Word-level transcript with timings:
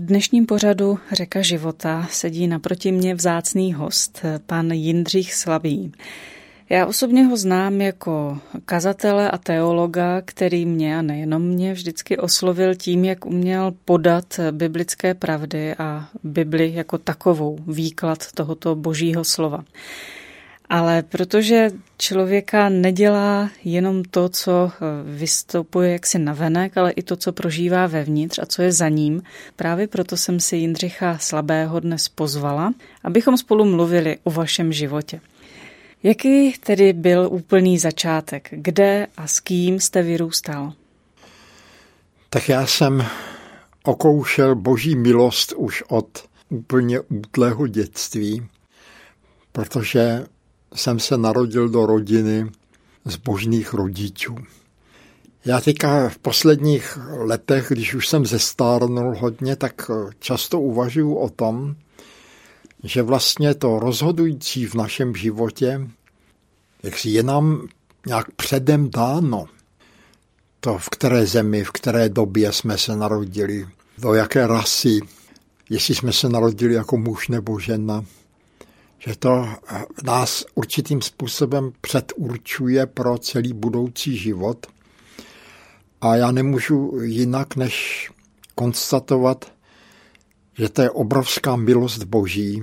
V 0.00 0.02
dnešním 0.02 0.46
pořadu 0.46 0.98
Řeka 1.12 1.42
života 1.42 2.06
sedí 2.10 2.46
naproti 2.46 2.92
mě 2.92 3.14
vzácný 3.14 3.74
host, 3.74 4.24
pan 4.46 4.70
Jindřich 4.70 5.34
Slavý. 5.34 5.92
Já 6.68 6.86
osobně 6.86 7.24
ho 7.24 7.36
znám 7.36 7.80
jako 7.80 8.38
kazatele 8.64 9.30
a 9.30 9.38
teologa, 9.38 10.22
který 10.24 10.66
mě 10.66 10.98
a 10.98 11.02
nejenom 11.02 11.42
mě 11.42 11.72
vždycky 11.72 12.18
oslovil 12.18 12.74
tím, 12.74 13.04
jak 13.04 13.26
uměl 13.26 13.74
podat 13.84 14.40
biblické 14.50 15.14
pravdy 15.14 15.74
a 15.74 16.08
Bibli 16.24 16.74
jako 16.74 16.98
takovou, 16.98 17.58
výklad 17.66 18.32
tohoto 18.32 18.74
božího 18.74 19.24
slova. 19.24 19.64
Ale 20.70 21.02
protože 21.02 21.70
člověka 21.98 22.68
nedělá 22.68 23.50
jenom 23.64 24.04
to, 24.04 24.28
co 24.28 24.72
eh, 24.74 24.78
vystupuje 25.18 25.92
jaksi 25.92 26.18
navenek, 26.18 26.78
ale 26.78 26.90
i 26.90 27.02
to, 27.02 27.16
co 27.16 27.32
prožívá 27.32 27.86
vevnitř 27.86 28.38
a 28.38 28.46
co 28.46 28.62
je 28.62 28.72
za 28.72 28.88
ním, 28.88 29.22
právě 29.56 29.88
proto 29.88 30.16
jsem 30.16 30.40
si 30.40 30.56
Jindřicha 30.56 31.18
Slabého 31.18 31.80
dnes 31.80 32.08
pozvala, 32.08 32.74
abychom 33.04 33.36
spolu 33.36 33.64
mluvili 33.64 34.18
o 34.24 34.30
vašem 34.30 34.72
životě. 34.72 35.20
Jaký 36.02 36.52
tedy 36.52 36.92
byl 36.92 37.28
úplný 37.32 37.78
začátek? 37.78 38.48
Kde 38.50 39.06
a 39.16 39.26
s 39.26 39.40
kým 39.40 39.80
jste 39.80 40.02
vyrůstal? 40.02 40.72
Tak 42.28 42.48
já 42.48 42.66
jsem 42.66 43.06
okoušel 43.84 44.54
boží 44.54 44.96
milost 44.96 45.52
už 45.52 45.82
od 45.88 46.24
úplně 46.48 47.00
útlého 47.00 47.66
dětství, 47.66 48.46
protože 49.52 50.24
jsem 50.74 50.98
se 50.98 51.16
narodil 51.16 51.68
do 51.68 51.86
rodiny 51.86 52.50
zbožných 53.04 53.74
rodičů. 53.74 54.36
Já 55.44 55.60
teďka 55.60 56.08
v 56.08 56.18
posledních 56.18 56.98
letech, 57.10 57.66
když 57.68 57.94
už 57.94 58.08
jsem 58.08 58.26
zestárnul 58.26 59.16
hodně, 59.18 59.56
tak 59.56 59.90
často 60.18 60.60
uvažuji 60.60 61.14
o 61.14 61.28
tom, 61.28 61.76
že 62.84 63.02
vlastně 63.02 63.54
to 63.54 63.78
rozhodující 63.78 64.66
v 64.66 64.74
našem 64.74 65.14
životě, 65.14 65.88
jak 66.82 66.98
si 66.98 67.08
je 67.08 67.22
nám 67.22 67.68
nějak 68.06 68.30
předem 68.30 68.90
dáno, 68.90 69.46
to 70.60 70.78
v 70.78 70.88
které 70.88 71.26
zemi, 71.26 71.64
v 71.64 71.70
které 71.70 72.08
době 72.08 72.52
jsme 72.52 72.78
se 72.78 72.96
narodili, 72.96 73.66
do 73.98 74.14
jaké 74.14 74.46
rasy, 74.46 75.00
jestli 75.70 75.94
jsme 75.94 76.12
se 76.12 76.28
narodili 76.28 76.74
jako 76.74 76.96
muž 76.96 77.28
nebo 77.28 77.60
žena, 77.60 78.04
že 79.06 79.16
to 79.16 79.48
nás 80.04 80.44
určitým 80.54 81.02
způsobem 81.02 81.72
předurčuje 81.80 82.86
pro 82.86 83.18
celý 83.18 83.52
budoucí 83.52 84.16
život. 84.16 84.66
A 86.00 86.16
já 86.16 86.30
nemůžu 86.32 87.00
jinak, 87.02 87.56
než 87.56 88.10
konstatovat, 88.54 89.52
že 90.58 90.68
to 90.68 90.82
je 90.82 90.90
obrovská 90.90 91.56
milost 91.56 92.02
Boží, 92.02 92.62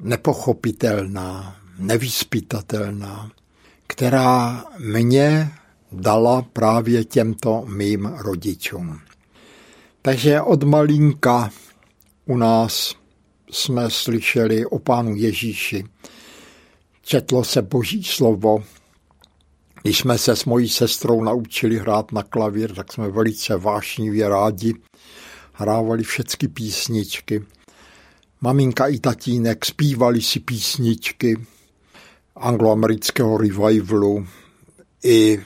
nepochopitelná, 0.00 1.56
nevyspytatelná, 1.78 3.30
která 3.86 4.64
mě 4.78 5.50
dala 5.92 6.42
právě 6.42 7.04
těmto 7.04 7.64
mým 7.68 8.04
rodičům. 8.06 9.00
Takže 10.02 10.40
od 10.40 10.62
malinka 10.62 11.50
u 12.26 12.36
nás 12.36 12.94
jsme 13.54 13.90
slyšeli 13.90 14.66
o 14.66 14.78
pánu 14.78 15.16
Ježíši. 15.16 15.84
Četlo 17.02 17.44
se 17.44 17.62
boží 17.62 18.04
slovo. 18.04 18.64
Když 19.82 19.98
jsme 19.98 20.18
se 20.18 20.36
s 20.36 20.44
mojí 20.44 20.68
sestrou 20.68 21.24
naučili 21.24 21.78
hrát 21.78 22.12
na 22.12 22.22
klavír, 22.22 22.74
tak 22.74 22.92
jsme 22.92 23.10
velice 23.10 23.56
vášnivě 23.56 24.28
rádi 24.28 24.74
hrávali 25.52 26.02
všechny 26.02 26.48
písničky. 26.48 27.44
Maminka 28.40 28.86
i 28.86 28.98
tatínek 28.98 29.64
zpívali 29.64 30.22
si 30.22 30.40
písničky 30.40 31.36
angloamerického 32.36 33.38
revivalu 33.38 34.26
i 35.04 35.40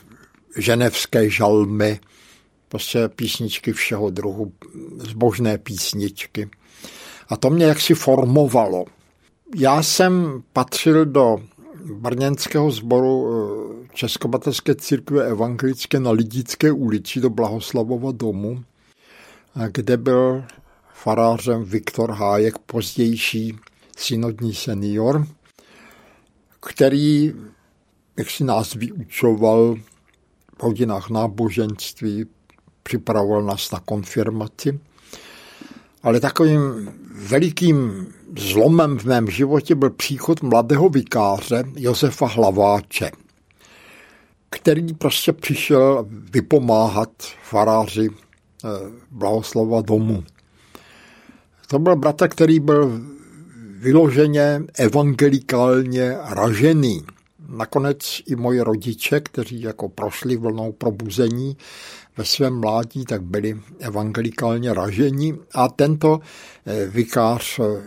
ženevské 0.56 1.30
žalmy, 1.30 2.00
prostě 2.68 3.08
písničky 3.08 3.72
všeho 3.72 4.10
druhu, 4.10 4.52
zbožné 4.98 5.58
písničky. 5.58 6.50
A 7.28 7.36
to 7.36 7.50
mě 7.50 7.64
jaksi 7.64 7.94
formovalo. 7.94 8.84
Já 9.56 9.82
jsem 9.82 10.42
patřil 10.52 11.06
do 11.06 11.36
brněnského 11.94 12.70
sboru 12.70 13.28
eh, 13.28 13.88
Českobateřské 13.94 14.74
církve 14.74 15.26
evangelické 15.26 16.00
na 16.00 16.10
Lidické 16.10 16.72
ulici 16.72 17.20
do 17.20 17.30
Blahoslavova 17.30 18.12
domu, 18.12 18.64
kde 19.72 19.96
byl 19.96 20.44
farářem 20.94 21.64
Viktor 21.64 22.10
Hájek, 22.10 22.58
pozdější 22.58 23.58
synodní 23.96 24.54
senior, 24.54 25.26
který 26.60 27.34
jak 28.18 28.30
si 28.30 28.44
nás 28.44 28.74
vyučoval 28.74 29.76
v 30.58 30.62
hodinách 30.62 31.10
náboženství, 31.10 32.26
připravoval 32.82 33.42
nás 33.42 33.70
na 33.70 33.80
konfirmaci. 33.80 34.80
Ale 36.02 36.20
takovým 36.20 36.92
velikým 37.18 38.06
zlomem 38.38 38.98
v 38.98 39.04
mém 39.04 39.30
životě 39.30 39.74
byl 39.74 39.90
příchod 39.90 40.42
mladého 40.42 40.88
vikáře 40.88 41.64
Josefa 41.76 42.26
Hlaváče, 42.26 43.10
který 44.50 44.94
prostě 44.94 45.32
přišel 45.32 46.06
vypomáhat 46.10 47.10
faráři 47.42 48.08
eh, 48.10 48.68
Blahoslova 49.10 49.82
domu. 49.82 50.24
To 51.66 51.78
byl 51.78 51.96
bratr, 51.96 52.28
který 52.28 52.60
byl 52.60 53.00
vyloženě 53.78 54.62
evangelikálně 54.78 56.16
ražený. 56.28 57.04
Nakonec 57.48 58.20
i 58.26 58.36
moji 58.36 58.60
rodiče, 58.60 59.20
kteří 59.20 59.62
jako 59.62 59.88
prošli 59.88 60.36
vlnou 60.36 60.72
probuzení, 60.72 61.56
ve 62.18 62.24
svém 62.24 62.60
mládí, 62.60 63.04
tak 63.04 63.22
byli 63.22 63.60
evangelikálně 63.78 64.74
raženi 64.74 65.34
a 65.54 65.68
tento 65.68 66.20
eh, 66.66 66.86
vikář 66.86 67.58
eh, 67.58 67.82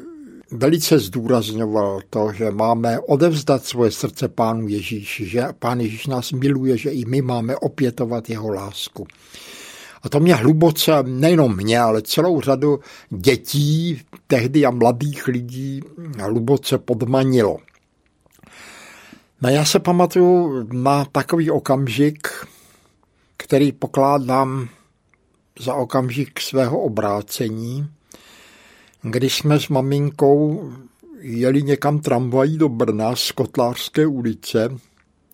velice 0.51 0.99
zdůrazňoval 0.99 1.99
to, 2.09 2.31
že 2.33 2.51
máme 2.51 2.99
odevzdat 2.99 3.65
svoje 3.65 3.91
srdce 3.91 4.27
Pánu 4.27 4.67
Ježíši, 4.67 5.25
že 5.25 5.47
Pán 5.59 5.79
Ježíš 5.79 6.07
nás 6.07 6.31
miluje, 6.31 6.77
že 6.77 6.89
i 6.89 7.05
my 7.05 7.21
máme 7.21 7.55
opětovat 7.55 8.29
jeho 8.29 8.49
lásku. 8.49 9.07
A 10.03 10.09
to 10.09 10.19
mě 10.19 10.35
hluboce, 10.35 10.91
nejenom 11.03 11.57
mě, 11.57 11.79
ale 11.79 12.01
celou 12.01 12.41
řadu 12.41 12.79
dětí 13.09 14.01
tehdy 14.27 14.65
a 14.65 14.71
mladých 14.71 15.27
lidí 15.27 15.81
hluboce 16.19 16.77
podmanilo. 16.77 17.57
No 19.41 19.49
já 19.49 19.65
se 19.65 19.79
pamatuju 19.79 20.67
na 20.73 21.05
takový 21.05 21.51
okamžik, 21.51 22.27
který 23.43 23.71
pokládám 23.71 24.69
za 25.59 25.73
okamžik 25.73 26.39
svého 26.41 26.79
obrácení, 26.79 27.89
když 29.01 29.37
jsme 29.37 29.59
s 29.59 29.67
maminkou 29.67 30.71
jeli 31.19 31.63
někam 31.63 31.99
tramvají 31.99 32.57
do 32.57 32.69
Brna 32.69 33.15
z 33.15 33.31
Kotlářské 33.31 34.07
ulice, 34.07 34.69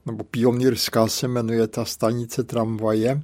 nebo 0.06 0.24
Pionýrská 0.24 1.08
se 1.08 1.28
jmenuje 1.28 1.68
ta 1.68 1.86
stanice 1.86 2.44
tramvaje. 2.44 3.22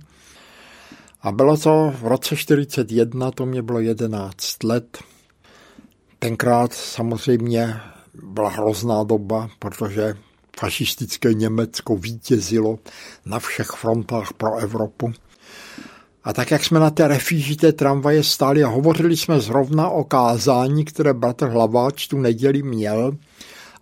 A 1.21 1.31
bylo 1.31 1.57
to 1.57 1.93
v 2.01 2.07
roce 2.07 2.35
41, 2.35 3.31
to 3.31 3.45
mě 3.45 3.61
bylo 3.61 3.79
11 3.79 4.63
let. 4.63 4.97
Tenkrát 6.19 6.73
samozřejmě 6.73 7.79
byla 8.23 8.49
hrozná 8.49 9.03
doba, 9.03 9.49
protože 9.59 10.17
fašistické 10.59 11.33
Německo 11.33 11.97
vítězilo 11.97 12.79
na 13.25 13.39
všech 13.39 13.67
frontách 13.67 14.33
pro 14.33 14.57
Evropu. 14.57 15.13
A 16.23 16.33
tak, 16.33 16.51
jak 16.51 16.63
jsme 16.63 16.79
na 16.79 16.89
té 16.89 17.07
refížité 17.07 17.71
tramvaje 17.73 18.23
stáli 18.23 18.63
a 18.63 18.67
hovořili 18.67 19.17
jsme 19.17 19.39
zrovna 19.39 19.89
o 19.89 20.03
kázání, 20.03 20.85
které 20.85 21.13
bratr 21.13 21.47
Hlaváč 21.47 22.07
tu 22.07 22.19
neděli 22.19 22.63
měl, 22.63 23.17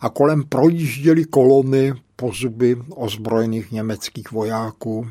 a 0.02 0.10
kolem 0.10 0.44
projížděly 0.44 1.26
kolony 1.26 1.94
po 2.16 2.32
zuby 2.32 2.78
ozbrojených 2.90 3.72
německých 3.72 4.32
vojáků. 4.32 5.10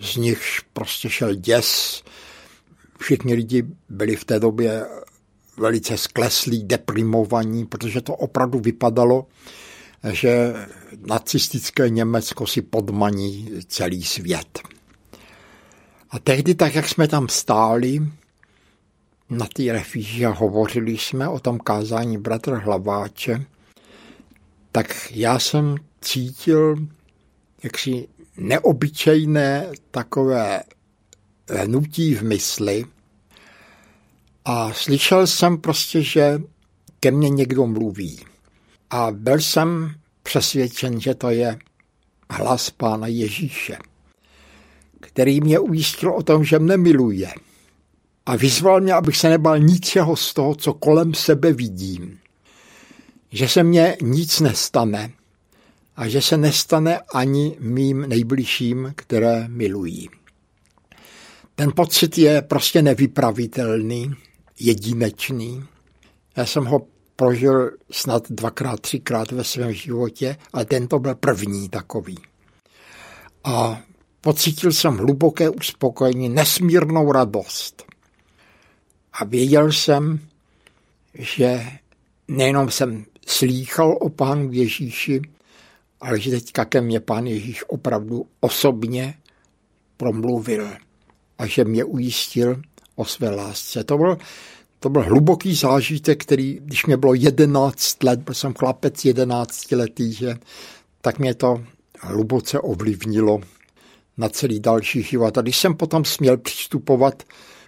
Z 0.00 0.16
nichž 0.16 0.60
prostě 0.72 1.10
šel 1.10 1.34
děs. 1.34 2.02
Všichni 2.98 3.34
lidi 3.34 3.64
byli 3.88 4.16
v 4.16 4.24
té 4.24 4.40
době 4.40 4.86
velice 5.58 5.96
skleslí, 5.96 6.64
deprimovaní, 6.64 7.66
protože 7.66 8.00
to 8.00 8.14
opravdu 8.14 8.60
vypadalo, 8.60 9.26
že 10.12 10.54
nacistické 11.06 11.90
Německo 11.90 12.46
si 12.46 12.62
podmaní 12.62 13.50
celý 13.66 14.02
svět. 14.04 14.58
A 16.10 16.18
tehdy, 16.18 16.54
tak 16.54 16.74
jak 16.74 16.88
jsme 16.88 17.08
tam 17.08 17.28
stáli 17.28 18.00
na 19.30 19.46
té 19.46 19.72
refíži 19.72 20.26
a 20.26 20.30
hovořili 20.30 20.98
jsme 20.98 21.28
o 21.28 21.40
tom 21.40 21.58
kázání 21.58 22.18
bratra 22.18 22.58
Hlaváče, 22.58 23.44
tak 24.72 25.10
já 25.10 25.38
jsem 25.38 25.76
cítil 26.00 26.76
jaksi 27.62 28.08
neobyčejné 28.36 29.66
takové 29.90 30.62
hnutí 31.48 32.14
v 32.14 32.22
mysli 32.22 32.84
A 34.44 34.72
slyšel 34.72 35.26
jsem 35.26 35.58
prostě, 35.58 36.02
že 36.02 36.42
ke 37.00 37.10
mně 37.10 37.30
někdo 37.30 37.66
mluví. 37.66 38.20
A 38.90 39.10
byl 39.10 39.40
jsem 39.40 39.94
přesvědčen, 40.22 41.00
že 41.00 41.14
to 41.14 41.30
je 41.30 41.58
hlas 42.30 42.70
Pána 42.70 43.06
Ježíše, 43.06 43.78
který 45.00 45.40
mě 45.40 45.58
ujistil 45.58 46.12
o 46.12 46.22
tom, 46.22 46.44
že 46.44 46.58
mne 46.58 46.76
miluje. 46.76 47.32
A 48.26 48.36
vyzval 48.36 48.80
mě, 48.80 48.94
abych 48.94 49.16
se 49.16 49.28
nebal 49.28 49.58
ničeho 49.58 50.16
z 50.16 50.34
toho, 50.34 50.54
co 50.54 50.74
kolem 50.74 51.14
sebe 51.14 51.52
vidím. 51.52 52.18
Že 53.32 53.48
se 53.48 53.62
mně 53.62 53.96
nic 54.02 54.40
nestane 54.40 55.12
a 55.96 56.08
že 56.08 56.22
se 56.22 56.36
nestane 56.36 57.00
ani 57.14 57.56
mým 57.60 58.00
nejbližším, 58.08 58.92
které 58.96 59.48
milují. 59.48 60.08
Ten 61.54 61.72
pocit 61.76 62.18
je 62.18 62.42
prostě 62.42 62.82
nevypravitelný, 62.82 64.14
jedinečný. 64.60 65.64
Já 66.36 66.46
jsem 66.46 66.64
ho 66.64 66.86
prožil 67.16 67.70
snad 67.90 68.30
dvakrát, 68.30 68.80
třikrát 68.80 69.32
ve 69.32 69.44
svém 69.44 69.72
životě, 69.72 70.36
ale 70.52 70.64
tento 70.64 70.98
byl 70.98 71.14
první 71.14 71.68
takový. 71.68 72.18
A 73.44 73.80
pocítil 74.20 74.72
jsem 74.72 74.96
hluboké 74.96 75.50
uspokojení, 75.50 76.28
nesmírnou 76.28 77.12
radost. 77.12 77.84
A 79.12 79.24
věděl 79.24 79.72
jsem, 79.72 80.20
že 81.14 81.66
nejenom 82.28 82.70
jsem 82.70 83.04
slýchal 83.26 83.98
o 84.00 84.08
pánu 84.08 84.52
Ježíši, 84.52 85.22
ale 86.00 86.20
že 86.20 86.30
teďka 86.30 86.64
ke 86.64 86.80
mně 86.80 87.00
pán 87.00 87.26
Ježíš 87.26 87.64
opravdu 87.68 88.26
osobně 88.40 89.14
promluvil 89.96 90.68
a 91.38 91.46
že 91.46 91.64
mě 91.64 91.84
ujistil 91.84 92.62
o 92.94 93.04
své 93.04 93.30
lásce. 93.30 93.84
To 93.84 93.98
byl, 93.98 94.18
to 94.86 94.90
byl 94.90 95.02
hluboký 95.02 95.54
zážitek, 95.54 96.22
který, 96.22 96.60
když 96.62 96.86
mě 96.86 96.96
bylo 96.96 97.14
11 97.14 98.02
let, 98.02 98.20
byl 98.20 98.34
jsem 98.34 98.54
chlapec 98.54 99.04
11 99.04 99.72
letý, 99.72 100.12
že, 100.12 100.34
tak 101.00 101.18
mě 101.18 101.34
to 101.34 101.64
hluboce 102.00 102.60
ovlivnilo 102.60 103.40
na 104.16 104.28
celý 104.28 104.60
další 104.60 105.02
život. 105.02 105.38
A 105.38 105.42
když 105.42 105.58
jsem 105.58 105.74
potom 105.74 106.04
směl 106.04 106.36
přistupovat 106.36 107.22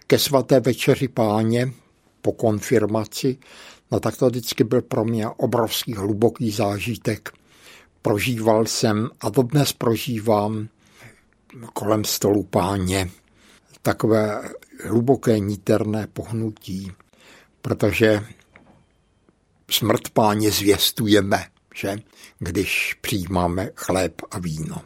ke 0.07 0.19
svaté 0.19 0.61
večeři 0.61 1.09
páně 1.09 1.73
po 2.23 2.33
konfirmaci, 2.33 3.39
no 3.93 4.01
tak 4.01 4.17
to 4.17 4.27
vždycky 4.27 4.65
byl 4.65 4.83
pro 4.83 5.05
mě 5.05 5.29
obrovský 5.29 5.95
hluboký 5.95 6.51
zážitek. 6.51 7.31
Prožíval 8.03 8.67
jsem 8.67 9.09
a 9.21 9.29
dodnes 9.29 9.73
prožívám 9.73 10.69
kolem 11.73 12.05
stolu 12.05 12.43
páně 12.43 13.11
takové 13.83 14.43
hluboké 14.85 15.39
niterné 15.39 16.07
pohnutí, 16.13 16.93
protože 17.69 18.21
smrt 19.71 20.09
páně 20.13 20.51
zvěstujeme, 20.51 21.45
že, 21.75 21.97
když 22.39 22.97
přijímáme 23.01 23.71
chléb 23.75 24.13
a 24.31 24.39
víno. 24.39 24.83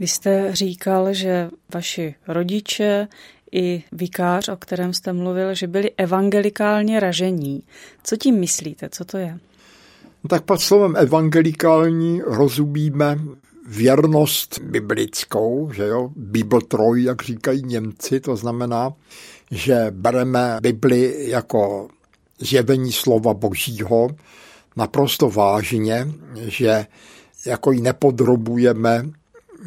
Vy 0.00 0.06
jste 0.08 0.48
říkal, 0.52 1.14
že 1.14 1.50
vaši 1.74 2.14
rodiče 2.28 3.08
i 3.52 3.84
vikář, 3.92 4.48
o 4.48 4.56
kterém 4.56 4.94
jste 4.94 5.12
mluvil, 5.12 5.54
že 5.54 5.66
byli 5.66 5.90
evangelikálně 5.96 7.00
ražení. 7.00 7.62
Co 8.04 8.16
tím 8.16 8.40
myslíte? 8.40 8.88
Co 8.88 9.04
to 9.04 9.18
je? 9.18 9.38
No 10.24 10.28
tak 10.28 10.42
pod 10.42 10.60
slovem 10.60 10.96
evangelikální 10.96 12.20
rozumíme 12.24 13.18
věrnost 13.68 14.58
biblickou, 14.58 15.70
že 15.72 15.86
jo, 15.86 16.10
Bibeltroj, 16.16 17.02
jak 17.02 17.22
říkají 17.22 17.62
Němci, 17.62 18.20
to 18.20 18.36
znamená, 18.36 18.92
že 19.52 19.86
bereme 19.90 20.58
Bibli 20.60 21.30
jako 21.30 21.88
zjevení 22.38 22.92
slova 22.92 23.34
Božího 23.34 24.08
naprosto 24.76 25.30
vážně, 25.30 26.08
že 26.34 26.86
jako 27.46 27.72
ji 27.72 27.80
nepodrobujeme 27.80 29.08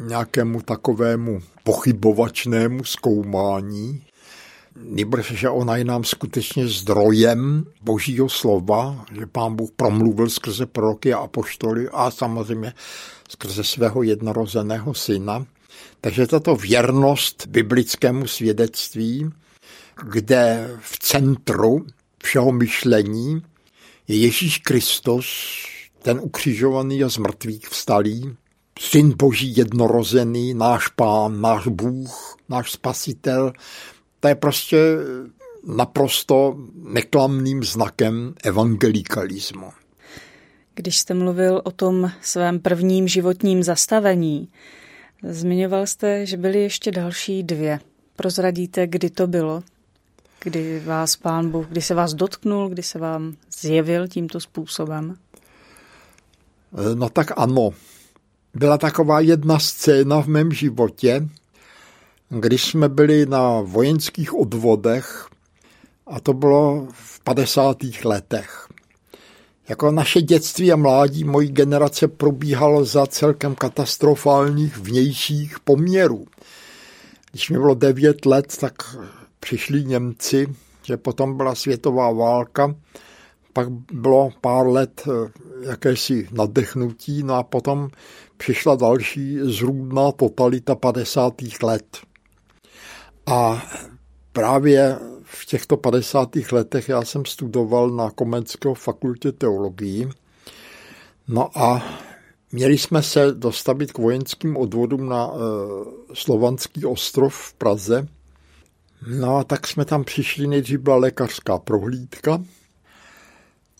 nějakému 0.06 0.60
takovému 0.62 1.40
pochybovačnému 1.64 2.84
zkoumání, 2.84 4.02
Nýbrž, 4.82 5.32
že 5.32 5.48
ona 5.48 5.76
je 5.76 5.84
nám 5.84 6.04
skutečně 6.04 6.68
zdrojem 6.68 7.64
božího 7.82 8.28
slova, 8.28 9.04
že 9.12 9.26
pán 9.26 9.56
Bůh 9.56 9.70
promluvil 9.76 10.28
skrze 10.30 10.66
proroky 10.66 11.14
a 11.14 11.18
apoštoly 11.18 11.88
a 11.92 12.10
samozřejmě 12.10 12.72
skrze 13.28 13.64
svého 13.64 14.02
jednorozeného 14.02 14.94
syna. 14.94 15.46
Takže 16.00 16.26
tato 16.26 16.56
věrnost 16.56 17.46
biblickému 17.46 18.26
svědectví, 18.26 19.30
kde 20.02 20.70
v 20.80 20.98
centru 20.98 21.86
všeho 22.22 22.52
myšlení 22.52 23.42
je 24.08 24.16
Ježíš 24.16 24.58
Kristus, 24.58 25.26
ten 26.02 26.20
ukřižovaný 26.22 27.04
a 27.04 27.08
z 27.08 27.18
mrtvých 27.18 27.68
vstalý, 27.68 28.36
syn 28.78 29.14
boží 29.18 29.56
jednorozený, 29.56 30.54
náš 30.54 30.88
pán, 30.88 31.40
náš 31.40 31.66
Bůh, 31.66 32.36
náš 32.48 32.72
spasitel, 32.72 33.52
to 34.20 34.28
je 34.28 34.34
prostě 34.34 34.76
naprosto 35.66 36.56
neklamným 36.74 37.64
znakem 37.64 38.34
evangelikalismu. 38.44 39.70
Když 40.74 40.98
jste 40.98 41.14
mluvil 41.14 41.62
o 41.64 41.70
tom 41.70 42.10
svém 42.22 42.60
prvním 42.60 43.08
životním 43.08 43.62
zastavení, 43.62 44.48
zmiňoval 45.22 45.86
jste, 45.86 46.26
že 46.26 46.36
byly 46.36 46.62
ještě 46.62 46.90
další 46.90 47.42
dvě. 47.42 47.80
Prozradíte, 48.16 48.86
kdy 48.86 49.10
to 49.10 49.26
bylo? 49.26 49.62
Kdy 50.46 50.80
vás 50.80 51.16
pán 51.16 51.50
Bůh, 51.50 51.66
kdy 51.66 51.82
se 51.82 51.94
vás 51.94 52.14
dotknul, 52.14 52.68
kdy 52.68 52.82
se 52.82 52.98
vám 52.98 53.36
zjevil 53.60 54.08
tímto 54.08 54.40
způsobem? 54.40 55.16
No 56.94 57.08
tak 57.08 57.32
ano. 57.36 57.70
Byla 58.54 58.78
taková 58.78 59.20
jedna 59.20 59.58
scéna 59.58 60.22
v 60.22 60.26
mém 60.26 60.52
životě, 60.52 61.28
když 62.28 62.64
jsme 62.64 62.88
byli 62.88 63.26
na 63.26 63.60
vojenských 63.60 64.34
odvodech, 64.34 65.28
a 66.06 66.20
to 66.20 66.32
bylo 66.32 66.88
v 66.92 67.20
50. 67.20 67.76
letech. 68.04 68.68
Jako 69.68 69.90
naše 69.90 70.22
dětství 70.22 70.72
a 70.72 70.76
mládí 70.76 71.24
mojí 71.24 71.48
generace 71.48 72.08
probíhalo 72.08 72.84
za 72.84 73.06
celkem 73.06 73.54
katastrofálních 73.54 74.78
vnějších 74.78 75.60
poměrů. 75.60 76.26
Když 77.30 77.50
mi 77.50 77.58
bylo 77.58 77.74
9 77.74 78.26
let, 78.26 78.56
tak 78.60 78.96
přišli 79.40 79.84
Němci, 79.84 80.54
že 80.82 80.96
potom 80.96 81.36
byla 81.36 81.54
světová 81.54 82.12
válka, 82.12 82.74
pak 83.52 83.68
bylo 83.92 84.30
pár 84.40 84.66
let 84.66 85.02
eh, 85.08 85.32
jakési 85.68 86.28
nadechnutí, 86.32 87.22
no 87.22 87.34
a 87.34 87.42
potom 87.42 87.88
přišla 88.36 88.76
další 88.76 89.38
zrůdná 89.42 90.12
totalita 90.12 90.74
50. 90.74 91.34
let. 91.62 91.98
A 93.26 93.66
právě 94.32 94.98
v 95.22 95.46
těchto 95.46 95.76
50. 95.76 96.28
letech 96.52 96.88
já 96.88 97.04
jsem 97.04 97.24
studoval 97.24 97.90
na 97.90 98.10
Komenského 98.10 98.74
fakultě 98.74 99.32
teologii. 99.32 100.08
No 101.28 101.58
a 101.58 101.82
měli 102.52 102.78
jsme 102.78 103.02
se 103.02 103.32
dostavit 103.32 103.92
k 103.92 103.98
vojenským 103.98 104.56
odvodům 104.56 105.08
na 105.08 105.26
e, 105.26 105.38
Slovanský 106.14 106.84
ostrov 106.84 107.34
v 107.34 107.54
Praze. 107.54 108.08
No 109.06 109.36
a 109.36 109.44
tak 109.44 109.66
jsme 109.66 109.84
tam 109.84 110.04
přišli, 110.04 110.46
nejdřív 110.46 110.80
byla 110.80 110.96
lékařská 110.96 111.58
prohlídka. 111.58 112.42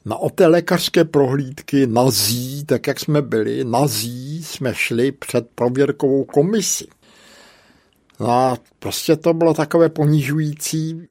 Na 0.05 0.17
o 0.17 0.31
té 0.31 0.47
lékařské 0.47 1.05
prohlídky 1.05 1.87
nazí, 1.87 2.65
tak 2.65 2.87
jak 2.87 3.01
jsme 3.01 3.23
byli, 3.23 3.65
nazí 3.65 4.45
jsme 4.45 4.75
šli 4.75 5.13
před 5.13 5.49
prověrkovou 5.55 6.25
komisi. 6.25 6.87
No 8.21 8.31
a 8.31 8.57
prostě 8.79 9.17
to 9.17 9.35
bylo 9.35 9.55
takové 9.55 9.89
ponižující, 9.89 11.09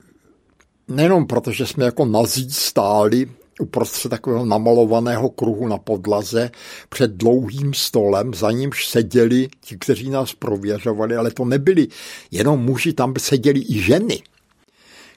nejenom 0.87 1.27
proto, 1.27 1.51
že 1.51 1.65
jsme 1.65 1.85
jako 1.85 2.05
nazí 2.05 2.51
stáli 2.51 3.31
uprostřed 3.59 4.09
takového 4.09 4.45
namalovaného 4.45 5.29
kruhu 5.29 5.67
na 5.67 5.77
podlaze 5.77 6.51
před 6.89 7.11
dlouhým 7.11 7.73
stolem, 7.73 8.33
za 8.33 8.51
nímž 8.51 8.87
seděli 8.87 9.47
ti, 9.61 9.77
kteří 9.77 10.09
nás 10.09 10.33
prověřovali, 10.33 11.15
ale 11.15 11.31
to 11.31 11.45
nebyli 11.45 11.87
jenom 12.31 12.59
muži, 12.59 12.93
tam 12.93 13.13
seděli 13.17 13.59
i 13.59 13.79
ženy, 13.79 14.21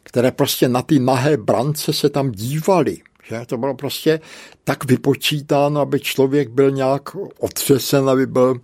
které 0.02 0.30
prostě 0.30 0.68
na 0.68 0.82
ty 0.82 0.98
nahé 0.98 1.36
brance 1.36 1.92
se 1.92 2.10
tam 2.10 2.32
dívali. 2.32 2.98
Že? 3.28 3.42
To 3.46 3.58
bylo 3.58 3.74
prostě 3.74 4.20
tak 4.64 4.84
vypočítáno, 4.84 5.80
aby 5.80 6.00
člověk 6.00 6.48
byl 6.48 6.70
nějak 6.70 7.16
otřesen, 7.38 8.08
aby 8.08 8.26
byl 8.26 8.60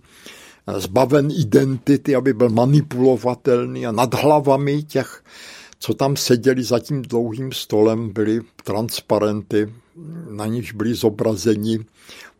zbaven 0.77 1.31
identity, 1.39 2.15
aby 2.15 2.33
byl 2.33 2.49
manipulovatelný 2.49 3.87
a 3.87 3.91
nad 3.91 4.13
hlavami 4.13 4.83
těch, 4.83 5.23
co 5.85 5.93
tam 5.93 6.15
seděli 6.15 6.63
za 6.63 6.79
tím 6.79 7.01
dlouhým 7.01 7.51
stolem, 7.51 8.09
byly 8.09 8.41
transparenty, 8.63 9.73
na 10.29 10.45
nich 10.45 10.73
byli 10.73 10.93
zobrazeni 10.93 11.79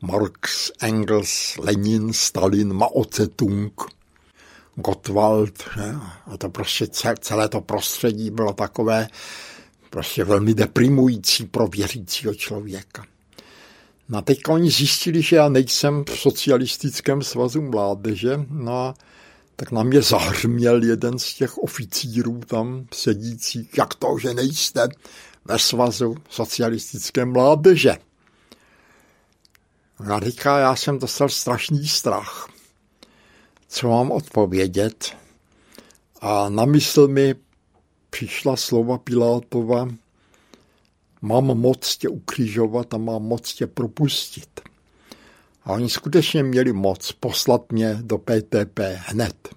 Marx, 0.01 0.71
Engels, 0.81 1.57
Lenin, 1.57 2.13
Stalin, 2.13 2.73
Mao 2.73 3.03
Tse-tung, 3.03 3.71
Gottwald. 4.75 5.63
Že? 5.75 5.95
A 6.25 6.37
to 6.37 6.49
prostě 6.49 6.87
celé 7.19 7.49
to 7.49 7.61
prostředí 7.61 8.29
bylo 8.29 8.53
takové 8.53 9.07
prostě 9.89 10.23
velmi 10.23 10.53
deprimující 10.53 11.45
pro 11.45 11.67
věřícího 11.67 12.35
člověka. 12.35 13.05
No 14.09 14.17
a 14.17 14.21
teď 14.21 14.39
oni 14.47 14.71
zjistili, 14.71 15.21
že 15.21 15.35
já 15.35 15.49
nejsem 15.49 16.03
v 16.09 16.19
socialistickém 16.19 17.21
svazu 17.21 17.61
mládeže, 17.61 18.45
no 18.49 18.73
a 18.73 18.93
tak 19.55 19.71
na 19.71 19.83
mě 19.83 20.01
zahřměl 20.01 20.83
jeden 20.83 21.19
z 21.19 21.33
těch 21.33 21.57
oficírů 21.57 22.39
tam 22.39 22.87
sedících, 22.93 23.77
jak 23.77 23.93
to, 23.93 24.17
že 24.21 24.33
nejste 24.33 24.87
ve 25.45 25.59
svazu 25.59 26.15
socialistické 26.29 27.25
mládeže. 27.25 27.97
No 29.99 30.15
a 30.15 30.19
teďka 30.19 30.59
já 30.59 30.75
jsem 30.75 30.99
dostal 30.99 31.29
strašný 31.29 31.87
strach. 31.87 32.49
Co 33.67 33.89
mám 33.89 34.11
odpovědět? 34.11 35.17
A 36.21 36.49
na 36.49 36.65
mysl 36.65 37.07
mi 37.07 37.35
přišla 38.09 38.55
slova 38.55 38.97
Pilátova, 38.97 39.87
mám 41.21 41.45
moc 41.45 41.97
tě 41.97 42.09
ukřižovat 42.09 42.93
a 42.93 42.97
mám 42.97 43.23
moc 43.23 43.53
tě 43.53 43.67
propustit. 43.67 44.61
A 45.65 45.73
oni 45.73 45.89
skutečně 45.89 46.43
měli 46.43 46.73
moc 46.73 47.11
poslat 47.11 47.71
mě 47.71 47.97
do 48.01 48.17
PTP 48.17 48.79
hned. 48.95 49.49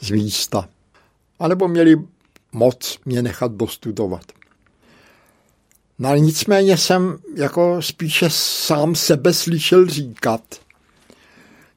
Z 0.00 0.10
místa. 0.10 0.68
A 1.38 1.48
nebo 1.48 1.68
měli 1.68 1.96
moc 2.52 2.98
mě 3.04 3.22
nechat 3.22 3.52
dostudovat. 3.52 4.24
No 5.98 6.08
ale 6.08 6.20
nicméně 6.20 6.76
jsem 6.76 7.18
jako 7.36 7.82
spíše 7.82 8.26
sám 8.30 8.94
sebe 8.94 9.34
slyšel 9.34 9.86
říkat, 9.86 10.42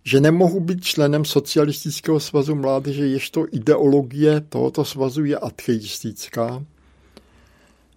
že 0.04 0.22
nemohu 0.22 0.60
být 0.60 0.84
členem 0.84 1.26
Socialistického 1.26 2.20
svazu 2.20 2.56
mládeže, 2.56 3.08
jež 3.08 3.30
to 3.30 3.46
ideologie 3.52 4.42
tohoto 4.42 4.86
svazu 4.86 5.26
je 5.26 5.38
ateistická 5.38 6.66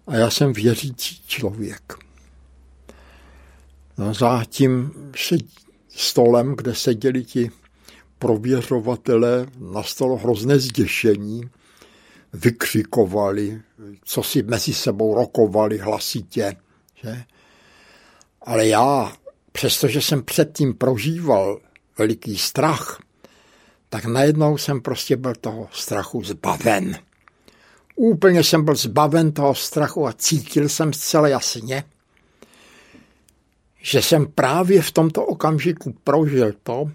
a 0.07 0.15
já 0.15 0.29
jsem 0.29 0.53
věřící 0.53 1.21
člověk. 1.27 2.08
No, 3.99 4.13
za 4.13 4.43
tím 4.49 4.91
stolem, 5.89 6.55
kde 6.55 6.75
seděli 6.75 7.23
ti 7.23 7.51
prověřovatele, 8.19 9.47
nastalo 9.59 10.17
hrozné 10.17 10.59
zděšení, 10.59 11.49
vykřikovali, 12.33 13.61
co 14.03 14.23
si 14.23 14.43
mezi 14.43 14.73
sebou 14.73 15.15
rokovali 15.15 15.77
hlasitě. 15.77 16.55
Že? 16.95 17.23
Ale 18.41 18.67
já, 18.67 19.13
přestože 19.51 20.01
jsem 20.01 20.23
předtím 20.23 20.73
prožíval 20.73 21.59
veliký 21.97 22.37
strach, 22.37 22.99
tak 23.89 24.05
najednou 24.05 24.57
jsem 24.57 24.81
prostě 24.81 25.17
byl 25.17 25.33
toho 25.41 25.67
strachu 25.71 26.23
zbaven. 26.23 26.97
Úplně 27.95 28.43
jsem 28.43 28.65
byl 28.65 28.75
zbaven 28.75 29.31
toho 29.31 29.55
strachu 29.55 30.07
a 30.07 30.13
cítil 30.13 30.69
jsem 30.69 30.93
zcela 30.93 31.27
jasně, 31.27 31.83
že 33.81 34.01
jsem 34.01 34.27
právě 34.27 34.81
v 34.81 34.91
tomto 34.91 35.25
okamžiku 35.25 35.95
prožil 36.03 36.53
to, 36.63 36.91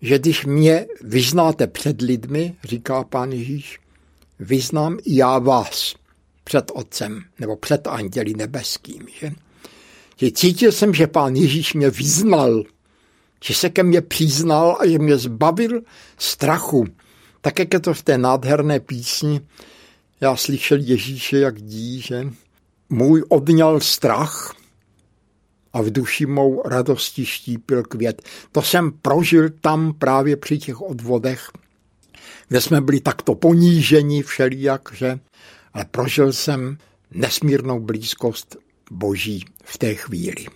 že 0.00 0.18
když 0.18 0.46
mě 0.46 0.86
vyznáte 1.00 1.66
před 1.66 2.02
lidmi, 2.02 2.54
říká 2.64 3.04
pán 3.04 3.32
Ježíš, 3.32 3.80
vyznám 4.38 4.98
i 5.04 5.16
já 5.16 5.38
vás 5.38 5.94
před 6.44 6.70
Otcem 6.74 7.24
nebo 7.38 7.56
před 7.56 7.86
anděli 7.86 8.34
nebeským. 8.34 9.06
Že? 9.20 9.32
že 10.16 10.30
cítil 10.30 10.72
jsem, 10.72 10.94
že 10.94 11.06
pán 11.06 11.34
Ježíš 11.34 11.74
mě 11.74 11.90
vyznal, 11.90 12.62
že 13.44 13.54
se 13.54 13.70
ke 13.70 13.82
mně 13.82 14.00
přiznal 14.00 14.76
a 14.80 14.86
že 14.86 14.98
mě 14.98 15.16
zbavil 15.16 15.82
strachu. 16.18 16.86
Tak 17.40 17.58
jak 17.58 17.72
je 17.72 17.80
to 17.80 17.94
v 17.94 18.02
té 18.02 18.18
nádherné 18.18 18.80
písni, 18.80 19.40
já 20.20 20.36
slyšel 20.36 20.78
Ježíše, 20.80 21.38
jak 21.38 21.62
dí, 21.62 22.00
že 22.00 22.28
můj 22.88 23.24
odňal 23.28 23.80
strach 23.80 24.54
a 25.74 25.82
v 25.82 25.90
duši 25.90 26.26
mou 26.26 26.62
radosti 26.64 27.26
štípil 27.26 27.82
květ. 27.82 28.22
To 28.52 28.62
jsem 28.62 28.92
prožil 28.92 29.50
tam 29.50 29.92
právě 29.92 30.36
při 30.36 30.58
těch 30.58 30.80
odvodech, 30.80 31.50
kde 32.48 32.60
jsme 32.60 32.80
byli 32.80 33.00
takto 33.00 33.34
poníženi 33.34 34.22
všelijak, 34.22 34.88
že? 34.92 35.18
ale 35.72 35.84
prožil 35.84 36.32
jsem 36.32 36.78
nesmírnou 37.10 37.80
blízkost 37.80 38.56
Boží 38.90 39.44
v 39.64 39.78
té 39.78 39.94
chvíli. 39.94 40.46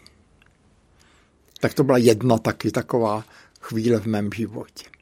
Tak 1.60 1.74
to 1.74 1.84
byla 1.84 1.98
jedna 1.98 2.38
taky 2.38 2.70
taková 2.70 3.24
chvíle 3.60 4.00
v 4.00 4.06
mém 4.06 4.30
životě. 4.32 4.97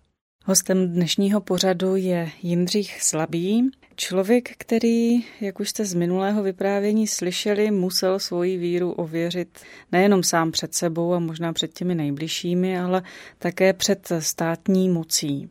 Hostem 0.48 0.88
dnešního 0.88 1.40
pořadu 1.40 1.96
je 1.96 2.30
Jindřich 2.42 3.02
Slabý, 3.02 3.70
člověk, 3.96 4.50
který, 4.58 5.24
jak 5.40 5.60
už 5.60 5.68
jste 5.68 5.84
z 5.84 5.94
minulého 5.94 6.42
vyprávění 6.42 7.06
slyšeli, 7.06 7.70
musel 7.70 8.18
svoji 8.18 8.56
víru 8.56 8.92
ověřit 8.92 9.48
nejenom 9.92 10.22
sám 10.22 10.52
před 10.52 10.74
sebou 10.74 11.14
a 11.14 11.18
možná 11.18 11.52
před 11.52 11.74
těmi 11.74 11.94
nejbližšími, 11.94 12.78
ale 12.80 13.02
také 13.38 13.72
před 13.72 14.12
státní 14.18 14.88
mocí. 14.88 15.50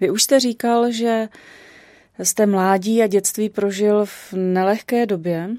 Vy 0.00 0.10
už 0.10 0.22
jste 0.22 0.40
říkal, 0.40 0.92
že 0.92 1.28
jste 2.22 2.46
mládí 2.46 3.02
a 3.02 3.06
dětství 3.06 3.48
prožil 3.48 4.06
v 4.06 4.32
nelehké 4.32 5.06
době. 5.06 5.50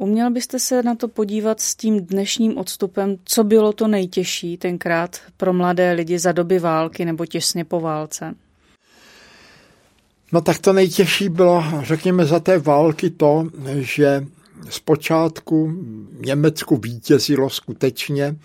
Uměl 0.00 0.30
byste 0.30 0.58
se 0.58 0.82
na 0.82 0.94
to 0.94 1.08
podívat 1.08 1.60
s 1.60 1.74
tím 1.74 2.00
dnešním 2.00 2.58
odstupem, 2.58 3.16
co 3.24 3.44
bylo 3.44 3.72
to 3.72 3.88
nejtěžší 3.88 4.56
tenkrát 4.56 5.20
pro 5.36 5.52
mladé 5.52 5.92
lidi 5.92 6.18
za 6.18 6.32
doby 6.32 6.58
války 6.58 7.04
nebo 7.04 7.26
těsně 7.26 7.64
po 7.64 7.80
válce? 7.80 8.34
No 10.32 10.40
tak 10.40 10.58
to 10.58 10.72
nejtěžší 10.72 11.28
bylo, 11.28 11.64
řekněme, 11.82 12.24
za 12.24 12.40
té 12.40 12.58
války 12.58 13.10
to, 13.10 13.48
že 13.78 14.26
zpočátku 14.68 15.72
Německu 16.26 16.76
vítězilo 16.76 17.50
skutečně 17.50 18.36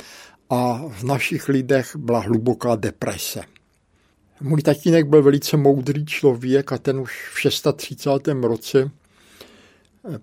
a 0.49 0.81
v 0.89 1.03
našich 1.03 1.49
lidech 1.49 1.95
byla 1.95 2.19
hluboká 2.19 2.75
deprese. 2.75 3.41
Můj 4.41 4.61
tatínek 4.61 5.07
byl 5.07 5.23
velice 5.23 5.57
moudrý 5.57 6.05
člověk 6.05 6.71
a 6.71 6.77
ten 6.77 6.99
už 6.99 7.29
v 7.33 7.39
630. 7.39 8.09
roce, 8.41 8.91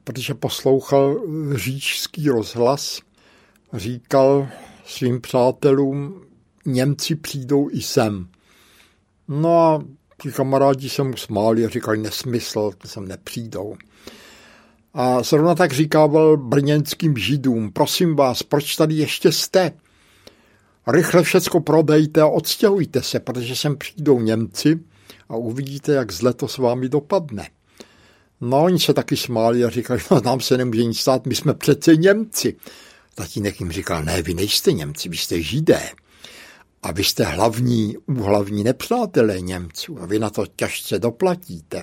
protože 0.05 0.35
poslouchal 0.35 1.21
říčský 1.55 2.29
rozhlas, 2.29 3.01
říkal 3.73 4.49
svým 4.87 5.21
přátelům, 5.21 6.23
Němci 6.67 7.15
přijdou 7.15 7.69
i 7.71 7.83
sem. 7.83 8.29
No 9.29 9.59
a 9.61 9.85
ti 10.23 10.33
kamarádi 10.33 10.89
se 10.89 11.03
mu 11.03 11.17
smáli 11.17 11.65
a 11.65 11.69
říkali 11.69 11.99
nesmysl, 11.99 12.71
sem 12.85 13.09
nepřijdou. 13.09 13.77
A 14.95 15.23
zrovna 15.23 15.55
tak 15.55 15.73
říkával 15.73 16.37
brněnským 16.37 17.17
židům, 17.17 17.73
prosím 17.73 18.17
vás, 18.17 18.43
proč 18.43 18.77
tady 18.77 18.95
ještě 18.95 19.33
jste? 19.33 19.73
Rychle 20.87 21.23
všecko 21.23 21.61
prodejte 21.61 22.21
a 22.21 22.27
odstěhujte 22.27 23.03
se, 23.03 23.21
protože 23.21 23.57
sem 23.57 23.77
přijdou 23.77 24.21
Němci 24.21 24.81
a 25.29 25.37
uvidíte, 25.37 25.93
jak 25.93 26.13
zle 26.13 26.35
to 26.35 26.49
s 26.49 26.59
vámi 26.59 26.89
dopadne. 26.89 27.49
No, 28.45 28.63
oni 28.63 28.79
se 28.79 28.95
taky 28.95 29.17
smáli 29.17 29.65
a 29.65 29.71
říkali, 29.71 30.01
no 30.11 30.21
nám 30.25 30.41
se 30.41 30.57
nemůže 30.59 30.85
nic 30.85 30.99
stát, 30.99 31.27
my 31.27 31.35
jsme 31.35 31.55
přece 31.55 31.97
Němci. 31.97 32.57
Tatínek 33.15 33.61
jim 33.61 33.73
říkal, 33.73 34.05
ne, 34.05 34.23
vy 34.23 34.35
nejste 34.35 34.73
Němci, 34.73 35.09
vy 35.09 35.17
jste 35.17 35.43
Židé. 35.43 35.91
A 36.83 36.93
vy 36.93 37.05
jste 37.05 37.25
hlavní, 37.25 37.97
úhlavní 38.07 38.65
nepřátelé 38.65 39.41
Němců 39.41 40.03
a 40.03 40.07
vy 40.07 40.19
na 40.19 40.31
to 40.31 40.47
těžce 40.57 40.99
doplatíte. 40.99 41.83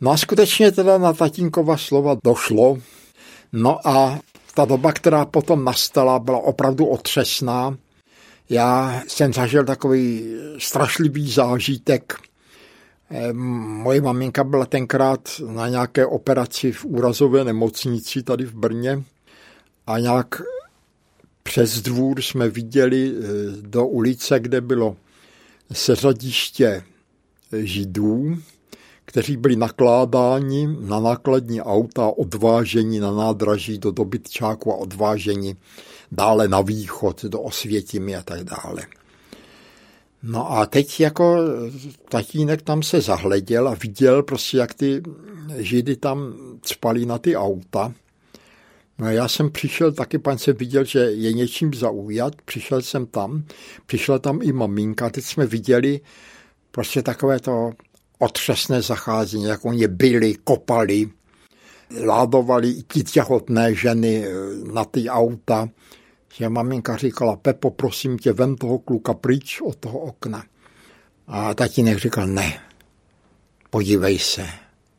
No 0.00 0.10
a 0.10 0.16
skutečně 0.16 0.72
teda 0.72 0.98
na 0.98 1.12
tatínkova 1.12 1.76
slova 1.76 2.16
došlo. 2.24 2.78
No 3.52 3.88
a 3.88 4.20
ta 4.54 4.64
doba, 4.64 4.92
která 4.92 5.24
potom 5.24 5.64
nastala, 5.64 6.18
byla 6.18 6.38
opravdu 6.38 6.86
otřesná. 6.86 7.78
Já 8.50 9.02
jsem 9.08 9.32
zažil 9.32 9.64
takový 9.64 10.34
strašlivý 10.58 11.30
zážitek. 11.30 12.18
Moje 13.32 14.00
maminka 14.00 14.44
byla 14.44 14.66
tenkrát 14.66 15.28
na 15.46 15.68
nějaké 15.68 16.06
operaci 16.06 16.72
v 16.72 16.84
úrazové 16.84 17.44
nemocnici 17.44 18.22
tady 18.22 18.44
v 18.44 18.54
Brně 18.54 19.02
a 19.86 19.98
nějak 19.98 20.42
přes 21.42 21.82
dvůr 21.82 22.22
jsme 22.22 22.48
viděli 22.48 23.12
eh, 23.12 23.22
do 23.60 23.86
ulice, 23.86 24.40
kde 24.40 24.60
bylo 24.60 24.96
seřadiště 25.72 26.82
židů, 27.52 28.36
kteří 29.04 29.36
byli 29.36 29.56
nakládáni 29.56 30.68
na 30.80 31.00
nákladní 31.00 31.62
auta, 31.62 32.06
odváženi 32.06 33.00
na 33.00 33.10
nádraží 33.10 33.78
do 33.78 33.90
dobytčáku 33.90 34.72
a 34.72 34.76
odváženi 34.76 35.56
dále 36.12 36.48
na 36.48 36.60
východ, 36.60 37.24
do 37.24 37.40
Osvětimi 37.40 38.16
a 38.16 38.22
tak 38.22 38.44
dále. 38.44 38.82
No 40.26 40.52
a 40.52 40.66
teď 40.66 41.00
jako 41.00 41.36
tatínek 42.08 42.62
tam 42.62 42.82
se 42.82 43.00
zahleděl 43.00 43.68
a 43.68 43.74
viděl 43.74 44.22
prostě, 44.22 44.56
jak 44.56 44.74
ty 44.74 45.02
židy 45.56 45.96
tam 45.96 46.34
spali 46.62 47.06
na 47.06 47.18
ty 47.18 47.36
auta– 47.36 47.92
No 48.98 49.10
já 49.10 49.28
jsem 49.28 49.50
přišel, 49.50 49.92
taky 49.92 50.18
pan 50.18 50.38
se 50.38 50.52
viděl, 50.52 50.84
že 50.84 50.98
je 50.98 51.32
něčím 51.32 51.74
zaujat, 51.74 52.34
přišel 52.44 52.82
jsem 52.82 53.06
tam, 53.06 53.44
přišla 53.86 54.18
tam 54.18 54.38
i 54.42 54.52
maminka, 54.52 55.10
teď 55.10 55.24
jsme 55.24 55.46
viděli 55.46 56.00
prostě 56.70 57.02
takové 57.02 57.40
to 57.40 57.70
otřesné 58.18 58.82
zacházení, 58.82 59.44
jak 59.44 59.64
oni 59.64 59.88
byli, 59.88 60.34
kopali, 60.44 61.10
ládovali 62.04 62.70
i 62.70 62.82
ti 62.82 63.02
těhotné 63.02 63.74
ženy 63.74 64.24
eh, 64.26 64.32
na 64.72 64.84
ty 64.84 65.08
auta, 65.08 65.68
že 66.34 66.48
maminka 66.48 66.96
říkala, 66.96 67.36
Pepo, 67.36 67.70
prosím 67.70 68.18
tě, 68.18 68.32
vem 68.32 68.56
toho 68.56 68.78
kluka 68.78 69.14
pryč 69.14 69.60
od 69.60 69.76
toho 69.76 69.98
okna. 69.98 70.44
A 71.26 71.54
tatínek 71.54 71.98
říkal, 71.98 72.26
ne, 72.26 72.60
podívej 73.70 74.18
se 74.18 74.48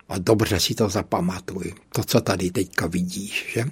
a 0.10 0.18
dobře 0.18 0.60
si 0.60 0.76
to 0.76 0.90
zapamatuj, 0.90 1.74
to, 1.96 2.04
co 2.04 2.22
tady 2.22 2.52
teďka 2.52 2.88
vidíš. 2.88 3.46
Že? 3.54 3.64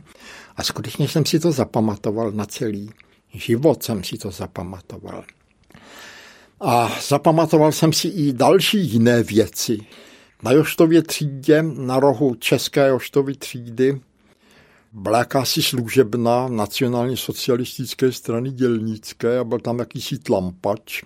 A 0.56 0.64
skutečně 0.64 1.08
jsem 1.08 1.26
si 1.26 1.40
to 1.40 1.52
zapamatoval 1.52 2.32
na 2.32 2.46
celý 2.46 2.90
život, 3.34 3.84
jsem 3.84 4.04
si 4.04 4.18
to 4.18 4.32
zapamatoval. 4.32 5.24
A 6.60 7.00
zapamatoval 7.08 7.72
jsem 7.72 7.94
si 7.94 8.08
i 8.08 8.34
další 8.34 8.92
jiné 8.92 9.24
věci. 9.24 9.80
Na 10.44 10.52
Joštově 10.52 11.04
třídě, 11.04 11.64
na 11.64 12.00
rohu 12.00 12.36
České 12.36 12.88
Joštovy 12.88 13.36
třídy, 13.36 14.02
byla 14.96 15.20
jakási 15.20 15.64
služebna 15.64 16.48
nacionálně 16.48 17.18
socialistické 17.18 18.12
strany 18.12 18.52
dělnické 18.52 19.40
a 19.40 19.44
byl 19.44 19.60
tam 19.60 19.80
jakýsi 19.80 20.18
tlampač. 20.18 21.04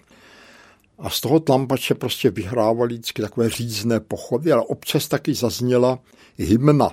A 1.00 1.10
z 1.10 1.22
toho 1.22 1.40
tlampače 1.40 1.96
prostě 1.96 2.30
vyhrávali 2.30 2.94
vždycky 2.94 3.22
takové 3.22 3.50
řízné 3.50 4.00
pochody, 4.00 4.52
ale 4.52 4.62
občas 4.62 5.08
taky 5.08 5.34
zazněla 5.34 6.00
hymna. 6.38 6.92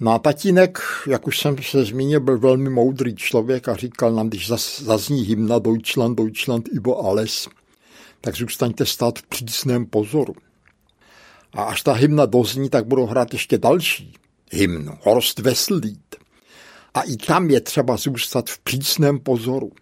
No 0.00 0.12
a 0.12 0.18
tatínek, 0.18 0.78
jak 1.06 1.26
už 1.26 1.38
jsem 1.38 1.56
se 1.62 1.84
zmínil, 1.84 2.20
byl 2.20 2.38
velmi 2.38 2.70
moudrý 2.70 3.14
člověk 3.14 3.68
a 3.68 3.76
říkal 3.76 4.12
nám, 4.12 4.28
když 4.28 4.48
zazní 4.82 5.22
hymna 5.22 5.58
Deutschland, 5.58 6.18
Deutschland, 6.18 6.68
Ibo 6.72 7.06
alles, 7.06 7.48
tak 8.20 8.36
zůstaňte 8.36 8.86
stát 8.86 9.18
v 9.18 9.26
přísném 9.26 9.86
pozoru. 9.86 10.34
A 11.52 11.62
až 11.62 11.82
ta 11.82 11.92
hymna 11.92 12.26
dozní, 12.26 12.70
tak 12.70 12.86
budou 12.86 13.06
hrát 13.06 13.32
ještě 13.32 13.58
další 13.58 14.14
hymnu, 14.52 14.98
Horst 15.02 15.38
Wessellied. 15.38 16.16
A 16.94 17.02
i 17.02 17.16
tam 17.16 17.50
je 17.50 17.60
třeba 17.60 17.96
zůstat 17.96 18.50
v 18.50 18.58
přísném 18.58 19.18
pozoru 19.18 19.72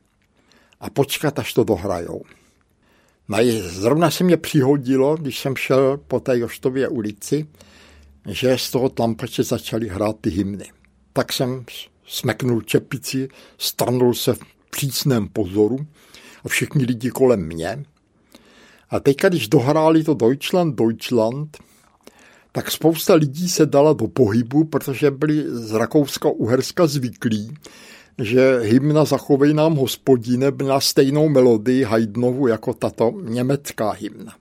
a 0.80 0.90
počkat, 0.90 1.38
až 1.38 1.54
to 1.54 1.64
dohrajou. 1.64 2.22
No 3.28 3.38
zrovna 3.60 4.10
se 4.10 4.24
mě 4.24 4.36
přihodilo, 4.36 5.16
když 5.16 5.38
jsem 5.38 5.56
šel 5.56 5.96
po 5.96 6.20
té 6.20 6.38
Joštově 6.38 6.88
ulici, 6.88 7.46
že 8.28 8.58
z 8.58 8.70
toho 8.70 8.88
tlampače 8.88 9.42
začali 9.42 9.88
hrát 9.88 10.16
ty 10.20 10.30
hymny. 10.30 10.72
Tak 11.12 11.32
jsem 11.32 11.64
smeknul 12.06 12.62
čepici, 12.62 13.28
stranul 13.58 14.14
se 14.14 14.34
v 14.34 14.40
přísném 14.70 15.28
pozoru 15.28 15.86
a 16.44 16.48
všichni 16.48 16.84
lidi 16.84 17.10
kolem 17.10 17.46
mě. 17.46 17.84
A 18.90 19.00
teď, 19.00 19.16
když 19.20 19.48
dohráli 19.48 20.04
to 20.04 20.14
Deutschland, 20.14 20.74
Deutschland, 20.74 21.58
tak 22.56 22.70
spousta 22.70 23.14
lidí 23.14 23.48
se 23.48 23.66
dala 23.66 23.92
do 23.92 24.08
pohybu, 24.08 24.64
protože 24.64 25.10
byli 25.10 25.44
z 25.46 25.72
Rakouska-Uherska 25.72 26.86
zvyklí, 26.86 27.54
že 28.18 28.58
hymna 28.58 29.04
Zachovej 29.04 29.54
nám 29.54 29.74
hospodine 29.74 30.50
byla 30.50 30.80
stejnou 30.80 31.28
melodii 31.28 31.82
Haydnovu 31.82 32.46
jako 32.46 32.74
tato 32.74 33.12
německá 33.22 33.90
hymna. 33.90 34.34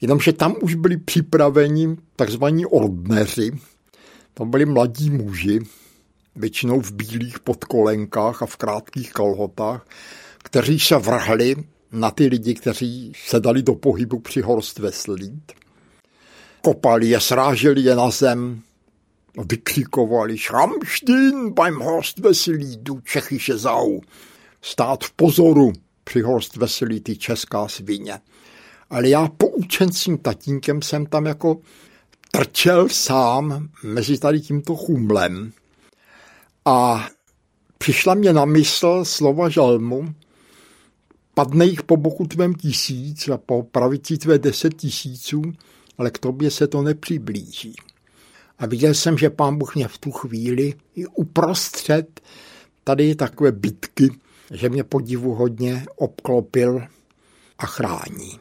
Jenomže 0.00 0.32
tam 0.32 0.54
už 0.62 0.74
byli 0.74 0.96
připraveni 0.96 1.96
takzvaní 2.16 2.66
ordneři, 2.66 3.52
to 4.34 4.44
byli 4.44 4.66
mladí 4.66 5.10
muži, 5.10 5.60
většinou 6.36 6.80
v 6.80 6.92
bílých 6.92 7.40
podkolenkách 7.40 8.42
a 8.42 8.46
v 8.46 8.56
krátkých 8.56 9.12
kalhotách, 9.12 9.86
kteří 10.38 10.80
se 10.80 10.96
vrhli 10.96 11.56
na 11.92 12.10
ty 12.10 12.26
lidi, 12.26 12.54
kteří 12.54 13.12
se 13.24 13.40
dali 13.40 13.62
do 13.62 13.74
pohybu 13.74 14.18
při 14.18 14.40
Horst 14.40 14.78
Wesslid. 14.78 15.65
Kopali 16.66 17.08
je, 17.08 17.20
sráželi 17.20 17.80
je 17.80 17.94
na 17.96 18.10
zem, 18.10 18.62
vykřikovali 19.50 20.38
Schramstein 20.38 21.50
beim 21.54 21.74
Horst 21.74 22.18
Wesselídu, 22.18 23.00
Čechy 23.00 23.38
se 23.40 23.58
zau. 23.58 24.00
Stát 24.62 25.04
v 25.04 25.12
pozoru 25.12 25.72
při 26.04 26.20
Horst 26.20 26.56
Wesselídy, 26.56 27.16
česká 27.16 27.68
svině. 27.68 28.20
Ale 28.90 29.08
já 29.08 29.28
poučencím 29.28 30.18
tatínkem 30.18 30.82
jsem 30.82 31.06
tam 31.06 31.26
jako 31.26 31.60
trčel 32.30 32.88
sám 32.88 33.68
mezi 33.82 34.18
tady 34.18 34.40
tímto 34.40 34.76
chumlem. 34.76 35.52
A 36.64 37.08
přišla 37.78 38.14
mě 38.14 38.32
na 38.32 38.44
mysl 38.44 39.04
slova 39.04 39.48
žalmu, 39.48 40.14
padne 41.34 41.66
jich 41.66 41.82
po 41.82 41.96
boku 41.96 42.26
tvém 42.26 42.54
tisíc 42.54 43.28
a 43.28 43.38
po 43.38 43.62
pravici 43.62 44.18
tvé 44.18 44.38
deset 44.38 44.74
tisíců, 44.74 45.42
ale 45.98 46.10
k 46.10 46.18
tobě 46.18 46.50
se 46.50 46.66
to 46.66 46.82
nepřiblíží. 46.82 47.74
A 48.58 48.66
viděl 48.66 48.94
jsem, 48.94 49.18
že 49.18 49.30
pán 49.30 49.58
Bůh 49.58 49.74
mě 49.74 49.88
v 49.88 49.98
tu 49.98 50.10
chvíli 50.12 50.74
i 50.94 51.06
uprostřed 51.06 52.20
tady 52.84 53.14
takové 53.14 53.52
bitky, 53.52 54.10
že 54.50 54.68
mě 54.68 54.84
podivu 54.84 55.34
hodně 55.34 55.86
obklopil 55.96 56.82
a 57.58 57.66
chrání. 57.66 58.40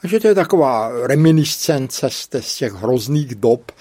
Takže 0.00 0.20
to 0.20 0.28
je 0.28 0.34
taková 0.34 1.06
reminiscence 1.06 2.08
z 2.40 2.56
těch 2.56 2.72
hrozných 2.72 3.34
dob. 3.34 3.72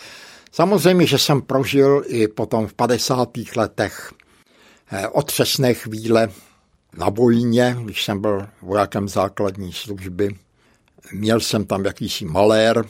Samozřejmě, 0.52 1.06
že 1.06 1.18
jsem 1.18 1.42
prožil 1.42 2.04
i 2.08 2.28
potom 2.28 2.68
v 2.68 2.74
50. 2.74 3.30
letech 3.56 4.14
eh, 4.92 5.08
otřesné 5.08 5.74
chvíle 5.74 6.30
na 6.98 7.10
vojně, 7.10 7.78
když 7.84 8.04
jsem 8.04 8.22
byl 8.22 8.48
vojákem 8.62 9.10
základní 9.10 9.74
služby. 9.74 10.30
Měl 11.12 11.40
jsem 11.40 11.66
tam 11.66 11.86
jakýsi 11.86 12.26
malér 12.26 12.86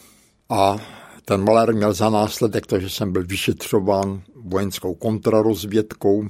a 0.49 0.77
ten 1.25 1.43
malér 1.43 1.73
měl 1.75 1.93
za 1.93 2.09
následek 2.09 2.65
to, 2.65 2.79
že 2.79 2.89
jsem 2.89 3.11
byl 3.11 3.25
vyšetřován 3.25 4.21
vojenskou 4.35 4.95
kontrarozvědkou, 4.95 6.27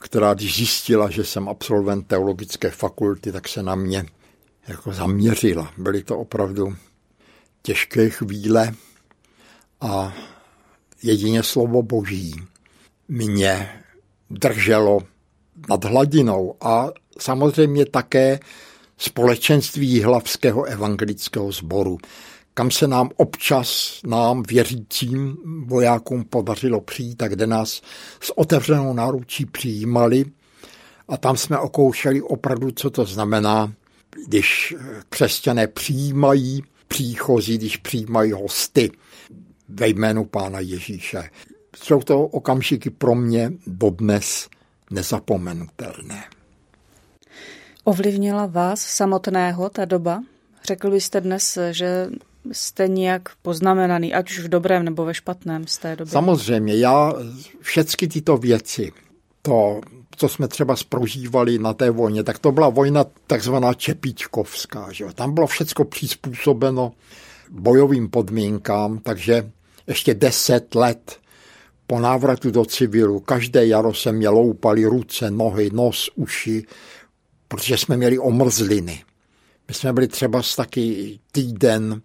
která 0.00 0.34
když 0.34 0.56
zjistila, 0.56 1.10
že 1.10 1.24
jsem 1.24 1.48
absolvent 1.48 2.06
teologické 2.06 2.70
fakulty, 2.70 3.32
tak 3.32 3.48
se 3.48 3.62
na 3.62 3.74
mě 3.74 4.06
jako 4.68 4.92
zaměřila. 4.92 5.72
Byly 5.78 6.02
to 6.02 6.18
opravdu 6.18 6.76
těžké 7.62 8.10
chvíle 8.10 8.74
a 9.80 10.14
jedině 11.02 11.42
slovo 11.42 11.82
Boží 11.82 12.34
mě 13.08 13.82
drželo 14.30 15.00
nad 15.68 15.84
hladinou 15.84 16.54
a 16.60 16.90
samozřejmě 17.18 17.86
také 17.86 18.40
společenství 19.02 20.02
hlavského 20.02 20.64
evangelického 20.64 21.52
sboru, 21.52 21.98
kam 22.54 22.70
se 22.70 22.88
nám 22.88 23.10
občas, 23.16 24.00
nám 24.06 24.42
věřícím 24.42 25.36
vojákům 25.66 26.24
podařilo 26.24 26.80
přijít 26.80 27.22
a 27.22 27.28
kde 27.28 27.46
nás 27.46 27.82
s 28.20 28.38
otevřenou 28.38 28.94
náručí 28.94 29.46
přijímali 29.46 30.24
a 31.08 31.16
tam 31.16 31.36
jsme 31.36 31.58
okoušeli 31.58 32.22
opravdu, 32.22 32.70
co 32.70 32.90
to 32.90 33.04
znamená 33.04 33.72
když 34.26 34.74
křesťané 35.08 35.66
přijímají 35.66 36.62
příchozí, 36.88 37.58
když 37.58 37.76
přijímají 37.76 38.32
hosty 38.32 38.90
ve 39.68 39.88
jménu 39.88 40.24
Pána 40.24 40.60
Ježíše. 40.60 41.30
Jsou 41.76 42.02
to 42.02 42.22
okamžiky 42.22 42.90
pro 42.90 43.14
mě 43.14 43.52
dodnes 43.66 44.48
nezapomenutelné. 44.90 46.24
Ovlivnila 47.84 48.46
vás 48.46 48.80
samotného 48.80 49.68
ta 49.68 49.84
doba? 49.84 50.22
Řekl 50.64 50.90
byste 50.90 51.20
dnes, 51.20 51.58
že 51.70 52.08
jste 52.52 52.88
nějak 52.88 53.28
poznamenaný, 53.42 54.14
ať 54.14 54.30
už 54.30 54.38
v 54.38 54.48
dobrém 54.48 54.84
nebo 54.84 55.04
ve 55.04 55.14
špatném 55.14 55.66
z 55.66 55.78
té 55.78 55.96
doby? 55.96 56.10
Samozřejmě, 56.10 56.76
já 56.76 57.12
všechny 57.60 58.08
tyto 58.08 58.36
věci, 58.36 58.92
to 59.42 59.80
co 60.16 60.28
jsme 60.28 60.48
třeba 60.48 60.74
prožívali 60.88 61.58
na 61.58 61.74
té 61.74 61.90
vojně, 61.90 62.22
tak 62.22 62.38
to 62.38 62.52
byla 62.52 62.68
vojna 62.68 63.04
takzvaná 63.26 63.74
Čepičkovská. 63.74 64.92
Že? 64.92 65.04
Tam 65.14 65.34
bylo 65.34 65.46
všechno 65.46 65.84
přizpůsobeno 65.84 66.92
bojovým 67.50 68.08
podmínkám, 68.10 68.98
takže 68.98 69.50
ještě 69.86 70.14
deset 70.14 70.74
let 70.74 71.18
po 71.86 72.00
návratu 72.00 72.50
do 72.50 72.64
civilu, 72.64 73.20
každé 73.20 73.66
jaro 73.66 73.94
se 73.94 74.12
mě 74.12 74.28
loupali 74.28 74.84
ruce, 74.84 75.30
nohy, 75.30 75.70
nos, 75.72 76.10
uši, 76.14 76.66
protože 77.52 77.78
jsme 77.78 77.96
měli 77.96 78.18
omrzliny. 78.18 79.04
My 79.68 79.74
jsme 79.74 79.92
byli 79.92 80.08
třeba 80.08 80.42
taky 80.56 81.18
týden 81.32 82.02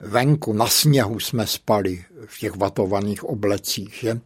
venku, 0.00 0.52
na 0.52 0.66
sněhu 0.66 1.20
jsme 1.20 1.46
spali 1.46 2.04
v 2.26 2.38
těch 2.38 2.56
vatovaných 2.56 3.24
oblecích, 3.24 3.98
že? 4.00 4.20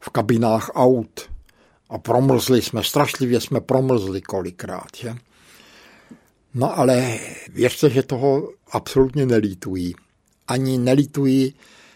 v 0.00 0.08
kabinách 0.10 0.70
aut, 0.74 1.30
a 1.88 1.98
promrzli 1.98 2.62
jsme, 2.62 2.84
strašlivě 2.84 3.40
jsme 3.40 3.60
promrzli 3.60 4.20
kolikrát. 4.20 4.88
Že? 4.96 5.14
No 6.54 6.78
ale 6.78 7.18
věřte, 7.52 7.90
že 7.90 8.02
toho 8.02 8.48
absolutně 8.70 9.26
nelítují. 9.26 9.94
Ani 10.48 10.78
nelítují 10.78 11.54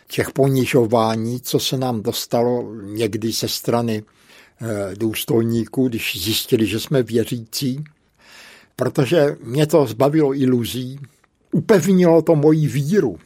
těch 0.09 0.31
ponižování, 0.31 1.41
co 1.41 1.59
se 1.59 1.79
nám 1.79 2.03
dostalo 2.03 2.75
někdy 2.83 3.33
ze 3.33 3.49
strany 3.49 4.03
e, 4.03 4.97
důstojníků, 4.97 5.89
když 5.89 6.25
zjistili, 6.25 6.67
že 6.67 6.81
jsme 6.81 7.03
věřící, 7.03 7.85
protože 8.77 9.37
mě 9.43 9.67
to 9.67 9.87
zbavilo 9.87 10.35
iluzí, 10.35 11.01
upevnilo 11.53 12.23
to 12.23 12.37
moji 12.37 12.69
víru. 12.69 13.19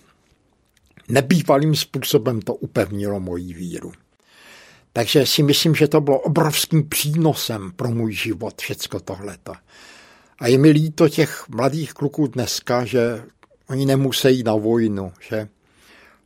nebývalým 1.09 1.75
způsobem 1.75 2.41
to 2.41 2.55
upevnilo 2.55 3.21
moji 3.21 3.55
víru. 3.55 3.93
Takže 4.93 5.27
si 5.27 5.43
myslím, 5.43 5.75
že 5.75 5.89
to 5.89 6.01
bylo 6.01 6.19
obrovským 6.19 6.89
přínosem 6.89 7.73
pro 7.77 7.91
můj 7.91 8.13
život, 8.13 8.61
všecko 8.61 9.01
tohleto. 9.01 9.53
A 10.39 10.47
je 10.47 10.59
mi 10.59 10.71
líto 10.71 11.09
těch 11.09 11.49
mladých 11.49 11.93
kluků 11.93 12.27
dneska, 12.27 12.85
že 12.85 13.23
oni 13.69 13.87
nemusí 13.87 14.43
na 14.43 14.55
vojnu, 14.55 15.13
že 15.29 15.49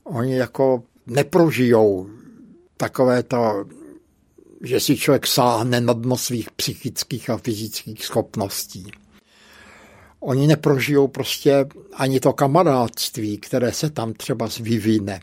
oni 0.04 0.36
jako 0.36 0.82
neprožijou 1.06 2.08
takové 2.76 3.22
to, 3.22 3.64
že 4.62 4.80
si 4.80 4.96
člověk 4.96 5.26
sáhne 5.26 5.80
na 5.80 5.92
dno 5.92 6.16
svých 6.16 6.50
psychických 6.50 7.30
a 7.30 7.36
fyzických 7.36 8.04
schopností. 8.04 8.92
Oni 10.26 10.46
neprožijou 10.46 11.08
prostě 11.08 11.66
ani 11.92 12.20
to 12.20 12.32
kamarádství, 12.32 13.38
které 13.38 13.72
se 13.72 13.90
tam 13.90 14.12
třeba 14.12 14.48
vyvine. 14.60 15.20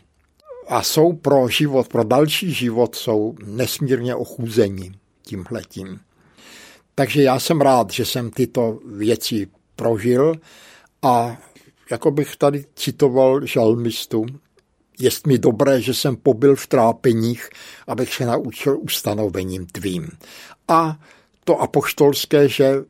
A 0.68 0.82
jsou 0.82 1.12
pro 1.12 1.48
život, 1.48 1.88
pro 1.88 2.04
další 2.04 2.52
život, 2.52 2.94
jsou 2.94 3.34
nesmírně 3.44 4.14
ochuzeni 4.14 4.92
tímhletím. 5.22 6.00
Takže 6.94 7.22
já 7.22 7.38
jsem 7.38 7.60
rád, 7.60 7.90
že 7.90 8.04
jsem 8.04 8.30
tyto 8.30 8.78
věci 8.86 9.46
prožil 9.76 10.34
a 11.02 11.36
jako 11.90 12.10
bych 12.10 12.36
tady 12.36 12.64
citoval 12.74 13.46
žalmistu, 13.46 14.26
je 14.98 15.10
mi 15.26 15.38
dobré, 15.38 15.80
že 15.80 15.94
jsem 15.94 16.16
pobyl 16.16 16.56
v 16.56 16.66
trápeních, 16.66 17.48
abych 17.86 18.14
se 18.14 18.26
naučil 18.26 18.78
ustanovením 18.80 19.66
tvým. 19.66 20.08
A 20.68 20.98
to 21.44 21.60
apoštolské, 21.60 22.48
že 22.48 22.84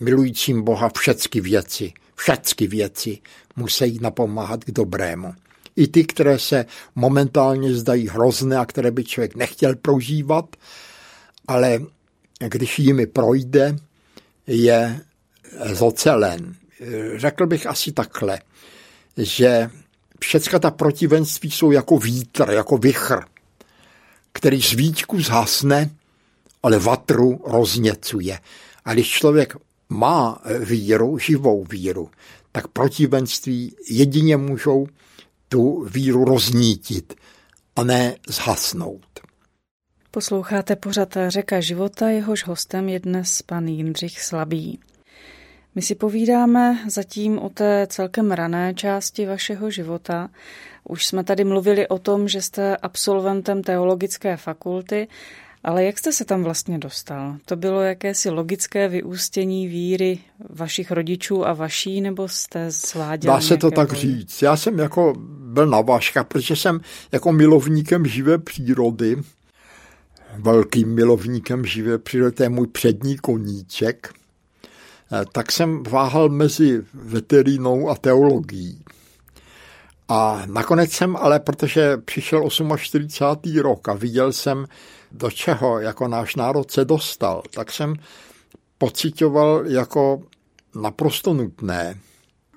milujícím 0.00 0.62
Boha 0.62 0.90
všechny 0.98 1.40
věci, 1.40 1.92
všechny 2.14 2.66
věci 2.66 3.18
musí 3.56 3.98
napomáhat 4.00 4.64
k 4.64 4.70
dobrému. 4.70 5.34
I 5.76 5.86
ty, 5.86 6.04
které 6.04 6.38
se 6.38 6.66
momentálně 6.94 7.74
zdají 7.74 8.08
hrozné 8.08 8.58
a 8.58 8.66
které 8.66 8.90
by 8.90 9.04
člověk 9.04 9.34
nechtěl 9.34 9.76
prožívat, 9.76 10.56
ale 11.48 11.80
když 12.48 12.78
jimi 12.78 13.06
projde, 13.06 13.76
je 14.46 15.00
zocelen. 15.72 16.54
Řekl 17.16 17.46
bych 17.46 17.66
asi 17.66 17.92
takhle, 17.92 18.40
že 19.16 19.70
všecka 20.20 20.58
ta 20.58 20.70
protivenství 20.70 21.50
jsou 21.50 21.70
jako 21.70 21.98
vítr, 21.98 22.50
jako 22.50 22.78
vichr, 22.78 23.20
který 24.32 24.62
z 24.62 24.72
vítku 24.72 25.20
zhasne, 25.20 25.90
ale 26.62 26.78
vatru 26.78 27.40
rozněcuje. 27.46 28.38
A 28.84 28.92
když 28.92 29.10
člověk 29.10 29.56
má 29.90 30.42
víru, 30.60 31.18
živou 31.18 31.64
víru, 31.64 32.10
tak 32.52 32.68
protivenství 32.68 33.74
jedině 33.90 34.36
můžou 34.36 34.86
tu 35.48 35.84
víru 35.84 36.24
roznítit 36.24 37.14
a 37.76 37.84
ne 37.84 38.16
zhasnout. 38.28 39.06
Posloucháte 40.10 40.76
pořad 40.76 41.16
Řeka 41.28 41.60
života, 41.60 42.08
jehož 42.08 42.46
hostem 42.46 42.88
je 42.88 43.00
dnes 43.00 43.42
pan 43.42 43.68
Jindřich 43.68 44.20
Slabý. 44.20 44.80
My 45.74 45.82
si 45.82 45.94
povídáme 45.94 46.78
zatím 46.88 47.38
o 47.38 47.48
té 47.48 47.86
celkem 47.90 48.32
rané 48.32 48.74
části 48.74 49.26
vašeho 49.26 49.70
života. 49.70 50.28
Už 50.88 51.06
jsme 51.06 51.24
tady 51.24 51.44
mluvili 51.44 51.88
o 51.88 51.98
tom, 51.98 52.28
že 52.28 52.42
jste 52.42 52.76
absolventem 52.76 53.62
teologické 53.62 54.36
fakulty, 54.36 55.08
ale 55.64 55.84
jak 55.84 55.98
jste 55.98 56.12
se 56.12 56.24
tam 56.24 56.42
vlastně 56.42 56.78
dostal? 56.78 57.36
To 57.44 57.56
bylo 57.56 57.82
jakési 57.82 58.30
logické 58.30 58.88
vyústění 58.88 59.68
víry 59.68 60.18
vašich 60.50 60.90
rodičů 60.90 61.46
a 61.46 61.52
vaší, 61.52 62.00
nebo 62.00 62.28
jste 62.28 62.70
zváděl? 62.70 63.32
Dá 63.34 63.40
se 63.40 63.56
to 63.56 63.70
tak 63.70 63.92
říct. 63.92 64.42
Já 64.42 64.56
jsem 64.56 64.78
jako 64.78 65.14
byl 65.52 65.66
na 65.66 65.80
váška, 65.80 66.24
protože 66.24 66.56
jsem 66.56 66.80
jako 67.12 67.32
milovníkem 67.32 68.06
živé 68.06 68.38
přírody, 68.38 69.16
velkým 70.38 70.94
milovníkem 70.94 71.66
živé 71.66 71.98
přírody, 71.98 72.32
to 72.32 72.42
je 72.42 72.48
můj 72.48 72.66
přední 72.66 73.16
koníček, 73.16 74.14
Eh, 75.12 75.24
tak 75.32 75.52
jsem 75.52 75.82
váhal 75.82 76.28
mezi 76.28 76.82
veterínou 76.94 77.88
a 77.88 77.94
teologií. 77.94 78.84
A 80.08 80.42
nakonec 80.46 80.92
jsem 80.92 81.16
ale, 81.16 81.40
protože 81.40 81.96
přišel 81.96 82.48
48. 82.76 83.60
rok 83.60 83.88
a 83.88 83.92
viděl 83.92 84.32
jsem, 84.32 84.66
do 85.12 85.30
čeho 85.30 85.80
jako 85.80 86.08
náš 86.08 86.36
národ 86.36 86.70
se 86.70 86.84
dostal, 86.84 87.42
tak 87.54 87.72
jsem 87.72 87.94
pocitoval 88.78 89.66
jako 89.66 90.22
naprosto 90.74 91.34
nutné 91.34 91.98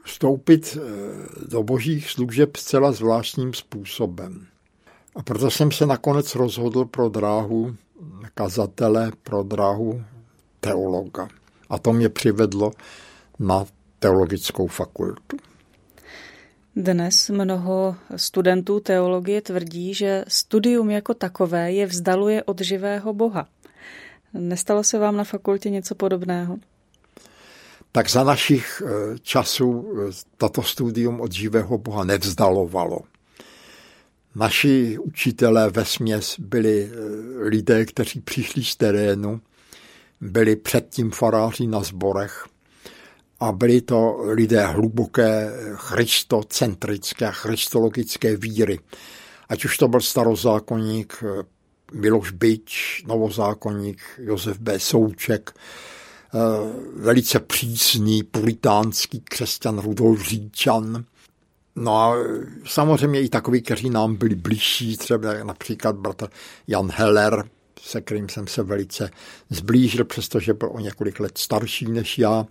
vstoupit 0.04 0.78
eh, 0.78 1.48
do 1.48 1.64
božích 1.64 2.10
služeb 2.10 2.56
zcela 2.56 2.92
zvláštním 2.92 3.54
způsobem. 3.54 4.46
A 5.16 5.24
proto 5.24 5.52
jsem 5.52 5.72
se 5.72 5.86
nakonec 5.86 6.36
rozhodl 6.36 6.86
pro 6.86 7.10
dráhu 7.10 7.76
kazatele, 8.34 9.12
pro 9.24 9.44
dráhu 9.44 10.04
teologa. 10.60 11.28
A 11.70 11.78
to 11.78 11.94
mě 11.94 12.10
přivedlo 12.10 12.72
na 13.40 13.66
teologickou 14.00 14.68
fakultu. 14.68 15.38
Dnes 16.76 17.30
mnoho 17.30 17.96
studentů 18.16 18.80
teologie 18.80 19.42
tvrdí, 19.42 19.94
že 19.94 20.26
studium 20.28 20.90
jako 20.90 21.14
takové 21.14 21.72
je 21.72 21.86
vzdaluje 21.86 22.44
od 22.44 22.62
živého 22.62 23.14
Boha. 23.14 23.48
Nestalo 24.34 24.84
se 24.84 25.00
vám 25.00 25.18
na 25.18 25.24
fakultě 25.24 25.70
něco 25.70 25.96
podobného? 25.96 26.58
Tak 27.92 28.10
za 28.10 28.24
našich 28.24 28.82
eh, 28.86 29.20
časů 29.22 29.94
eh, 30.10 30.12
tato 30.38 30.64
studium 30.64 31.22
od 31.22 31.32
živého 31.32 31.78
Boha 31.78 32.04
nevzdalovalo. 32.04 33.00
Naši 34.36 34.98
učitelé 35.00 35.70
ve 35.70 35.86
směs 35.86 36.36
byli 36.40 36.90
eh, 36.92 36.98
lidé, 37.50 37.86
kteří 37.86 38.22
přišli 38.22 38.64
z 38.64 38.76
terénu, 38.76 39.42
byli 40.22 40.56
předtím 40.56 41.12
faráři 41.12 41.68
na 41.68 41.84
zborech 41.84 42.46
a 43.40 43.52
byli 43.52 43.82
to 43.82 44.18
lidé 44.26 44.66
hluboké 44.66 45.52
christocentrické, 45.74 47.28
christologické 47.32 48.38
víry. 48.38 48.80
Ať 49.50 49.66
už 49.66 49.78
to 49.78 49.88
byl 49.88 50.02
starozákonník 50.02 51.24
Miloš 51.94 52.32
Byč, 52.32 53.04
novozákonník 53.08 54.02
Josef 54.18 54.60
B. 54.60 54.80
Souček, 54.80 55.52
eh, 55.54 56.40
velice 56.96 57.40
přísný 57.40 58.24
puritánský 58.24 59.20
křesťan 59.20 59.80
Rudolf 59.80 60.22
Říčan, 60.28 61.06
No 61.76 61.98
a 61.98 62.16
samozřejmě 62.66 63.22
i 63.22 63.30
takový, 63.30 63.62
kteří 63.62 63.90
nám 63.90 64.16
byli 64.16 64.36
blížší, 64.36 64.98
třeba 64.98 65.44
například 65.44 65.96
bratr 65.96 66.28
Jan 66.68 66.92
Heller, 66.92 67.44
se 67.82 68.02
kterým 68.02 68.30
jsem 68.30 68.48
se 68.48 68.64
velice 68.64 69.10
zblížil, 69.50 70.06
přestože 70.06 70.54
byl 70.54 70.70
o 70.72 70.80
několik 70.80 71.20
let 71.20 71.38
starší 71.38 71.86
než 71.86 72.18
já. 72.18 72.46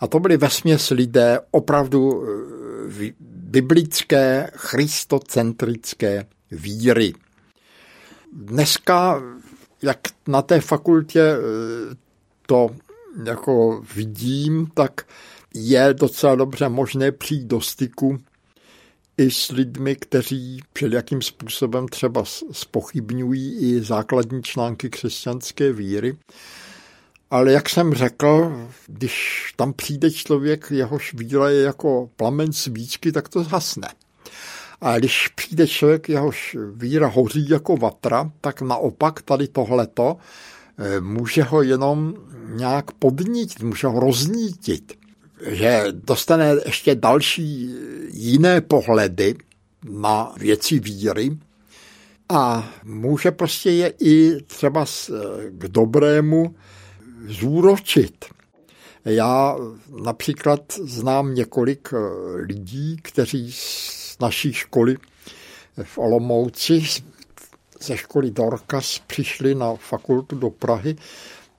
A 0.00 0.06
to 0.06 0.20
byli 0.20 0.36
vesměs 0.36 0.90
lidé 0.90 1.40
opravdu 1.50 2.24
eh, 2.24 3.12
biblické, 3.20 4.50
christocentrické 4.54 6.26
víry. 6.50 7.12
Dneska, 8.32 9.22
jak 9.82 9.98
na 10.26 10.42
té 10.42 10.60
fakultě 10.60 11.20
eh, 11.20 11.94
to 12.46 12.70
jako 13.24 13.82
vidím, 13.94 14.66
tak 14.74 15.06
je 15.54 15.94
docela 15.94 16.34
dobře 16.34 16.68
možné 16.68 17.12
přijít 17.12 17.46
do 17.46 17.60
styku 17.60 18.18
i 19.18 19.30
s 19.30 19.48
lidmi, 19.48 19.96
kteří 19.96 20.60
všelijakým 20.74 21.22
způsobem 21.22 21.88
třeba 21.88 22.24
spochybňují 22.52 23.58
i 23.58 23.80
základní 23.80 24.42
články 24.42 24.90
křesťanské 24.90 25.72
víry. 25.72 26.16
Ale 27.30 27.52
jak 27.52 27.68
jsem 27.68 27.94
řekl, 27.94 28.52
když 28.86 29.44
tam 29.56 29.72
přijde 29.72 30.10
člověk, 30.10 30.70
jehož 30.70 31.14
víra 31.14 31.50
je 31.50 31.62
jako 31.62 32.10
plamen 32.16 32.52
svíčky, 32.52 33.12
tak 33.12 33.28
to 33.28 33.44
zhasne. 33.44 33.88
A 34.80 34.98
když 34.98 35.28
přijde 35.28 35.66
člověk, 35.66 36.08
jehož 36.08 36.56
víra 36.74 37.06
hoří 37.06 37.48
jako 37.48 37.76
vatra, 37.76 38.30
tak 38.40 38.62
naopak 38.62 39.22
tady 39.22 39.48
tohleto 39.48 40.16
eh, 40.78 41.00
může 41.00 41.42
ho 41.42 41.62
jenom 41.62 42.14
nějak 42.48 42.92
podnítit, 42.92 43.62
může 43.62 43.86
ho 43.86 44.00
roznítit 44.00 44.98
že 45.46 45.84
dostane 45.92 46.56
ještě 46.66 46.94
další 46.94 47.74
jiné 48.12 48.60
pohledy 48.60 49.34
na 49.90 50.32
věci 50.36 50.78
víry 50.78 51.30
a 52.28 52.70
může 52.84 53.30
prostě 53.30 53.70
je 53.70 53.92
i 54.00 54.42
třeba 54.46 54.84
k 55.50 55.68
dobrému 55.68 56.54
zúročit. 57.26 58.24
Já 59.04 59.56
například 60.02 60.72
znám 60.72 61.34
několik 61.34 61.88
eh, 61.92 61.98
lidí, 62.36 62.96
kteří 63.02 63.52
z 63.52 64.16
naší 64.20 64.52
školy 64.52 64.96
v 65.82 65.98
Olomouci 65.98 66.84
ze 67.80 67.96
školy 67.96 68.30
Dorkas 68.30 68.98
přišli 69.06 69.54
na 69.54 69.74
fakultu 69.74 70.36
do 70.36 70.50
Prahy 70.50 70.96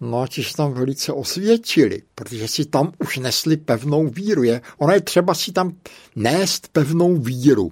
No 0.02 0.22
a 0.22 0.28
ti 0.28 0.44
se 0.44 0.58
tam 0.58 0.74
velice 0.74 1.14
osvědčili, 1.14 2.02
protože 2.16 2.48
si 2.48 2.66
tam 2.66 2.92
už 3.00 3.18
nesli 3.18 3.58
pevnou 3.58 4.08
víru. 4.08 4.44
Je, 4.44 4.62
ono 4.78 4.94
je 4.94 5.02
třeba 5.02 5.34
si 5.34 5.52
tam 5.52 5.76
nést 6.16 6.68
pevnou 6.68 7.16
víru. 7.16 7.72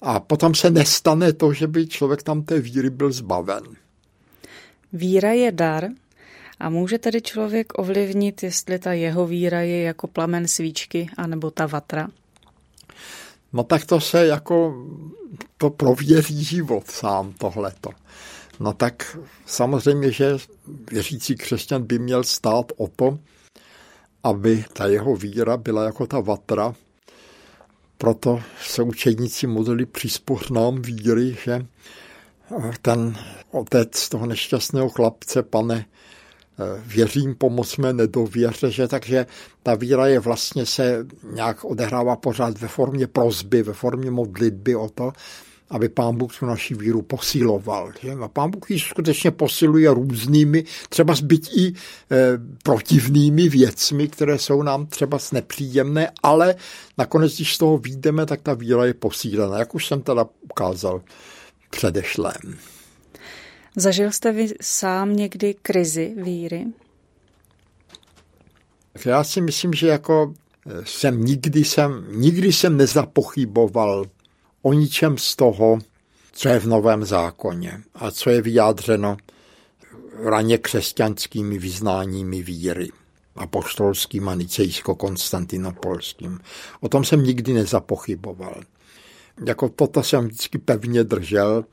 a 0.00 0.20
potom 0.20 0.54
se 0.54 0.70
nestane 0.70 1.32
to, 1.32 1.52
že 1.52 1.66
by 1.66 1.86
člověk 1.86 2.22
tam 2.22 2.42
té 2.42 2.60
víry 2.60 2.90
byl 2.90 3.12
zbaven. 3.12 3.62
Víra 4.92 5.32
je 5.32 5.52
dar 5.52 5.88
a 6.58 6.68
může 6.68 6.98
tedy 6.98 7.22
člověk 7.22 7.78
ovlivnit, 7.78 8.42
jestli 8.42 8.78
ta 8.78 8.92
jeho 8.92 9.26
víra 9.26 9.60
je 9.60 9.82
jako 9.82 10.06
plamen 10.06 10.48
svíčky 10.48 11.08
anebo 11.16 11.50
ta 11.50 11.66
vatra? 11.66 12.08
No 13.52 13.64
tak 13.64 13.86
to 13.86 14.00
se 14.00 14.26
jako, 14.26 14.86
to 15.58 15.70
prověří 15.70 16.44
život 16.44 16.90
sám 16.90 17.32
tohleto. 17.32 17.90
No 18.60 18.72
tak 18.72 19.18
samozřejmě, 19.46 20.12
že 20.12 20.36
věřící 20.90 21.34
křesťan 21.36 21.82
by 21.82 21.98
měl 21.98 22.24
stát 22.24 22.72
o 22.76 22.88
to, 22.88 23.18
aby 24.22 24.64
ta 24.72 24.86
jeho 24.86 25.16
víra 25.16 25.56
byla 25.56 25.84
jako 25.84 26.06
ta 26.06 26.20
vatra. 26.20 26.74
Proto 27.98 28.42
se 28.62 28.82
učedníci 28.82 29.46
modlili 29.46 29.86
příspořnám 29.86 30.82
víry, 30.82 31.36
že 31.44 31.66
ten 32.82 33.16
otec 33.50 34.08
toho 34.08 34.26
nešťastného 34.26 34.88
chlapce, 34.88 35.42
pane, 35.42 35.86
věřím, 36.86 37.34
pomoc 37.34 37.76
mé 37.76 37.92
nedověře, 37.92 38.70
že 38.70 38.88
takže 38.88 39.26
ta 39.62 39.74
víra 39.74 40.06
je 40.06 40.20
vlastně 40.20 40.66
se 40.66 41.06
nějak 41.32 41.64
odehrává 41.64 42.16
pořád 42.16 42.58
ve 42.58 42.68
formě 42.68 43.06
prozby, 43.06 43.62
ve 43.62 43.72
formě 43.72 44.10
modlitby 44.10 44.76
o 44.76 44.88
to, 44.88 45.12
aby 45.70 45.88
pán 45.88 46.16
Bůh 46.16 46.38
tu 46.38 46.46
naši 46.46 46.74
víru 46.74 47.02
posíloval. 47.02 47.92
Že? 48.00 48.12
A 48.12 48.28
pán 48.28 48.50
Bůh 48.50 48.70
ji 48.70 48.80
skutečně 48.80 49.30
posiluje 49.30 49.94
různými, 49.94 50.64
třeba 50.88 51.14
zbyt 51.14 51.48
i 51.56 51.66
e, 51.66 51.72
protivnými 52.62 53.48
věcmi, 53.48 54.08
které 54.08 54.38
jsou 54.38 54.62
nám 54.62 54.86
třeba 54.86 55.18
nepříjemné, 55.32 56.10
ale 56.22 56.54
nakonec, 56.98 57.34
když 57.34 57.54
z 57.54 57.58
toho 57.58 57.78
výjdeme, 57.78 58.26
tak 58.26 58.42
ta 58.42 58.54
víra 58.54 58.84
je 58.84 58.94
posílena, 58.94 59.58
jak 59.58 59.74
už 59.74 59.86
jsem 59.86 60.02
teda 60.02 60.26
ukázal 60.42 61.02
předešlém. 61.70 62.73
Zažil 63.76 64.12
jste 64.12 64.32
vy 64.32 64.48
sám 64.60 65.16
někdy 65.16 65.54
krizi 65.62 66.14
víry? 66.16 66.66
Já 69.04 69.24
si 69.24 69.40
myslím, 69.40 69.72
že 69.72 69.88
jako 69.88 70.34
e, 70.66 70.86
jsem 70.86 71.24
nikdy 71.24 71.64
jsem, 71.64 72.06
nikdy 72.10 72.52
jsem 72.52 72.76
nezapochyboval 72.76 74.04
o 74.62 74.72
ničem 74.72 75.18
z 75.18 75.36
toho, 75.36 75.78
co 76.32 76.48
je 76.48 76.60
v 76.60 76.66
Novém 76.66 77.04
zákoně 77.04 77.82
a 77.94 78.10
co 78.10 78.30
je 78.30 78.42
vyjádřeno 78.42 79.16
raně 80.24 80.58
křesťanskými 80.58 81.58
vyznáními 81.58 82.42
víry 82.42 82.88
apoštolským 83.36 84.28
a 84.28 84.34
nicejsko-konstantinopolským. 84.34 86.38
O 86.80 86.88
tom 86.88 87.04
jsem 87.04 87.24
nikdy 87.24 87.52
nezapochyboval. 87.52 88.60
Jako 89.46 89.68
toto 89.68 90.02
jsem 90.02 90.24
vždycky 90.24 90.58
pevně 90.58 91.04
držel. 91.04 91.64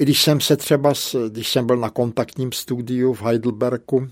I 0.00 0.02
když 0.02 0.22
jsem 0.22 0.40
se 0.40 0.56
třeba, 0.56 0.92
když 1.28 1.52
jsem 1.52 1.66
byl 1.66 1.76
na 1.76 1.90
kontaktním 1.90 2.52
studiu 2.52 3.14
v 3.14 3.22
Heidelbergu, 3.22 4.08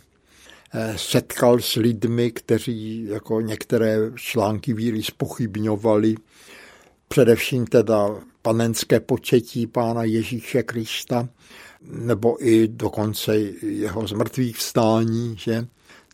eh, 0.74 0.94
setkal 0.98 1.61
s 1.61 1.74
lidmi, 1.74 2.31
kteří 2.31 3.05
jako 3.05 3.40
některé 3.40 3.98
články 4.16 4.74
víry 4.74 5.03
spochybňovali, 5.03 6.14
především 7.09 7.66
teda 7.66 8.09
panenské 8.42 9.01
početí 9.01 9.66
pána 9.66 10.05
Ježíše 10.05 10.62
Krista, 10.62 11.29
nebo 11.83 12.46
i 12.46 12.68
dokonce 12.68 13.38
jeho 13.62 14.07
zmrtvých 14.07 14.57
vstání, 14.57 15.37
že? 15.38 15.66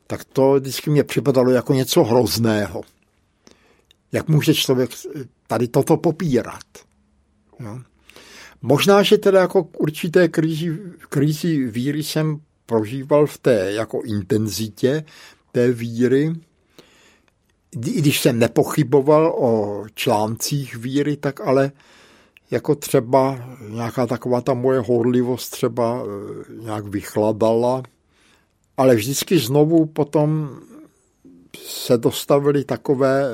tak 0.06 0.24
to 0.24 0.52
vždycky 0.52 0.90
mě 0.90 1.04
připadalo 1.04 1.50
jako 1.50 1.74
něco 1.74 2.04
hrozného. 2.04 2.82
Jak 4.12 4.28
může 4.28 4.54
člověk 4.54 4.90
tady 5.46 5.68
toto 5.68 5.96
popírat? 5.96 6.64
Jo? 7.60 7.78
Možná, 8.66 9.02
že 9.02 9.18
teda 9.18 9.40
jako 9.40 9.68
určité 9.78 10.28
kríži, 10.28 10.78
krízi 11.08 11.66
víry 11.66 12.02
jsem 12.02 12.40
prožíval 12.66 13.26
v 13.26 13.38
té 13.38 13.72
jako 13.72 14.02
intenzitě 14.02 15.04
té 15.52 15.72
víry, 15.72 16.32
i 17.86 18.00
když 18.00 18.20
jsem 18.20 18.38
nepochyboval 18.38 19.34
o 19.38 19.84
článcích 19.94 20.76
víry, 20.76 21.16
tak 21.16 21.40
ale 21.40 21.72
jako 22.50 22.74
třeba 22.74 23.48
nějaká 23.68 24.06
taková 24.06 24.40
ta 24.40 24.54
moje 24.54 24.80
horlivost 24.80 25.52
třeba 25.52 26.02
e, 26.02 26.62
nějak 26.62 26.86
vychladala, 26.86 27.82
ale 28.76 28.94
vždycky 28.94 29.38
znovu 29.38 29.86
potom 29.86 30.58
se 31.66 31.98
dostavily 31.98 32.64
takové 32.64 33.24
e, 33.24 33.32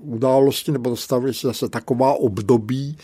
události, 0.00 0.72
nebo 0.72 0.90
dostavily 0.90 1.34
se 1.34 1.46
zase 1.46 1.68
taková 1.68 2.14
období, 2.14 2.96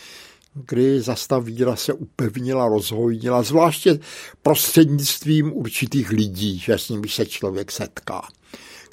kdy 0.53 1.01
zase 1.01 1.27
ta 1.27 1.39
víra 1.39 1.75
se 1.75 1.93
upevnila, 1.93 2.67
rozhojnila, 2.67 3.43
zvláště 3.43 3.99
prostřednictvím 4.41 5.53
určitých 5.53 6.09
lidí, 6.09 6.59
že 6.59 6.77
s 6.77 6.89
nimi 6.89 7.09
se 7.09 7.25
člověk 7.25 7.71
setká 7.71 8.21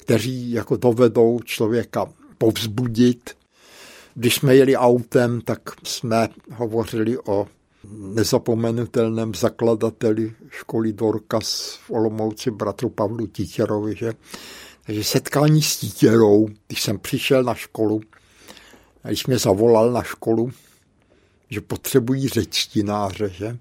kteří 0.09 0.51
jako 0.51 0.77
dovedou 0.77 1.39
člověka 1.45 2.05
povzbudit. 2.37 3.29
Když 4.15 4.35
jsme 4.35 4.55
jeli 4.55 4.77
autem, 4.77 5.41
tak 5.41 5.59
jsme 5.83 6.29
hovořili 6.51 7.17
o 7.19 7.47
nezapomenutelném 7.93 9.33
zakladateli 9.33 10.33
školy 10.49 10.93
Dorkas 10.93 11.79
v 11.85 11.91
Olomouci, 11.91 12.51
bratru 12.51 12.89
Pavlu 12.89 13.27
Títěrovi, 13.27 13.95
že? 13.95 14.13
Takže 14.85 15.03
setkání 15.03 15.61
s 15.61 15.77
Títěrou, 15.77 16.47
když 16.67 16.81
jsem 16.81 16.99
přišel 16.99 17.43
na 17.43 17.53
školu, 17.55 18.01
když 19.03 19.27
mě 19.27 19.37
zavolal 19.37 19.91
na 19.91 20.03
školu, 20.03 20.51
že 21.49 21.61
potřebují 21.61 22.27
řečtináře, 22.27 23.29
že? 23.29 23.57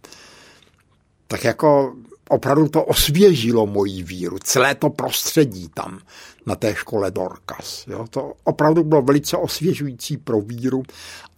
tak 1.29 1.44
jako 1.44 1.94
opravdu 2.29 2.68
to 2.68 2.85
osvěžilo 2.85 3.66
moji 3.66 4.03
víru, 4.03 4.38
celé 4.38 4.74
to 4.74 4.90
prostředí 4.90 5.68
tam 5.74 6.01
na 6.46 6.57
té 6.57 6.74
škole 6.74 7.11
Dorkas. 7.11 7.85
Jo? 7.87 8.07
To 8.11 8.33
opravdu 8.44 8.85
bylo 8.85 9.03
velice 9.03 9.37
osvěžující 9.37 10.16
pro 10.16 10.40
víru 10.40 10.83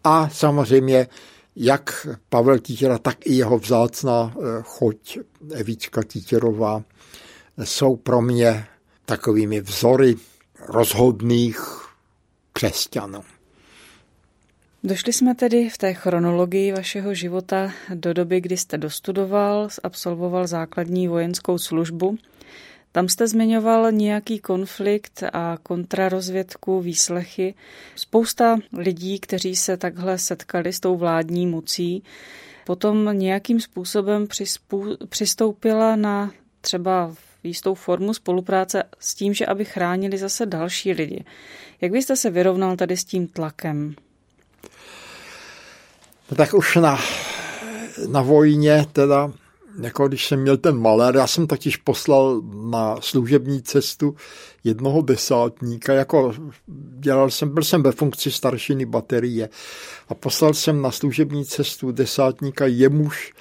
a 0.04 0.28
samozřejmě 0.28 1.06
jak 1.56 2.06
Pavel 2.28 2.58
Títěra, 2.58 2.98
tak 2.98 3.26
i 3.26 3.34
jeho 3.34 3.58
vzácná 3.58 4.34
eh, 4.34 4.62
choť 4.62 5.18
Evička 5.50 6.02
Títěrová 6.02 6.82
jsou 7.64 7.96
pro 7.96 8.20
mě 8.20 8.66
takovými 9.04 9.60
vzory 9.60 10.16
rozhodných 10.68 11.60
křesťanů. 12.52 13.22
Došli 14.84 15.12
jsme 15.12 15.34
tedy 15.34 15.68
v 15.68 15.78
té 15.78 15.94
chronologii 15.94 16.72
vašeho 16.72 17.14
života 17.14 17.72
do 17.94 18.12
doby, 18.12 18.40
kdy 18.40 18.56
jste 18.56 18.78
dostudoval, 18.78 19.68
absolvoval 19.82 20.46
základní 20.46 21.08
vojenskou 21.08 21.58
službu. 21.58 22.18
Tam 22.92 23.08
jste 23.08 23.28
zmiňoval 23.28 23.92
nějaký 23.92 24.38
konflikt 24.38 25.22
a 25.32 25.58
kontrarozvědku, 25.62 26.80
výslechy. 26.80 27.54
Spousta 27.96 28.58
lidí, 28.72 29.18
kteří 29.18 29.56
se 29.56 29.76
takhle 29.76 30.18
setkali 30.18 30.72
s 30.72 30.80
tou 30.80 30.96
vládní 30.96 31.46
mocí, 31.46 32.02
potom 32.66 33.08
nějakým 33.12 33.60
způsobem 33.60 34.26
přistoupila 35.08 35.96
na 35.96 36.32
třeba 36.60 37.14
jistou 37.42 37.74
formu 37.74 38.14
spolupráce 38.14 38.82
s 38.98 39.14
tím, 39.14 39.34
že 39.34 39.46
aby 39.46 39.64
chránili 39.64 40.18
zase 40.18 40.46
další 40.46 40.92
lidi. 40.92 41.24
Jak 41.80 41.92
byste 41.92 42.16
se 42.16 42.30
vyrovnal 42.30 42.76
tady 42.76 42.96
s 42.96 43.04
tím 43.04 43.28
tlakem? 43.28 43.94
No 46.30 46.36
tak 46.36 46.54
už 46.54 46.76
na, 46.76 46.98
na 48.08 48.22
vojně 48.22 48.86
teda, 48.92 49.32
jako 49.82 50.08
když 50.08 50.26
jsem 50.26 50.40
měl 50.40 50.56
ten 50.56 50.78
malér, 50.78 51.16
já 51.16 51.26
jsem 51.26 51.46
totiž 51.46 51.76
poslal 51.76 52.42
na 52.70 52.96
služební 53.00 53.62
cestu 53.62 54.16
jednoho 54.64 55.02
desátníka, 55.02 55.92
jako 55.92 56.34
dělal 56.98 57.30
jsem, 57.30 57.54
byl 57.54 57.62
jsem 57.62 57.82
ve 57.82 57.92
funkci 57.92 58.30
staršiny 58.30 58.86
baterie 58.86 59.48
a 60.08 60.14
poslal 60.14 60.54
jsem 60.54 60.82
na 60.82 60.90
služební 60.90 61.44
cestu 61.44 61.92
desátníka, 61.92 62.66
jemuž 62.66 63.32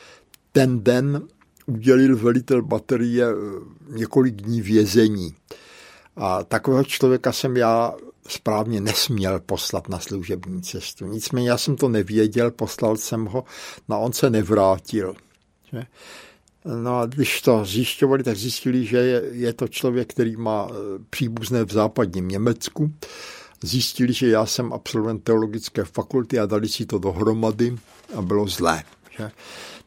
ten 0.52 0.84
den 0.84 1.21
udělil 1.65 2.17
velitel 2.17 2.62
baterie 2.62 3.25
několik 3.89 4.36
dní 4.36 4.62
vězení. 4.62 5.36
A 6.15 6.43
takového 6.43 6.84
člověka 6.84 7.32
jsem 7.32 7.58
já 7.58 7.93
správně 8.32 8.82
nesměl 8.82 9.39
poslat 9.39 9.89
na 9.89 10.00
služební 10.00 10.62
cestu. 10.62 11.06
Nicméně 11.06 11.50
já 11.50 11.58
jsem 11.58 11.76
to 11.76 11.89
nevěděl, 11.89 12.52
poslal 12.52 12.98
jsem 12.98 13.26
ho, 13.26 13.44
no 13.89 14.02
on 14.02 14.13
se 14.13 14.30
nevrátil. 14.30 15.15
Že? 15.72 15.86
No 16.65 17.00
a 17.00 17.06
když 17.06 17.42
to 17.42 17.65
zjišťovali, 17.65 18.24
tak 18.24 18.38
zjistili, 18.38 18.86
že 18.86 18.98
je, 18.98 19.24
je 19.32 19.54
to 19.54 19.68
člověk, 19.68 20.10
který 20.10 20.36
má 20.36 20.68
e, 20.70 20.74
příbuzné 21.10 21.63
v 21.63 21.72
západním 21.72 22.28
Německu. 22.28 22.94
Zjistili, 23.63 24.13
že 24.13 24.28
já 24.28 24.46
jsem 24.46 24.74
absolvent 24.74 25.24
teologické 25.24 25.84
fakulty 25.84 26.39
a 26.39 26.46
dali 26.46 26.68
si 26.68 26.86
to 26.86 27.00
dohromady 27.00 27.78
a 28.15 28.22
bylo 28.22 28.48
zlé. 28.48 28.84
Že? 29.18 29.32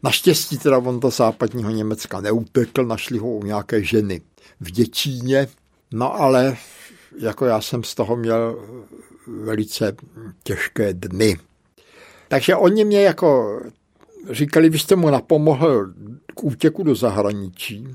Naštěstí 0.03 0.59
teda 0.59 0.79
on 0.79 1.01
do 1.01 1.11
západního 1.11 1.71
Německa 1.71 2.21
neutekl, 2.21 2.85
našli 2.85 3.19
ho 3.19 3.29
u 3.29 3.45
nějaké 3.45 3.85
ženy 3.85 4.21
v 4.61 4.71
Děčíně, 4.71 5.49
no 5.93 6.21
ale 6.21 6.57
jako 7.18 7.46
já 7.46 7.61
jsem 7.61 7.85
z 7.85 7.94
toho 7.94 8.16
měl 8.16 8.68
velice 9.27 9.96
těžké 10.42 10.94
dny. 10.94 11.38
Takže 12.29 12.57
oni 12.57 12.85
mě 12.85 13.03
jako 13.03 13.61
říkali, 14.31 14.70
vy 14.70 14.79
jste 14.79 14.96
mu 14.96 15.11
napomohl 15.11 15.92
k 16.35 16.44
útěku 16.44 16.83
do 16.83 16.94
zahraničí, 16.94 17.88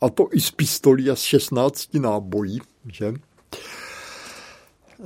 a 0.00 0.10
to 0.10 0.28
i 0.32 0.40
z 0.40 0.50
pistolí 0.50 1.10
a 1.10 1.16
z 1.16 1.22
16 1.22 1.94
nábojí, 1.94 2.60
že? 2.92 3.14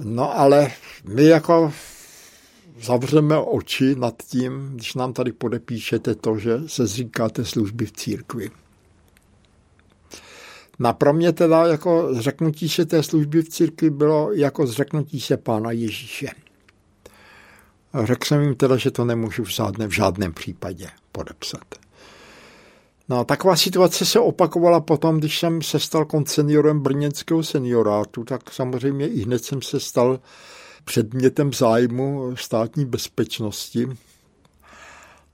No 0.03 0.39
ale 0.39 0.73
my 1.05 1.25
jako 1.25 1.73
zavřeme 2.83 3.39
oči 3.39 3.95
nad 3.95 4.23
tím, 4.23 4.71
když 4.75 4.95
nám 4.95 5.13
tady 5.13 5.33
podepíšete 5.33 6.15
to, 6.15 6.39
že 6.39 6.59
se 6.67 6.87
zříkáte 6.87 7.45
služby 7.45 7.87
v 7.87 7.93
církvi. 7.93 8.51
Na 10.79 10.93
pro 10.93 11.13
mě 11.13 11.33
teda 11.33 11.67
jako 11.67 12.15
zřeknutí 12.15 12.69
se 12.69 12.87
té 12.87 13.03
služby 13.03 13.43
v 13.43 13.49
církvi 13.49 13.91
bylo 13.91 14.33
jako 14.33 14.67
zřeknutí 14.67 15.21
se 15.21 15.37
Pána 15.37 15.71
Ježíše. 15.71 16.29
Řekl 18.05 18.27
jsem 18.27 18.43
jim 18.43 18.55
teda, 18.55 18.77
že 18.77 18.91
to 18.91 19.05
nemůžu 19.05 19.45
v 19.45 19.49
žádném, 19.49 19.91
v 19.91 19.95
žádném 19.95 20.33
případě 20.33 20.89
podepsat. 21.13 21.75
No, 23.09 23.25
taková 23.25 23.57
situace 23.57 24.07
se 24.07 24.21
opakovala 24.21 24.81
potom, 24.81 25.19
když 25.19 25.39
jsem 25.39 25.63
se 25.63 25.79
stal 25.79 26.05
konceniorem 26.05 26.81
brněnského 26.81 27.43
seniorátu, 27.43 28.25
tak 28.25 28.53
samozřejmě 28.53 29.09
i 29.09 29.23
hned 29.23 29.45
jsem 29.45 29.63
se 29.63 29.81
stal 29.81 30.21
předmětem 30.85 31.53
zájmu 31.53 32.37
státní 32.37 32.85
bezpečnosti 32.85 33.89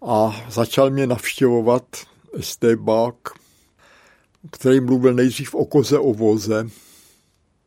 a 0.07 0.45
začal 0.51 0.91
mě 0.91 1.07
navštěvovat 1.07 1.85
estébák, 2.39 3.17
který 4.51 4.81
mluvil 4.81 5.15
nejdřív 5.15 5.55
o 5.55 5.65
koze 5.65 5.99
o 5.99 6.15
voze, 6.15 6.67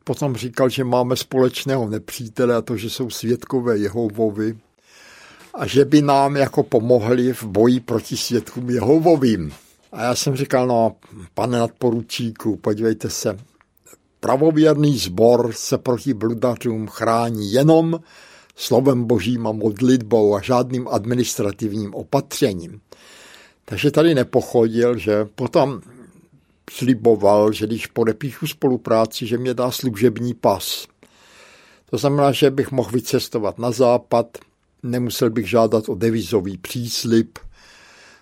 potom 0.04 0.36
říkal, 0.36 0.68
že 0.68 0.84
máme 0.84 1.16
společného 1.16 1.88
nepřítele 1.88 2.54
a 2.54 2.62
to, 2.62 2.76
že 2.76 2.90
jsou 2.90 3.10
světkové 3.10 3.78
Jehovovy 3.78 4.58
a 5.54 5.66
že 5.66 5.84
by 5.84 6.02
nám 6.02 6.36
jako 6.36 6.62
pomohli 6.62 7.32
v 7.32 7.42
boji 7.42 7.80
proti 7.80 8.16
světkům 8.16 8.70
Jehovovým. 8.70 9.52
A 9.92 10.02
já 10.02 10.14
jsem 10.14 10.36
říkal, 10.36 10.66
no, 10.66 10.96
pane 11.34 11.58
nadporučíku, 11.58 12.56
podívejte 12.56 13.10
se, 13.10 13.38
pravověrný 14.20 14.98
sbor 14.98 15.52
se 15.52 15.78
proti 15.78 16.14
bludařům 16.14 16.86
chrání 16.86 17.52
jenom 17.52 18.00
slovem 18.56 19.04
božím 19.04 19.46
a 19.46 19.52
modlitbou 19.52 20.34
a 20.34 20.42
žádným 20.42 20.88
administrativním 20.88 21.94
opatřením. 21.94 22.80
Takže 23.64 23.90
tady 23.90 24.14
nepochodil, 24.14 24.98
že 24.98 25.24
potom 25.24 25.80
sliboval, 26.70 27.52
že 27.52 27.66
když 27.66 27.86
podepíšu 27.86 28.46
spolupráci, 28.46 29.26
že 29.26 29.38
mě 29.38 29.54
dá 29.54 29.70
služební 29.70 30.34
pas. 30.34 30.86
To 31.90 31.98
znamená, 31.98 32.32
že 32.32 32.50
bych 32.50 32.70
mohl 32.70 32.90
vycestovat 32.90 33.58
na 33.58 33.70
západ, 33.70 34.38
nemusel 34.82 35.30
bych 35.30 35.48
žádat 35.48 35.88
o 35.88 35.94
devizový 35.94 36.58
příslip, 36.58 37.38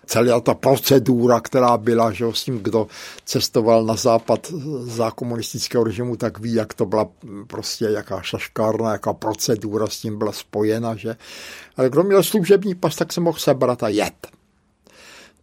celá 0.05 0.39
ta 0.39 0.53
procedura, 0.53 1.39
která 1.39 1.77
byla, 1.77 2.11
že 2.11 2.25
s 2.31 2.43
tím, 2.43 2.59
kdo 2.59 2.87
cestoval 3.25 3.85
na 3.85 3.95
západ 3.95 4.53
za 4.81 5.11
komunistického 5.11 5.83
režimu, 5.83 6.15
tak 6.15 6.39
ví, 6.39 6.53
jak 6.53 6.73
to 6.73 6.85
byla 6.85 7.07
prostě 7.47 7.85
jaká 7.85 8.21
šaškárna, 8.21 8.91
jaká 8.91 9.13
procedura 9.13 9.87
s 9.87 9.97
tím 9.97 10.17
byla 10.17 10.31
spojena, 10.31 10.95
že. 10.95 11.15
Ale 11.77 11.89
kdo 11.89 12.03
měl 12.03 12.23
služební 12.23 12.75
pas, 12.75 12.95
tak 12.95 13.13
se 13.13 13.21
mohl 13.21 13.39
sebrat 13.39 13.83
a 13.83 13.87
jet. 13.87 14.27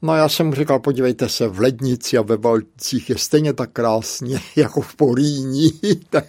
No 0.03 0.17
já 0.17 0.29
jsem 0.29 0.55
říkal, 0.55 0.79
podívejte 0.79 1.29
se, 1.29 1.49
v 1.49 1.61
Lednici 1.61 2.19
a 2.19 2.23
ve 2.23 2.37
Valcích 2.37 3.11
je 3.11 3.19
stejně 3.19 3.53
tak 3.53 3.71
krásně 3.73 4.41
jako 4.57 4.81
v 4.81 4.97
Poríní, 4.97 5.71
tak 6.11 6.25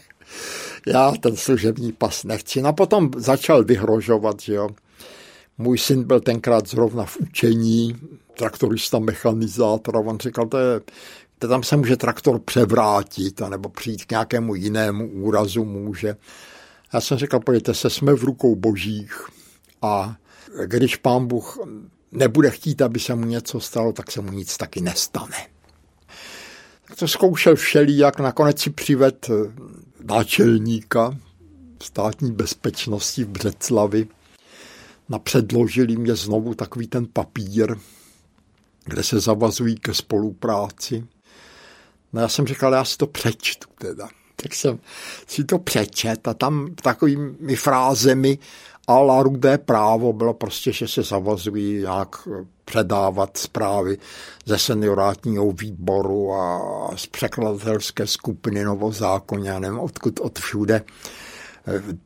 já 0.88 1.12
ten 1.12 1.36
služební 1.36 1.92
pas 1.92 2.24
nechci. 2.24 2.62
No 2.62 2.70
a 2.70 2.74
potom 2.74 3.12
začal 3.18 3.64
vyhrožovat, 3.64 4.40
že 4.40 4.54
jo. 4.54 4.70
Můj 5.58 5.78
syn 5.78 6.04
byl 6.04 6.20
tenkrát 6.20 6.68
zrovna 6.68 7.06
v 7.06 7.18
učení, 7.18 7.96
traktorista, 8.38 9.00
mechanizátor 9.00 9.98
a 9.98 10.00
on 10.00 10.20
říkal, 10.20 10.48
to 10.48 10.58
je, 10.58 10.82
to 11.40 11.48
tam 11.48 11.64
se 11.64 11.78
může 11.78 11.98
traktor 11.98 12.40
převrátit 12.40 13.42
nebo 13.50 13.70
přijít 13.70 14.06
k 14.06 14.12
nějakému 14.12 14.56
jinému 14.56 15.10
úrazu 15.10 15.66
může. 15.66 16.16
Já 16.94 17.02
jsem 17.02 17.18
říkal, 17.18 17.40
pojďte 17.40 17.74
se, 17.74 17.90
jsme 17.90 18.14
v 18.14 18.24
rukou 18.24 18.56
božích 18.56 19.28
a 19.82 20.16
když 20.66 20.96
pán 20.96 21.28
Bůh 21.28 21.58
nebude 22.14 22.52
chtít, 22.52 22.82
aby 22.82 23.00
se 23.00 23.16
mu 23.16 23.26
něco 23.26 23.60
stalo, 23.60 23.94
tak 23.94 24.12
se 24.12 24.22
mu 24.22 24.32
nic 24.32 24.58
taky 24.58 24.82
nestane. 24.82 25.48
Tak 26.88 26.98
to 26.98 27.08
zkoušel 27.08 27.56
všelijak, 27.56 28.20
nakonec 28.20 28.62
si 28.62 28.70
přived 28.70 29.30
náčelníka 30.04 31.18
státní 31.84 32.32
bezpečnosti 32.32 33.24
v 33.24 33.28
Břeclavi, 33.28 34.08
napředložili 35.10 35.96
mě 35.96 36.16
znovu 36.16 36.54
takový 36.54 36.88
ten 36.88 37.08
papír, 37.14 37.76
kde 38.86 39.04
se 39.04 39.20
zavazují 39.20 39.76
ke 39.76 39.94
spolupráci. 39.94 41.08
No 42.14 42.22
já 42.22 42.28
jsem 42.28 42.48
říkal, 42.48 42.74
já 42.74 42.86
si 42.86 42.98
to 42.98 43.08
přečtu 43.08 43.68
teda. 43.78 44.10
Tak 44.36 44.56
jsem 44.56 44.80
si 45.28 45.44
to 45.44 45.60
přečet 45.60 46.28
a 46.28 46.34
tam 46.34 46.76
takovými 46.76 47.56
frázemi 47.56 48.40
a 48.88 49.00
la 49.00 49.24
rudé 49.24 49.58
právo 49.58 50.14
bylo 50.14 50.34
prostě, 50.34 50.72
že 50.72 50.88
se 50.88 51.04
zavazují 51.04 51.80
nějak 51.80 52.28
předávat 52.66 53.38
zprávy 53.38 53.98
ze 54.46 54.58
seniorátního 54.58 55.52
výboru 55.52 56.34
a 56.34 56.62
z 56.96 57.08
překladatelské 57.08 58.08
skupiny 58.08 58.64
Novozákoně, 58.64 59.50
já 59.50 59.60
nevím 59.60 59.80
odkud, 59.80 60.20
od 60.20 60.40
všude 60.40 60.82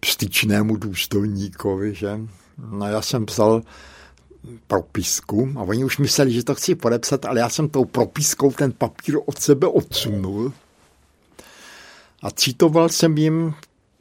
styčnému 0.06 0.76
důstojníkovi, 0.76 1.96
že? 1.96 2.20
No 2.72 2.88
já 2.88 3.02
jsem 3.02 3.26
psal 3.26 3.62
propisku 4.68 5.50
a 5.58 5.62
oni 5.62 5.84
už 5.84 5.98
mysleli, 5.98 6.32
že 6.32 6.44
to 6.44 6.56
chci 6.56 6.76
podepsat, 6.76 7.26
ale 7.26 7.40
já 7.40 7.50
jsem 7.50 7.70
tou 7.70 7.86
propiskou 7.86 8.52
ten 8.52 8.72
papír 8.72 9.18
od 9.26 9.40
sebe 9.40 9.68
odsunul 9.68 10.54
a 12.22 12.32
citoval 12.32 12.90
jsem 12.90 13.18
jim 13.18 13.54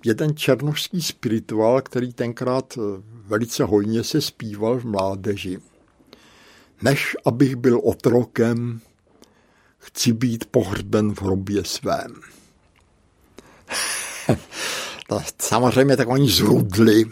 jeden 0.07 0.37
černošský 0.37 1.03
spirituál, 1.03 1.83
který 1.83 2.13
tenkrát 2.13 2.79
eh, 2.79 2.81
velice 3.27 3.65
hojně 3.65 4.05
se 4.05 4.21
zpíval 4.21 4.79
v 4.79 4.85
mládeži. 4.85 5.59
Než 6.83 7.17
abych 7.25 7.57
byl 7.57 7.81
otrokem, 7.85 8.81
chci 9.79 10.13
být 10.13 10.45
pohřben 10.45 11.15
v 11.15 11.23
hrobě 11.23 11.65
svém. 11.65 12.15
Samozřejmě 15.43 15.97
tak 15.97 16.09
oni 16.09 16.31
zrudli, 16.31 17.05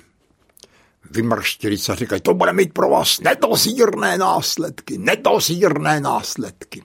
vymrštili 1.11 1.79
se 1.79 1.93
a 1.93 1.95
říkají, 1.95 2.21
to 2.21 2.35
bude 2.35 2.53
mít 2.53 2.73
pro 2.73 2.91
vás 2.91 3.21
nedozírné 3.21 4.19
následky, 4.19 4.99
nedozírné 4.99 6.01
následky. 6.01 6.83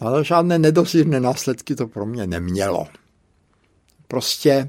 Ale 0.00 0.24
žádné 0.24 0.58
nedozírné 0.58 1.20
následky 1.20 1.74
to 1.74 1.88
pro 1.88 2.06
mě 2.06 2.26
nemělo. 2.26 2.88
Prostě 4.12 4.68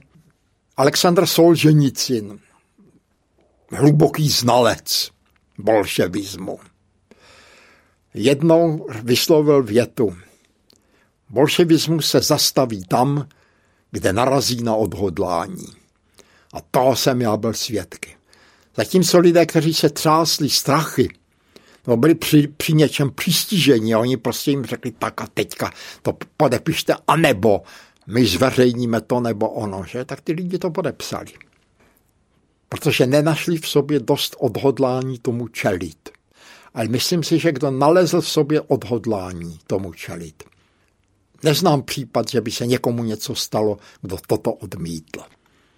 Aleksandr 0.78 1.26
Solženicin, 1.26 2.40
hluboký 3.72 4.30
znalec 4.30 5.12
bolševismu, 5.58 6.60
jednou 8.14 8.88
vyslovil 9.04 9.64
větu. 9.64 10.18
Bolševismus 11.30 12.10
se 12.10 12.22
zastaví 12.22 12.86
tam, 12.86 13.28
kde 13.92 14.14
narazí 14.14 14.64
na 14.64 14.76
odhodlání. 14.76 15.68
A 16.54 16.62
toho 16.62 16.96
jsem 16.96 17.22
já 17.22 17.38
byl 17.38 17.54
svědky. 17.54 18.16
Zatímco 18.78 19.20
lidé, 19.20 19.46
kteří 19.46 19.74
se 19.74 19.90
třásli 19.90 20.50
strachy, 20.50 21.10
no 21.88 21.98
byli 21.98 22.16
při, 22.16 22.48
při 22.48 22.74
něčem 22.74 23.12
přistižení 23.12 23.96
oni 23.96 24.18
prostě 24.18 24.52
jim 24.52 24.66
řekli 24.66 24.92
tak 24.92 25.22
a 25.22 25.28
teďka 25.34 25.72
to 26.02 26.18
podepište, 26.38 26.96
anebo 27.08 27.62
my 28.08 28.26
zveřejníme 28.26 29.02
to 29.02 29.20
nebo 29.20 29.50
ono, 29.50 29.84
že? 29.86 30.06
Tak 30.06 30.22
ty 30.22 30.34
lidi 30.34 30.60
to 30.60 30.72
podepsali. 30.72 31.32
Protože 32.70 33.08
nenašli 33.08 33.58
v 33.58 33.68
sobě 33.68 34.00
dost 34.00 34.36
odhodlání 34.40 35.20
tomu 35.20 35.48
čelit. 35.48 36.10
Ale 36.74 36.88
myslím 36.88 37.24
si, 37.24 37.40
že 37.40 37.52
kdo 37.52 37.72
nalezl 37.72 38.22
v 38.22 38.30
sobě 38.30 38.62
odhodlání 38.62 39.60
tomu 39.68 39.94
čelit, 39.94 40.44
neznám 41.44 41.82
případ, 41.82 42.30
že 42.30 42.42
by 42.42 42.52
se 42.52 42.68
někomu 42.68 43.04
něco 43.04 43.36
stalo, 43.36 43.78
kdo 44.02 44.18
toto 44.28 44.54
odmítl. 44.54 45.20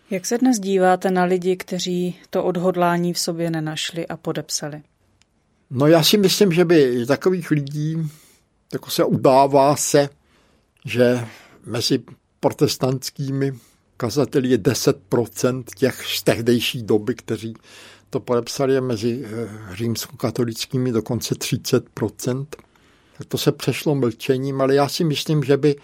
Jak 0.10 0.26
se 0.26 0.38
dnes 0.38 0.60
díváte 0.60 1.12
na 1.12 1.24
lidi, 1.24 1.56
kteří 1.56 2.16
to 2.30 2.44
odhodlání 2.44 3.14
v 3.14 3.20
sobě 3.20 3.52
nenašli 3.52 4.08
a 4.08 4.18
podepsali? 4.18 4.82
No 5.70 5.88
já 5.88 6.04
si 6.04 6.18
myslím, 6.18 6.52
že 6.52 6.66
by 6.66 7.06
takových 7.06 7.52
lidí 7.52 8.10
jako 8.74 8.90
se 8.90 9.04
udává 9.04 9.76
se, 9.76 10.10
že 10.86 11.28
mezi 11.66 12.00
protestantskými 12.40 13.54
kazateli 13.98 14.50
je 14.50 14.58
10% 14.58 15.64
těch 15.76 16.06
z 16.06 16.24
tehdejší 16.24 16.84
doby, 16.84 17.16
kteří 17.16 17.54
to 18.10 18.20
podepsali, 18.20 18.74
je 18.74 18.82
mezi 18.82 19.26
eh, 19.26 19.50
římskokatolickými 19.76 20.92
dokonce 20.92 21.36
30%. 21.36 22.46
Tak 23.18 23.28
to 23.28 23.38
se 23.38 23.52
přešlo 23.52 23.96
mlčením, 23.96 24.62
ale 24.62 24.76
já 24.76 24.90
si 24.90 25.04
myslím, 25.04 25.44
že 25.44 25.58
by 25.58 25.76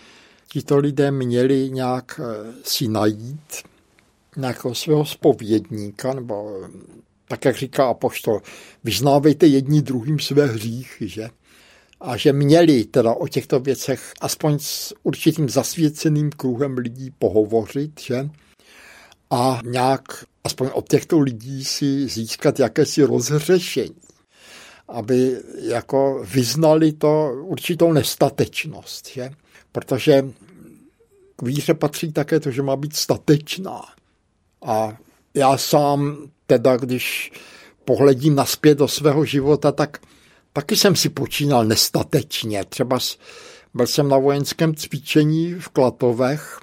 tito 0.48 0.78
lidé 0.78 1.12
měli 1.12 1.70
nějak 1.70 2.20
eh, 2.24 2.54
si 2.64 2.88
najít 2.88 3.64
nějakého 4.38 4.76
svého 4.76 5.06
spovědníka 5.06 6.14
nebo 6.14 6.62
tak 7.28 7.46
jak 7.46 7.58
říká 7.58 7.86
apoštol, 7.86 8.42
vyznávejte 8.84 9.48
jedni 9.48 9.82
druhým 9.82 10.20
své 10.20 10.46
hříchy, 10.46 11.08
že? 11.08 11.30
A 12.02 12.18
že 12.18 12.34
měli 12.34 12.86
teda 12.86 13.14
o 13.14 13.28
těchto 13.28 13.60
věcech 13.60 14.14
aspoň 14.22 14.58
s 14.60 14.94
určitým 15.04 15.50
zasvěceným 15.50 16.30
kruhem 16.30 16.78
lidí 16.78 17.12
pohovořit, 17.20 18.02
že? 18.02 18.30
A 19.30 19.62
nějak 19.66 20.02
aspoň 20.44 20.70
od 20.74 20.90
těchto 20.90 21.20
lidí 21.20 21.66
si 21.66 22.08
získat 22.08 22.60
jakési 22.60 23.04
rozřešení 23.04 23.96
aby 24.92 25.38
jako 25.62 26.26
vyznali 26.34 26.92
to 26.92 27.32
určitou 27.44 27.94
nestatečnost, 27.94 29.08
že? 29.08 29.32
protože 29.72 30.26
k 31.36 31.42
víře 31.42 31.74
patří 31.74 32.12
také 32.12 32.40
to, 32.40 32.52
že 32.52 32.62
má 32.62 32.76
být 32.76 32.96
statečná. 32.96 33.82
A 34.66 34.98
já 35.34 35.58
sám 35.58 36.18
teda, 36.48 36.78
když 36.78 37.32
pohledím 37.86 38.36
naspět 38.36 38.78
do 38.78 38.88
svého 38.88 39.26
života, 39.26 39.72
tak 39.72 39.98
taky 40.54 40.76
jsem 40.76 40.96
si 40.96 41.10
počínal 41.10 41.66
nestatečně. 41.66 42.66
Třeba 42.66 43.00
byl 43.74 43.88
jsem 43.88 44.10
na 44.10 44.18
vojenském 44.18 44.76
cvičení 44.76 45.54
v 45.54 45.70
Klatovech 45.70 46.60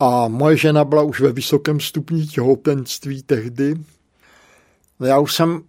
a 0.00 0.28
moje 0.28 0.56
žena 0.56 0.84
byla 0.84 1.02
už 1.02 1.20
ve 1.20 1.32
vysokém 1.32 1.80
stupni 1.80 2.26
těhotenství 2.26 3.22
tehdy. 3.22 3.74
No 5.00 5.06
já 5.06 5.18
už 5.18 5.34
jsem 5.34 5.62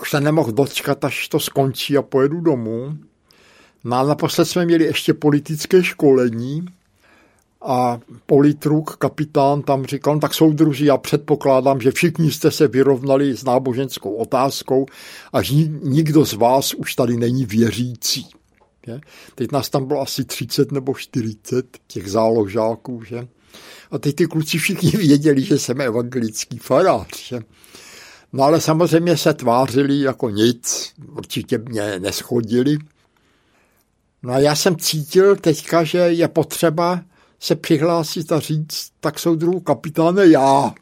už 0.00 0.10
se 0.10 0.20
nemohl 0.20 0.52
dočkat, 0.52 1.04
až 1.04 1.28
to 1.28 1.40
skončí 1.40 1.96
a 1.96 2.02
pojedu 2.02 2.40
domů. 2.40 2.98
No 3.84 3.96
a 3.96 4.02
naposled 4.02 4.44
jsme 4.44 4.64
měli 4.64 4.84
ještě 4.84 5.14
politické 5.14 5.84
školení 5.84 6.66
a 7.62 8.00
politruk, 8.26 8.96
kapitán, 8.96 9.62
tam 9.62 9.84
říkal, 9.84 10.14
no 10.14 10.20
tak 10.20 10.34
soudruži, 10.34 10.86
já 10.86 10.96
předpokládám, 10.96 11.80
že 11.80 11.90
všichni 11.90 12.30
jste 12.30 12.50
se 12.50 12.68
vyrovnali 12.68 13.36
s 13.36 13.44
náboženskou 13.44 14.14
otázkou 14.14 14.86
a 15.32 15.42
že 15.42 15.54
nikdo 15.82 16.24
z 16.24 16.32
vás 16.32 16.74
už 16.74 16.94
tady 16.94 17.16
není 17.16 17.46
věřící. 17.46 18.26
Je? 18.86 19.00
Teď 19.34 19.52
nás 19.52 19.70
tam 19.70 19.86
bylo 19.86 20.00
asi 20.00 20.24
30 20.24 20.72
nebo 20.72 20.94
40 20.94 21.78
těch 21.86 22.10
záložáků, 22.10 23.04
že? 23.04 23.28
A 23.90 23.98
teď 23.98 24.16
ty 24.16 24.26
kluci 24.26 24.58
všichni 24.58 24.90
věděli, 24.90 25.42
že 25.42 25.58
jsem 25.58 25.80
evangelický 25.80 26.58
farář, 26.58 27.28
že? 27.28 27.40
No 28.32 28.44
ale 28.44 28.60
samozřejmě 28.60 29.16
se 29.16 29.34
tvářili 29.34 30.00
jako 30.00 30.30
nic, 30.30 30.92
určitě 31.12 31.58
mě 31.58 31.98
neschodili. 31.98 32.78
No 34.22 34.32
a 34.32 34.38
já 34.38 34.54
jsem 34.54 34.76
cítil 34.76 35.36
teďka, 35.36 35.84
že 35.84 35.98
je 35.98 36.28
potřeba 36.28 37.00
se 37.40 37.56
přihlásit 37.56 38.32
a 38.32 38.40
říct, 38.40 38.90
tak 39.00 39.18
jsou 39.18 39.34
druhou 39.34 39.60
kapitáne 39.60 40.26
já. 40.26 40.74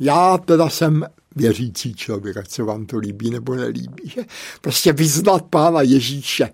Já 0.00 0.38
teda 0.38 0.68
jsem 0.68 1.04
věřící 1.36 1.94
člověk, 1.94 2.36
ať 2.36 2.50
se 2.50 2.62
vám 2.62 2.86
to 2.86 2.98
líbí 2.98 3.30
nebo 3.30 3.54
nelíbí. 3.54 4.08
Že? 4.08 4.22
Prostě 4.60 4.92
vyznat 4.92 5.44
Pána 5.50 5.82
Ježíše 5.82 6.50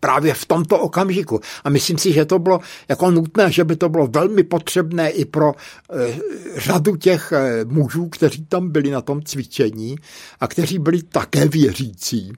právě 0.00 0.34
v 0.34 0.44
tomto 0.46 0.78
okamžiku. 0.78 1.40
A 1.64 1.70
myslím 1.70 1.98
si, 1.98 2.12
že 2.12 2.24
to 2.24 2.38
bylo 2.38 2.60
jako 2.88 3.10
nutné, 3.10 3.52
že 3.52 3.64
by 3.64 3.76
to 3.76 3.88
bylo 3.88 4.06
velmi 4.06 4.44
potřebné 4.44 5.10
i 5.10 5.24
pro 5.24 5.52
e, 5.52 6.18
řadu 6.56 6.96
těch 6.96 7.32
e, 7.32 7.64
mužů, 7.64 8.08
kteří 8.08 8.44
tam 8.44 8.70
byli 8.70 8.90
na 8.90 9.00
tom 9.00 9.22
cvičení 9.22 9.96
a 10.40 10.46
kteří 10.46 10.78
byli 10.78 11.02
také 11.02 11.48
věřící 11.48 12.32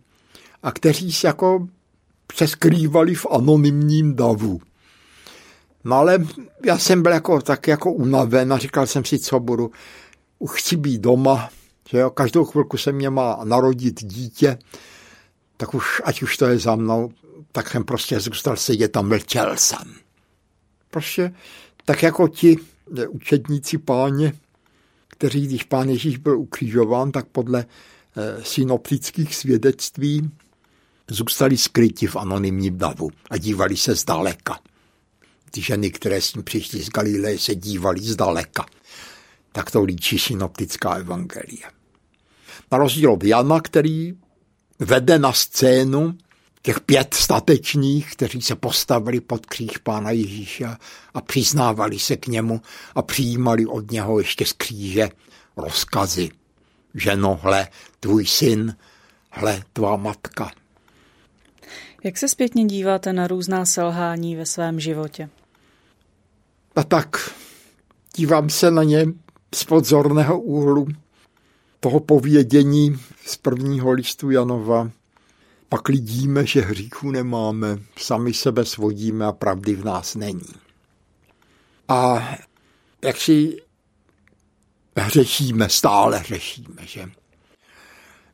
a 0.63 0.73
kteří 0.73 1.13
se 1.13 1.27
jako 1.27 1.69
přeskrývali 2.27 3.15
v 3.15 3.27
anonymním 3.31 4.15
davu. 4.15 4.61
No 5.89 5.97
ale 5.97 6.27
já 6.65 6.79
jsem 6.79 7.03
byl 7.03 7.13
jako, 7.13 7.41
tak 7.41 7.69
jako 7.69 7.93
unaven 7.93 8.53
a 8.53 8.59
říkal 8.59 8.87
jsem 8.87 9.05
si, 9.05 9.19
co 9.19 9.41
budu. 9.41 9.71
Už 10.39 10.51
chci 10.51 10.77
být 10.77 11.01
doma, 11.01 11.51
že 11.91 11.99
jo, 11.99 12.11
každou 12.11 12.45
chvilku 12.45 12.77
se 12.77 12.93
mě 12.93 13.11
má 13.11 13.41
narodit 13.45 14.05
dítě, 14.05 14.59
tak 15.57 15.75
už, 15.75 16.03
ať 16.05 16.23
už 16.23 16.37
to 16.37 16.47
je 16.47 16.59
za 16.59 16.77
mnou, 16.77 17.13
tak 17.53 17.71
jsem 17.71 17.85
prostě 17.85 18.21
zůstal 18.21 18.57
sedět 18.57 18.97
a 18.97 19.03
mlčel 19.03 19.57
jsem. 19.57 19.95
Prostě 20.91 21.35
tak 21.85 22.03
jako 22.03 22.29
ti 22.29 22.57
učedníci 23.09 23.79
páně, 23.79 24.33
kteří, 25.09 25.47
když 25.47 25.63
pán 25.63 25.89
Ježíš 25.89 26.17
byl 26.17 26.39
ukřižován, 26.39 27.13
tak 27.13 27.27
podle 27.27 27.65
eh, 28.17 28.45
synoptických 28.45 29.35
svědectví 29.35 30.31
zůstali 31.09 31.57
skryti 31.57 32.07
v 32.07 32.17
anonymním 32.17 32.79
davu 32.79 33.11
a 33.31 33.37
dívali 33.37 33.77
se 33.77 33.95
zdaleka. 33.95 34.59
Ty 35.51 35.63
ženy, 35.63 35.91
které 35.91 36.21
s 36.21 36.35
ním 36.35 36.45
přišly 36.45 36.83
z 36.83 36.89
Galileje, 36.89 37.39
se 37.39 37.55
dívali 37.55 38.01
zdaleka. 38.01 38.67
Tak 39.53 39.71
to 39.71 39.85
líčí 39.85 40.19
synoptická 40.19 40.95
evangelie. 40.95 41.63
Na 42.73 42.79
rozdíl 42.79 43.13
od 43.13 43.25
Jana, 43.25 43.61
který 43.61 44.15
vede 44.79 45.19
na 45.19 45.33
scénu 45.33 46.19
těch 46.63 46.81
pět 46.81 47.15
statečných, 47.15 48.13
kteří 48.13 48.43
se 48.43 48.57
postavili 48.57 49.21
pod 49.21 49.47
kříž 49.47 49.77
Pána 49.77 50.11
Ježíše 50.11 50.67
a 51.15 51.21
přiznávali 51.21 51.99
se 51.99 52.17
k 52.17 52.27
němu 52.27 52.61
a 52.95 53.03
přijímali 53.03 53.67
od 53.67 53.91
něho 53.91 54.19
ještě 54.19 54.47
z 54.47 54.53
kříže 54.53 55.09
rozkazy. 55.57 56.31
Ženo, 56.95 57.41
hle, 57.43 57.69
tvůj 58.01 58.27
syn, 58.27 58.77
hle, 59.31 59.63
tvá 59.73 59.97
matka. 59.97 60.53
Jak 62.05 62.19
se 62.19 62.29
zpětně 62.29 62.65
díváte 62.65 63.13
na 63.13 63.27
různá 63.27 63.65
selhání 63.65 64.37
ve 64.37 64.47
svém 64.47 64.81
životě? 64.81 65.29
A 66.79 66.85
tak 66.85 67.35
dívám 68.17 68.51
se 68.51 68.71
na 68.71 68.83
ně 68.83 69.07
z 69.55 69.65
podzorného 69.65 70.41
úhlu 70.41 70.87
toho 71.81 72.01
povědění 72.01 73.01
z 73.27 73.37
prvního 73.37 73.91
listu 73.91 74.31
Janova, 74.31 74.91
pak 75.69 75.89
lidíme, 75.89 76.47
že 76.47 76.61
hříchu 76.61 77.11
nemáme, 77.11 77.79
sami 77.97 78.35
sebe 78.35 78.65
svodíme 78.65 79.27
a 79.27 79.33
pravdy 79.33 79.75
v 79.75 79.85
nás 79.85 80.15
není. 80.15 80.55
A 81.89 82.29
jak 83.03 83.17
si 83.17 83.57
hřešíme, 84.97 85.69
stále 85.69 86.19
hřešíme, 86.19 86.87
že? 86.87 87.11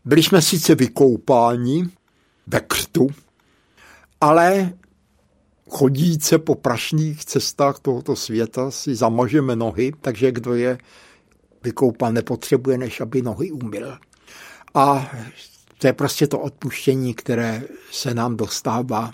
Byli 0.04 0.22
jsme 0.22 0.42
sice 0.42 0.74
vykoupáni 0.74 1.88
ve 2.46 2.60
křtu, 2.60 3.08
ale 4.20 4.72
chodíce 5.74 6.38
po 6.38 6.54
prašných 6.54 7.24
cestách 7.24 7.78
tohoto 7.78 8.16
světa 8.16 8.70
si 8.70 8.94
zamažeme 8.94 9.56
nohy, 9.56 9.92
takže 10.00 10.32
kdo 10.32 10.54
je 10.54 10.78
vykoupan, 11.64 12.14
nepotřebuje, 12.14 12.78
než 12.78 13.00
aby 13.00 13.22
nohy 13.22 13.50
umyl. 13.50 13.98
A 14.74 15.12
to 15.78 15.86
je 15.86 15.92
prostě 15.92 16.26
to 16.26 16.38
odpuštění, 16.38 17.14
které 17.14 17.62
se 17.90 18.14
nám 18.14 18.36
dostává 18.36 19.12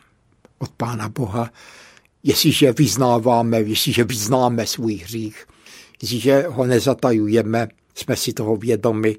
od 0.59 0.71
Pána 0.71 1.09
Boha, 1.09 1.51
jestliže 2.23 2.73
vyznáváme, 2.73 3.61
jestliže 3.61 4.05
vyznáme 4.05 4.67
svůj 4.67 4.95
hřích, 4.95 5.47
jestliže 6.03 6.47
ho 6.49 6.67
nezatajujeme, 6.67 7.69
jsme 7.95 8.17
si 8.17 8.33
toho 8.33 8.57
vědomi 8.57 9.17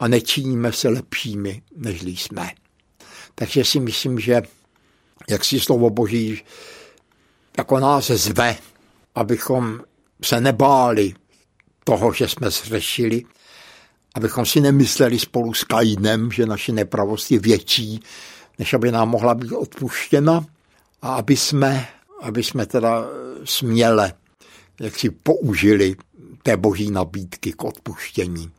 a 0.00 0.08
nečiníme 0.08 0.72
se 0.72 0.88
lepšími, 0.88 1.62
než 1.76 2.02
jsme. 2.02 2.50
Takže 3.34 3.64
si 3.64 3.80
myslím, 3.80 4.20
že 4.20 4.42
jak 5.28 5.44
si 5.44 5.60
slovo 5.60 5.90
Boží 5.90 6.42
jako 7.58 7.80
nás 7.80 8.06
zve, 8.06 8.56
abychom 9.14 9.80
se 10.24 10.40
nebáli 10.40 11.14
toho, 11.84 12.12
že 12.12 12.28
jsme 12.28 12.50
zřešili, 12.50 13.24
abychom 14.14 14.46
si 14.46 14.60
nemysleli 14.60 15.18
spolu 15.18 15.54
s 15.54 15.64
Kainem, 15.64 16.32
že 16.32 16.46
naše 16.46 16.72
nepravost 16.72 17.30
je 17.30 17.38
větší, 17.38 18.00
než 18.58 18.74
aby 18.74 18.92
nám 18.92 19.08
mohla 19.08 19.34
být 19.34 19.52
odpuštěna 19.52 20.46
a 21.02 21.14
aby 21.14 21.36
jsme, 21.36 21.88
aby 22.22 22.42
jsme 22.42 22.66
teda 22.66 23.04
směle 23.44 24.12
jak 24.80 24.98
si 24.98 25.10
použili 25.10 25.96
té 26.42 26.56
boží 26.56 26.90
nabídky 26.90 27.52
k 27.52 27.64
odpuštění 27.64 28.50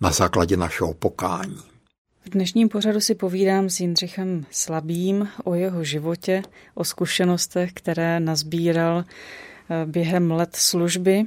na 0.00 0.10
základě 0.10 0.56
našeho 0.56 0.94
pokání. 0.94 1.71
V 2.24 2.30
dnešním 2.30 2.68
pořadu 2.68 3.00
si 3.00 3.14
povídám 3.14 3.70
s 3.70 3.80
Jindřichem 3.80 4.46
Slabým 4.50 5.28
o 5.44 5.54
jeho 5.54 5.84
životě, 5.84 6.42
o 6.74 6.84
zkušenostech, 6.84 7.72
které 7.72 8.20
nazbíral 8.20 9.04
eh, 9.04 9.86
během 9.86 10.30
let 10.30 10.56
služby 10.56 11.26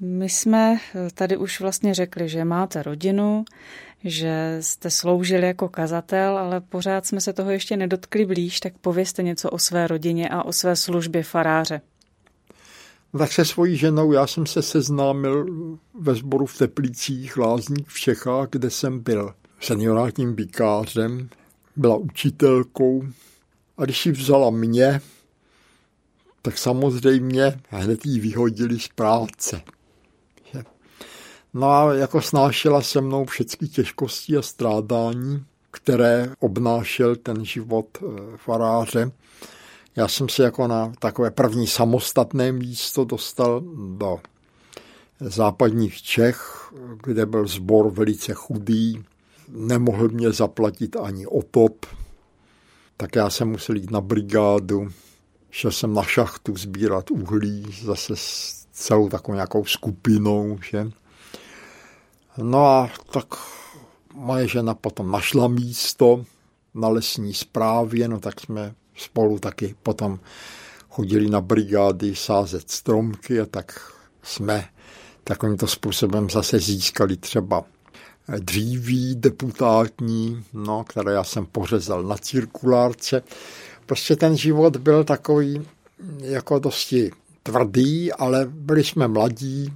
my 0.00 0.28
jsme 0.28 0.76
tady 1.14 1.36
už 1.36 1.60
vlastně 1.60 1.94
řekli, 1.94 2.28
že 2.28 2.44
máte 2.44 2.82
rodinu, 2.82 3.44
že 4.04 4.58
jste 4.60 4.90
sloužili 4.90 5.46
jako 5.46 5.68
kazatel, 5.68 6.38
ale 6.38 6.60
pořád 6.60 7.06
jsme 7.06 7.20
se 7.20 7.32
toho 7.32 7.50
ještě 7.50 7.76
nedotkli 7.76 8.26
blíž, 8.26 8.60
tak 8.60 8.78
povězte 8.78 9.22
něco 9.22 9.50
o 9.50 9.58
své 9.58 9.86
rodině 9.86 10.28
a 10.28 10.42
o 10.42 10.52
své 10.52 10.76
službě 10.76 11.22
faráře. 11.22 11.80
Tak 13.18 13.32
se 13.32 13.44
svojí 13.44 13.76
ženou 13.76 14.12
já 14.12 14.26
jsem 14.26 14.46
se 14.46 14.62
seznámil 14.62 15.46
ve 16.00 16.14
sboru 16.14 16.46
v 16.46 16.58
Teplicích, 16.58 17.36
Lázník 17.36 17.88
v 17.88 18.00
Čechách, 18.00 18.48
kde 18.50 18.70
jsem 18.70 19.00
byl 19.00 19.34
seniorátním 19.60 20.34
bikářem, 20.34 21.28
byla 21.76 21.96
učitelkou 21.96 23.02
a 23.78 23.84
když 23.84 24.06
ji 24.06 24.12
vzala 24.12 24.50
mě, 24.50 25.00
tak 26.42 26.58
samozřejmě 26.58 27.60
hned 27.68 28.06
ji 28.06 28.20
vyhodili 28.20 28.80
z 28.80 28.88
práce. 28.88 29.62
No 31.54 31.70
a 31.70 31.94
jako 31.94 32.22
snášela 32.22 32.82
se 32.82 33.00
mnou 33.00 33.24
všechny 33.24 33.68
těžkosti 33.68 34.36
a 34.36 34.42
strádání, 34.42 35.44
které 35.70 36.32
obnášel 36.38 37.16
ten 37.16 37.44
život 37.44 37.86
eh, 38.02 38.06
faráře. 38.36 39.10
Já 39.96 40.08
jsem 40.08 40.28
se 40.28 40.42
jako 40.42 40.66
na 40.66 40.92
takové 40.98 41.30
první 41.30 41.66
samostatné 41.66 42.52
místo 42.52 43.04
dostal 43.04 43.60
do 43.98 44.18
západních 45.20 46.02
Čech, 46.02 46.70
kde 47.02 47.26
byl 47.26 47.46
sbor 47.46 47.90
velice 47.90 48.34
chudý, 48.34 49.04
nemohl 49.48 50.08
mě 50.08 50.32
zaplatit 50.32 50.96
ani 50.96 51.26
otop, 51.26 51.86
tak 52.96 53.16
já 53.16 53.30
jsem 53.30 53.48
musel 53.48 53.76
jít 53.76 53.90
na 53.90 54.00
brigádu, 54.00 54.88
šel 55.50 55.70
jsem 55.70 55.94
na 55.94 56.02
šachtu 56.02 56.56
sbírat 56.56 57.10
uhlí, 57.10 57.66
zase 57.82 58.16
s 58.16 58.66
celou 58.72 59.08
takovou 59.08 59.34
nějakou 59.34 59.64
skupinou, 59.64 60.58
že. 60.70 60.90
No 62.38 62.66
a 62.66 62.90
tak 63.12 63.26
moje 64.14 64.48
žena 64.48 64.74
potom 64.74 65.10
našla 65.10 65.48
místo 65.48 66.24
na 66.74 66.88
lesní 66.88 67.34
správě, 67.34 68.08
no 68.08 68.20
tak 68.20 68.40
jsme 68.40 68.74
spolu 68.96 69.38
taky 69.38 69.74
potom 69.82 70.18
chodili 70.88 71.30
na 71.30 71.40
brigády 71.40 72.16
sázet 72.16 72.70
stromky 72.70 73.40
a 73.40 73.46
tak 73.46 73.92
jsme 74.22 74.68
takovýmto 75.24 75.66
způsobem 75.66 76.30
zase 76.30 76.58
získali 76.58 77.16
třeba 77.16 77.64
dříví 78.38 79.14
deputátní, 79.14 80.44
no, 80.52 80.84
které 80.84 81.12
já 81.12 81.24
jsem 81.24 81.46
pořezal 81.46 82.02
na 82.02 82.16
cirkulárce. 82.16 83.22
Prostě 83.86 84.16
ten 84.16 84.36
život 84.36 84.76
byl 84.76 85.04
takový 85.04 85.62
jako 86.20 86.58
dosti 86.58 87.10
tvrdý, 87.42 88.12
ale 88.12 88.46
byli 88.50 88.84
jsme 88.84 89.08
mladí, 89.08 89.72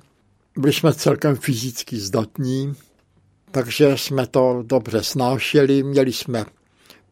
byli 0.58 0.72
jsme 0.72 0.94
celkem 0.94 1.36
fyzicky 1.36 2.00
zdatní, 2.00 2.74
takže 3.50 3.98
jsme 3.98 4.26
to 4.26 4.62
dobře 4.66 5.02
snášeli, 5.02 5.82
měli 5.82 6.12
jsme, 6.12 6.44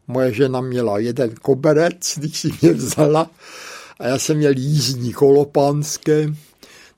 moje 0.07 0.33
žena 0.33 0.61
měla 0.61 0.99
jeden 0.99 1.35
koberec, 1.41 2.13
když 2.17 2.39
si 2.39 2.49
mě 2.61 2.73
vzala, 2.73 3.29
a 3.99 4.07
já 4.07 4.19
jsem 4.19 4.37
měl 4.37 4.53
jízdní 4.57 5.13
kolopánské, 5.13 6.33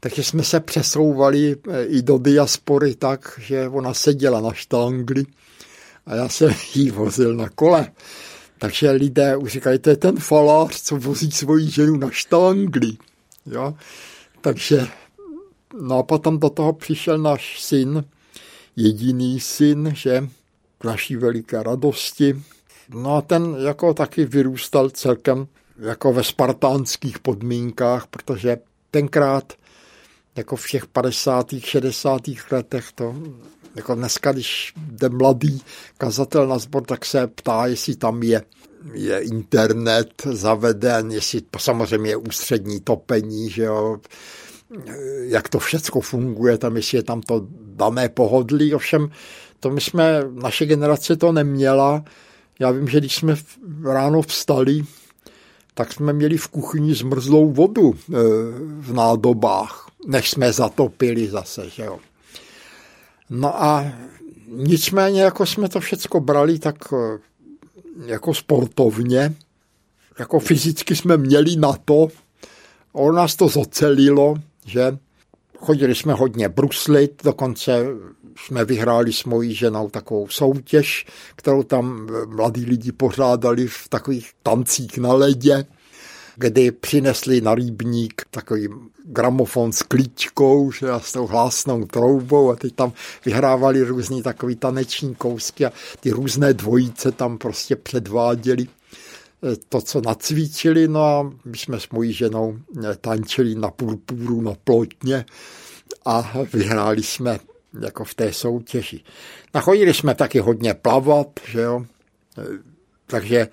takže 0.03 0.23
jsme 0.23 0.43
se 0.43 0.59
přesouvali 0.59 1.55
eh, 1.69 1.85
i 1.85 2.01
do 2.01 2.17
diaspory 2.17 2.95
tak, 2.95 3.39
že 3.41 3.67
ona 3.67 3.93
seděla 3.93 4.41
na 4.41 4.53
štangli 4.53 5.25
a 6.05 6.15
já 6.15 6.29
jsem 6.29 6.51
jí 6.75 6.91
vozil 6.91 7.35
na 7.35 7.49
kole. 7.49 7.91
Takže 8.59 8.91
lidé 8.91 9.37
už 9.37 9.51
říkají, 9.51 9.79
to 9.79 9.89
je 9.89 9.95
ten 9.95 10.19
falář, 10.19 10.81
co 10.81 10.97
vozí 10.97 11.31
svoji 11.31 11.69
ženu 11.69 11.97
na 11.97 12.11
štangli. 12.11 12.97
Jo? 13.45 13.73
Takže 14.41 14.87
no 15.81 15.97
a 15.97 16.03
potom 16.03 16.39
do 16.39 16.49
toho 16.49 16.73
přišel 16.73 17.17
náš 17.17 17.63
syn, 17.63 18.03
jediný 18.75 19.39
syn, 19.39 19.91
že 19.95 20.29
k 20.77 20.83
naší 20.83 21.15
veliké 21.15 21.63
radosti. 21.63 22.41
No 22.89 23.15
a 23.15 23.21
ten 23.21 23.55
jako 23.65 23.93
taky 23.93 24.25
vyrůstal 24.25 24.89
celkem 24.89 25.47
jako 25.79 26.13
ve 26.13 26.23
spartánských 26.23 27.19
podmínkách, 27.19 28.07
protože 28.07 28.57
tenkrát 28.91 29.53
jako 30.35 30.55
v 30.55 30.67
těch 30.69 30.87
50. 30.87 31.47
60. 31.59 32.21
letech 32.51 32.91
to 32.95 33.15
jako 33.75 33.95
dneska, 33.95 34.31
když 34.31 34.73
jde 34.77 35.09
mladý 35.09 35.61
kazatel 35.97 36.47
na 36.47 36.59
sbor, 36.59 36.83
tak 36.83 37.05
se 37.05 37.27
ptá, 37.27 37.65
jestli 37.65 37.95
tam 37.95 38.23
je, 38.23 38.41
je 38.93 39.19
internet 39.19 40.13
zaveden, 40.25 41.11
jestli 41.11 41.41
samozřejmě 41.57 42.09
je 42.09 42.17
ústřední 42.17 42.79
topení, 42.79 43.49
že 43.49 43.63
jo, 43.63 43.97
jak 45.21 45.49
to 45.49 45.59
všecko 45.59 46.01
funguje, 46.01 46.57
tam 46.57 46.75
jestli 46.75 46.97
je 46.97 47.03
tam 47.03 47.21
to 47.21 47.47
dané 47.65 48.09
pohodlí, 48.09 48.73
ovšem 48.73 49.11
to 49.59 49.69
my 49.69 49.81
jsme, 49.81 50.23
naše 50.33 50.65
generace 50.65 51.15
to 51.15 51.31
neměla. 51.31 52.03
Já 52.59 52.71
vím, 52.71 52.87
že 52.87 52.99
když 52.99 53.15
jsme 53.15 53.35
ráno 53.83 54.21
vstali, 54.21 54.83
tak 55.73 55.93
jsme 55.93 56.13
měli 56.13 56.37
v 56.37 56.47
kuchyni 56.47 56.93
zmrzlou 56.93 57.51
vodu 57.51 57.93
e, 57.93 58.13
v 58.79 58.93
nádobách, 58.93 59.90
než 60.07 60.29
jsme 60.29 60.53
zatopili 60.53 61.27
zase, 61.27 61.69
že 61.69 61.83
jo. 61.83 61.99
No 63.29 63.63
a 63.63 63.85
nicméně, 64.47 65.21
jako 65.21 65.45
jsme 65.45 65.69
to 65.69 65.79
všecko 65.79 66.19
brali 66.19 66.59
tak 66.59 66.75
e, 66.93 67.19
jako 68.05 68.33
sportovně, 68.33 69.35
jako 70.19 70.39
fyzicky 70.39 70.95
jsme 70.95 71.17
měli 71.17 71.55
na 71.55 71.73
to, 71.85 72.07
ono 72.93 73.11
nás 73.11 73.35
to 73.35 73.47
zocelilo, 73.47 74.35
že 74.65 74.97
chodili 75.57 75.95
jsme 75.95 76.13
hodně 76.13 76.49
bruslit, 76.49 77.21
dokonce 77.23 77.85
jsme 78.37 78.65
vyhráli 78.65 79.13
s 79.13 79.23
mojí 79.23 79.53
ženou 79.55 79.89
takovou 79.89 80.27
soutěž, 80.27 81.05
kterou 81.35 81.63
tam 81.63 82.07
mladí 82.27 82.65
lidi 82.65 82.91
pořádali 82.91 83.67
v 83.67 83.87
takových 83.89 84.31
tancích 84.43 84.97
na 84.97 85.13
ledě, 85.13 85.65
kdy 86.41 86.71
přinesli 86.71 87.41
na 87.41 87.55
rýbník 87.55 88.21
takový 88.31 88.69
gramofon 89.05 89.71
s 89.71 89.83
klíčkou 89.83 90.71
že 90.71 90.89
a 90.89 90.99
s 90.99 91.11
tou 91.11 91.27
hlásnou 91.27 91.85
troubou 91.85 92.51
a 92.51 92.55
teď 92.55 92.75
tam 92.75 92.93
vyhrávali 93.25 93.83
různý 93.83 94.23
takový 94.23 94.55
taneční 94.55 95.15
kousky 95.15 95.65
a 95.65 95.71
ty 95.99 96.11
různé 96.11 96.53
dvojice 96.53 97.11
tam 97.11 97.37
prostě 97.37 97.75
předváděli 97.75 98.67
eh, 98.67 99.55
to, 99.69 99.81
co 99.81 100.01
nacvičili, 100.01 100.87
no 100.87 101.03
a 101.03 101.31
my 101.45 101.57
jsme 101.57 101.79
s 101.79 101.89
mojí 101.89 102.13
ženou 102.13 102.57
eh, 102.57 102.95
tančili 103.01 103.55
na 103.55 103.71
purpuru, 103.71 104.41
na 104.41 104.53
plotně 104.63 105.25
a 106.05 106.33
vyhráli 106.53 107.03
jsme 107.03 107.39
jako 107.81 108.03
v 108.03 108.13
té 108.13 108.33
soutěži. 108.33 109.03
Nachodili 109.53 109.93
jsme 109.93 110.15
taky 110.15 110.39
hodně 110.39 110.73
plavat, 110.73 111.27
že 111.47 111.61
jo, 111.61 111.85
e, 112.37 112.43
takže 113.07 113.47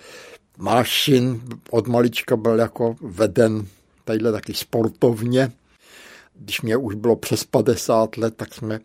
náš 0.58 1.04
syn 1.04 1.42
od 1.70 1.86
malička 1.86 2.36
byl 2.36 2.58
jako 2.58 2.96
veden 3.00 3.66
tadyhle 4.04 4.32
taky 4.32 4.54
sportovně. 4.54 5.52
Když 6.34 6.60
mě 6.60 6.76
už 6.76 6.94
bylo 6.94 7.16
přes 7.16 7.44
50 7.44 8.16
let, 8.16 8.36
tak 8.36 8.54
jsme, 8.54 8.80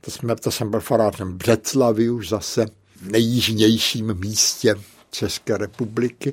to, 0.00 0.10
jsme, 0.10 0.36
to 0.36 0.50
jsem 0.50 0.70
byl 0.70 0.80
farářem 0.80 1.38
Břeclavy 1.38 2.10
už 2.10 2.28
zase 2.28 2.66
v 2.96 3.10
nejjižnějším 3.10 4.14
místě 4.14 4.74
České 5.10 5.56
republiky, 5.56 6.32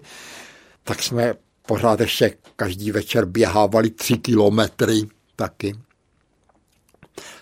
tak 0.83 1.03
jsme 1.03 1.33
pořád 1.67 1.99
ještě 1.99 2.37
každý 2.55 2.91
večer 2.91 3.25
běhávali 3.25 3.89
tři 3.89 4.17
kilometry 4.17 5.07
taky. 5.35 5.75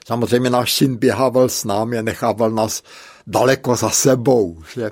Samozřejmě 0.07 0.49
náš 0.49 0.73
syn 0.73 0.95
běhával 0.95 1.49
s 1.49 1.63
námi 1.63 1.97
a 1.97 2.01
nechával 2.01 2.51
nás 2.51 2.83
daleko 3.27 3.75
za 3.75 3.89
sebou. 3.89 4.63
Že? 4.73 4.89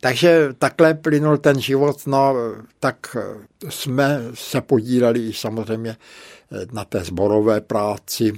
Takže 0.00 0.48
takhle 0.58 0.94
plynul 0.94 1.36
ten 1.36 1.60
život, 1.60 2.06
no 2.06 2.34
tak 2.80 3.16
jsme 3.68 4.20
se 4.34 4.60
podíleli 4.60 5.32
samozřejmě 5.32 5.96
na 6.72 6.84
té 6.84 7.04
zborové 7.04 7.60
práci. 7.60 8.32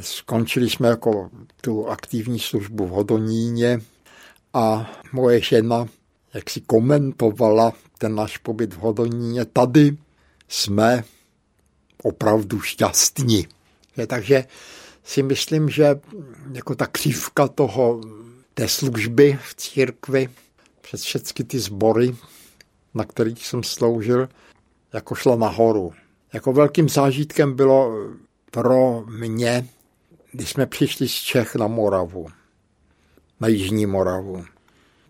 Skončili 0.00 0.70
jsme 0.70 0.88
jako 0.88 1.30
tu 1.60 1.88
aktivní 1.88 2.38
službu 2.38 2.86
v 2.86 2.90
Hodoníně 2.90 3.80
a 4.54 4.90
moje 5.12 5.40
žena 5.40 5.86
jak 6.34 6.50
si 6.50 6.60
komentovala 6.60 7.72
ten 7.98 8.14
náš 8.14 8.36
pobyt 8.38 8.74
v 8.74 8.78
Hodoníně. 8.78 9.44
Tady 9.44 9.96
jsme 10.48 11.04
opravdu 12.02 12.60
šťastní. 12.60 13.46
Takže 14.06 14.44
si 15.04 15.22
myslím, 15.22 15.70
že 15.70 16.00
jako 16.52 16.74
ta 16.74 16.86
křívka 16.86 17.48
toho, 17.48 18.00
té 18.60 18.68
služby 18.68 19.38
v 19.42 19.54
církvi 19.54 20.28
přes 20.80 21.02
všechny 21.02 21.44
ty 21.44 21.58
sbory, 21.58 22.16
na 22.94 23.04
kterých 23.04 23.46
jsem 23.46 23.62
sloužil, 23.62 24.28
jako 24.92 25.14
šla 25.14 25.36
nahoru. 25.36 25.92
Jako 26.32 26.52
velkým 26.52 26.88
zážitkem 26.88 27.56
bylo 27.56 28.08
pro 28.50 29.04
mě, 29.06 29.68
když 30.32 30.50
jsme 30.50 30.66
přišli 30.66 31.08
z 31.08 31.12
Čech 31.12 31.54
na 31.54 31.66
Moravu, 31.66 32.26
na 33.40 33.48
Jižní 33.48 33.86
Moravu. 33.86 34.44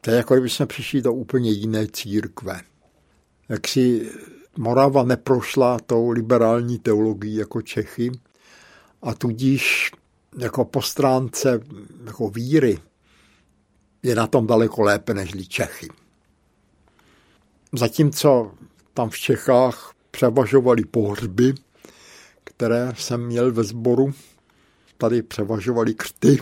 To 0.01 0.11
je 0.11 0.17
jako 0.17 0.35
kdyby 0.35 0.51
jsme 0.51 0.67
přišli 0.67 1.03
do 1.03 1.13
úplně 1.13 1.51
jiné 1.51 1.87
církve. 1.87 2.61
Jak 3.49 3.69
si 3.69 4.11
Morava 4.59 5.03
neprošla 5.03 5.79
tou 5.87 6.11
liberální 6.11 6.79
teologií 6.79 7.35
jako 7.35 7.63
Čechy, 7.63 8.13
a 9.03 9.15
tudíž 9.15 9.93
jako 10.39 10.65
po 10.65 10.83
stránce 10.83 11.61
jako 12.07 12.29
víry 12.29 12.79
je 14.03 14.15
na 14.15 14.27
tom 14.27 14.47
daleko 14.47 14.83
lépe 14.83 15.15
než 15.15 15.49
Čechy. 15.49 15.89
Zatímco 17.73 18.53
tam 18.95 19.11
v 19.11 19.19
Čechách 19.19 19.95
převažovaly 20.11 20.85
pohřby, 20.85 21.55
které 22.45 22.93
jsem 22.97 23.27
měl 23.27 23.53
ve 23.53 23.65
sboru, 23.65 24.13
tady 24.99 25.23
převažovaly 25.23 25.95
křty, 25.95 26.39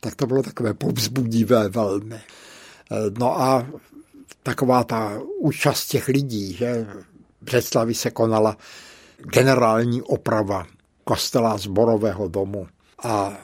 tak 0.00 0.14
to 0.14 0.26
bylo 0.26 0.42
takové 0.42 0.74
povzbudivé 0.74 1.68
velmi. 1.68 2.20
No 3.18 3.40
a 3.40 3.66
taková 4.42 4.84
ta 4.84 5.20
účast 5.38 5.86
těch 5.86 6.08
lidí, 6.08 6.52
že 6.52 6.86
v 7.40 7.44
Břeclavi 7.44 7.94
se 7.94 8.10
konala 8.10 8.56
generální 9.18 10.02
oprava 10.02 10.66
kostela 11.04 11.58
zborového 11.58 12.28
domu. 12.28 12.66
A 13.02 13.38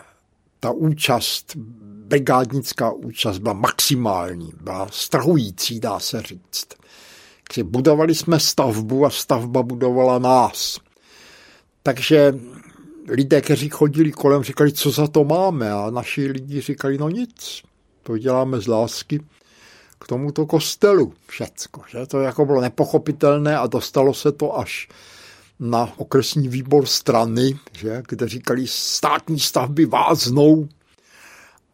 ta 0.60 0.70
účast, 0.70 1.56
brigádnická 2.12 2.92
účast 2.92 3.38
byla 3.38 3.54
maximální, 3.54 4.52
byla 4.60 4.88
strhující, 4.90 5.80
dá 5.80 6.00
se 6.00 6.22
říct. 6.22 6.66
Takže 7.48 7.64
budovali 7.64 8.14
jsme 8.14 8.40
stavbu 8.40 9.06
a 9.06 9.10
stavba 9.10 9.62
budovala 9.62 10.18
nás. 10.18 10.78
Takže 11.82 12.34
lidé, 13.08 13.40
kteří 13.40 13.68
chodili 13.68 14.12
kolem, 14.12 14.42
říkali, 14.42 14.72
co 14.72 14.90
za 14.90 15.06
to 15.06 15.24
máme 15.24 15.72
a 15.72 15.90
naši 15.90 16.26
lidi 16.26 16.60
říkali, 16.60 16.98
no 16.98 17.08
nic, 17.08 17.62
to 18.02 18.18
děláme 18.18 18.60
z 18.60 18.66
lásky 18.66 19.20
k 19.98 20.06
tomuto 20.06 20.46
kostelu 20.46 21.14
všecko. 21.26 21.82
Že? 21.90 22.06
To 22.06 22.20
jako 22.20 22.46
bylo 22.46 22.60
nepochopitelné 22.60 23.58
a 23.58 23.66
dostalo 23.66 24.14
se 24.14 24.32
to 24.32 24.58
až 24.58 24.88
na 25.60 25.92
okresní 25.96 26.48
výbor 26.48 26.86
strany, 26.86 27.58
že? 27.72 28.02
kde 28.08 28.28
říkali, 28.28 28.66
státní 28.66 29.40
stavby 29.40 29.86
váznou 29.86 30.68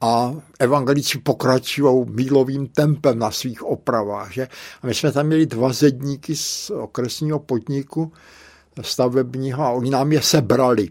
a 0.00 0.34
evangelici 0.58 1.18
pokračují 1.18 2.06
mílovým 2.10 2.66
tempem 2.66 3.18
na 3.18 3.30
svých 3.30 3.62
opravách. 3.62 4.32
Že? 4.32 4.48
A 4.82 4.86
my 4.86 4.94
jsme 4.94 5.12
tam 5.12 5.26
měli 5.26 5.46
dva 5.46 5.72
zedníky 5.72 6.36
z 6.36 6.70
okresního 6.70 7.38
podniku 7.38 8.12
stavebního 8.82 9.62
a 9.62 9.70
oni 9.70 9.90
nám 9.90 10.12
je 10.12 10.22
sebrali. 10.22 10.88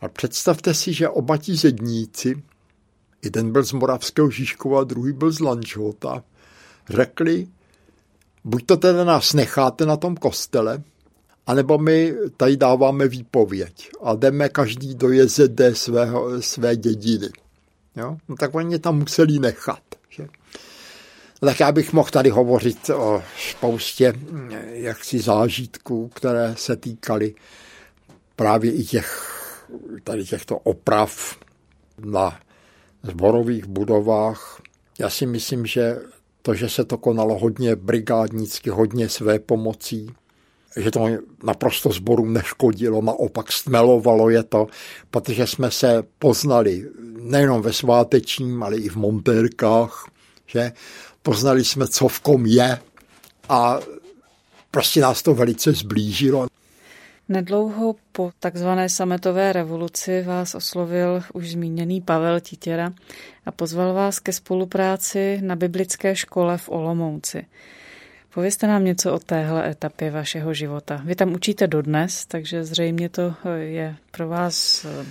A 0.00 0.08
představte 0.08 0.74
si, 0.74 0.92
že 0.92 1.08
oba 1.08 1.36
ti 1.36 1.56
zedníci, 1.56 2.42
jeden 3.24 3.52
byl 3.52 3.64
z 3.64 3.72
Moravského 3.72 4.30
Žižkova, 4.30 4.84
druhý 4.84 5.12
byl 5.12 5.30
z 5.30 5.40
Lanžhota, 5.40 6.24
řekli, 6.88 7.46
buď 8.44 8.66
to 8.66 8.76
teda 8.76 9.04
nás 9.04 9.32
necháte 9.32 9.86
na 9.86 9.96
tom 9.96 10.16
kostele, 10.16 10.82
anebo 11.46 11.78
my 11.78 12.14
tady 12.36 12.56
dáváme 12.56 13.08
výpověď 13.08 13.90
a 14.02 14.14
jdeme 14.14 14.48
každý 14.48 14.94
do 14.94 15.12
JZD 15.12 15.60
svého, 15.72 16.42
své 16.42 16.76
dědiny. 16.76 17.28
Jo? 17.96 18.16
No 18.28 18.36
tak 18.36 18.54
oni 18.54 18.78
tam 18.78 18.98
museli 18.98 19.38
nechat. 19.38 19.82
Že? 20.08 20.28
No 21.42 21.48
tak 21.48 21.60
já 21.60 21.72
bych 21.72 21.92
mohl 21.92 22.10
tady 22.10 22.30
hovořit 22.30 22.90
o 22.90 23.22
spoustě 23.50 24.12
jaksi 24.72 25.18
zážitků, 25.18 26.08
které 26.08 26.54
se 26.56 26.76
týkaly 26.76 27.34
právě 28.36 28.72
i 28.72 28.84
těch 28.84 29.28
tady 30.04 30.24
těchto 30.24 30.58
oprav 30.58 31.38
na 31.98 32.40
zborových 33.02 33.66
budovách. 33.66 34.62
Já 34.98 35.10
si 35.10 35.26
myslím, 35.26 35.66
že 35.66 35.96
to, 36.42 36.54
že 36.54 36.68
se 36.68 36.84
to 36.84 36.98
konalo 36.98 37.38
hodně 37.38 37.76
brigádnicky, 37.76 38.70
hodně 38.70 39.08
své 39.08 39.38
pomocí, 39.38 40.10
že 40.76 40.90
to 40.90 41.08
naprosto 41.44 41.90
zborům 41.90 42.32
neškodilo, 42.32 43.02
naopak 43.02 43.52
stmelovalo 43.52 44.30
je 44.30 44.42
to, 44.42 44.66
protože 45.10 45.46
jsme 45.46 45.70
se 45.70 46.02
poznali 46.18 46.88
nejenom 47.20 47.62
ve 47.62 47.72
svátečním, 47.72 48.62
ale 48.62 48.76
i 48.76 48.88
v 48.88 48.96
montérkách, 48.96 50.06
že 50.46 50.72
poznali 51.22 51.64
jsme, 51.64 51.88
co 51.88 52.08
v 52.08 52.20
kom 52.20 52.46
je 52.46 52.78
a 53.48 53.80
prostě 54.70 55.00
nás 55.00 55.22
to 55.22 55.34
velice 55.34 55.72
zblížilo. 55.72 56.46
Nedlouho 57.28 57.94
po 58.12 58.30
takzvané 58.40 58.88
sametové 58.88 59.52
revoluci 59.52 60.22
vás 60.22 60.54
oslovil 60.54 61.22
už 61.34 61.50
zmíněný 61.50 62.00
Pavel 62.00 62.40
Titěra 62.40 62.92
a 63.46 63.52
pozval 63.52 63.94
vás 63.94 64.18
ke 64.18 64.32
spolupráci 64.32 65.38
na 65.42 65.56
biblické 65.56 66.16
škole 66.16 66.58
v 66.58 66.68
Olomouci. 66.68 67.46
Povězte 68.34 68.66
nám 68.66 68.84
něco 68.84 69.12
o 69.12 69.18
téhle 69.18 69.70
etapě 69.70 70.10
vašeho 70.10 70.54
života. 70.54 71.02
Vy 71.04 71.14
tam 71.14 71.34
učíte 71.34 71.66
dodnes, 71.66 72.26
takže 72.26 72.64
zřejmě 72.64 73.08
to 73.08 73.34
je 73.56 73.96
pro 74.10 74.28
vás 74.28 74.84
eh, 74.84 75.06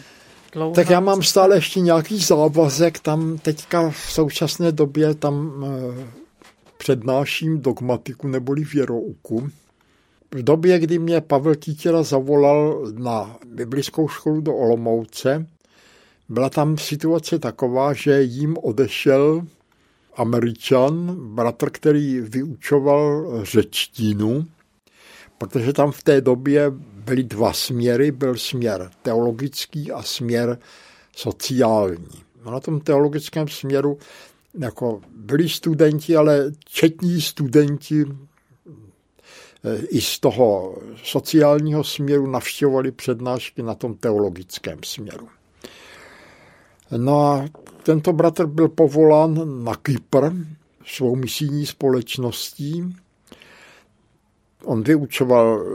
dlouhá 0.54 0.76
Tak 0.76 0.90
já 0.90 1.00
mám 1.00 1.24
stále 1.24 1.56
ještě 1.56 1.80
nějaký 1.80 2.18
závazek, 2.18 3.00
tam 3.00 3.38
teďka 3.38 3.90
v 3.90 3.98
současné 3.98 4.72
době 4.72 5.16
tam 5.16 5.66
eh, 5.66 6.08
přednáším 6.78 7.62
dogmatiku 7.62 8.28
neboli 8.28 8.64
věrouku 8.64 9.50
v 10.32 10.44
době, 10.44 10.80
kdy 10.80 11.00
mě 11.00 11.22
Pavel 11.22 11.56
Títěla 11.56 12.04
zavolal 12.04 12.92
na 12.98 13.38
biblickou 13.46 14.08
školu 14.08 14.42
do 14.42 14.56
Olomouce, 14.56 15.46
byla 16.30 16.50
tam 16.50 16.78
situace 16.78 17.40
taková, 17.40 17.94
že 17.94 18.22
jim 18.22 18.58
odešel 18.58 19.42
Američan, 20.16 21.16
bratr, 21.36 21.70
který 21.70 22.20
vyučoval 22.20 23.40
řečtinu, 23.44 24.46
protože 25.38 25.74
tam 25.74 25.92
v 25.92 26.04
té 26.04 26.22
době 26.22 26.72
byly 27.06 27.24
dva 27.24 27.54
směry, 27.54 28.12
byl 28.12 28.38
směr 28.38 28.92
teologický 29.02 29.92
a 29.92 30.04
směr 30.04 30.60
sociální. 31.16 32.22
A 32.44 32.52
na 32.52 32.60
tom 32.60 32.80
teologickém 32.80 33.48
směru 33.48 33.98
jako 34.60 35.02
byli 35.16 35.50
studenti, 35.50 36.16
ale 36.16 36.52
četní 36.66 37.22
studenti 37.22 38.06
i 39.90 40.02
z 40.02 40.20
toho 40.20 40.78
sociálního 41.04 41.84
směru 41.84 42.28
navštěvovali 42.28 42.92
přednášky 42.92 43.64
na 43.64 43.76
tom 43.76 43.94
teologickém 43.94 44.80
směru. 44.86 45.28
No 46.98 47.26
a 47.26 47.46
tento 47.84 48.14
bratr 48.14 48.46
byl 48.46 48.68
povolán 48.68 49.64
na 49.64 49.76
Kypr 49.76 50.30
svou 50.86 51.16
misijní 51.16 51.66
společností. 51.66 52.96
On 54.64 54.84
vyučoval 54.84 55.66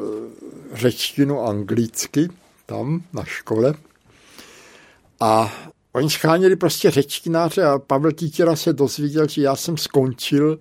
řečtinu 0.73 1.41
anglicky 1.41 2.29
tam 2.67 3.03
na 3.13 3.25
škole 3.25 3.75
a 5.21 5.53
oni 5.93 6.11
scháněli 6.11 6.57
prostě 6.57 6.91
řečtináře 6.91 7.65
a 7.65 7.79
Pavel 7.79 8.13
Títěra 8.13 8.57
se 8.57 8.73
dozvěděl, 8.73 9.29
že 9.29 9.43
já 9.43 9.57
jsem 9.57 9.77
skončil 9.77 10.59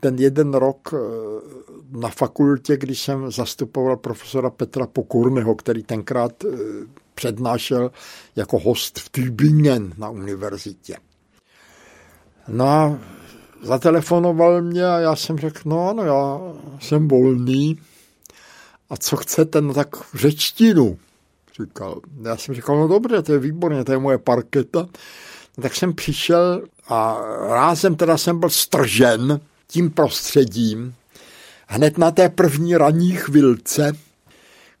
ten 0.00 0.18
jeden 0.18 0.54
rok 0.54 0.94
na 1.90 2.08
fakultě, 2.08 2.76
když 2.76 3.02
jsem 3.02 3.30
zastupoval 3.30 3.96
profesora 3.96 4.50
Petra 4.50 4.86
Pokurného, 4.86 5.54
který 5.54 5.82
tenkrát 5.82 6.44
eh, 6.44 6.56
přednášel 7.14 7.90
jako 8.36 8.58
host 8.58 8.98
v 8.98 9.08
Tübingen 9.08 9.92
na 9.98 10.10
univerzitě. 10.10 10.96
No 12.48 12.68
a 12.68 12.98
zatelefonoval 13.62 14.62
mě 14.62 14.86
a 14.86 14.98
já 14.98 15.16
jsem 15.16 15.38
řekl, 15.38 15.60
no 15.64 15.90
ano, 15.90 16.02
já 16.02 16.40
jsem 16.80 17.08
volný. 17.08 17.78
A 18.90 18.96
co 18.96 19.16
chcete? 19.16 19.60
No 19.60 19.74
tak 19.74 19.88
řečtinu. 20.14 20.98
Říkal. 21.62 22.00
Já 22.22 22.36
jsem 22.36 22.54
říkal, 22.54 22.76
no 22.76 22.88
dobře, 22.88 23.22
to 23.22 23.32
je 23.32 23.38
výborně, 23.38 23.84
to 23.84 23.92
je 23.92 23.98
moje 23.98 24.18
parketa. 24.18 24.88
No, 25.56 25.62
tak 25.62 25.74
jsem 25.74 25.94
přišel 25.94 26.62
a 26.88 27.18
rázem 27.48 27.96
teda 27.96 28.18
jsem 28.18 28.40
byl 28.40 28.50
stržen 28.50 29.40
tím 29.66 29.90
prostředím, 29.90 30.94
hned 31.68 31.98
na 31.98 32.10
té 32.10 32.28
první 32.28 32.76
ranní 32.76 33.12
chvilce, 33.12 33.92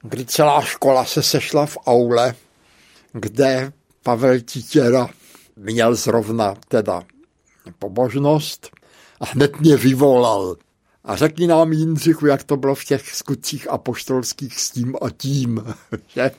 kdy 0.02 0.24
celá 0.24 0.62
škola 0.62 1.04
se 1.04 1.22
sešla 1.22 1.66
v 1.66 1.78
aule, 1.86 2.34
kde 3.12 3.72
Pavel 4.02 4.40
Titěra 4.40 5.08
měl 5.56 5.94
zrovna 5.94 6.54
teda 6.68 7.02
pobožnost 7.78 8.70
a 9.20 9.24
hned 9.26 9.60
mě 9.60 9.76
vyvolal. 9.76 10.56
A 11.04 11.16
řekni 11.16 11.46
nám, 11.46 11.72
Jindřichu, 11.72 12.26
jak 12.26 12.44
to 12.44 12.56
bylo 12.56 12.74
v 12.74 12.84
těch 12.84 13.14
skutcích 13.14 13.70
apoštolských 13.70 14.60
s 14.60 14.70
tím 14.70 14.96
a 15.02 15.10
tím, 15.10 15.74
že? 16.06 16.30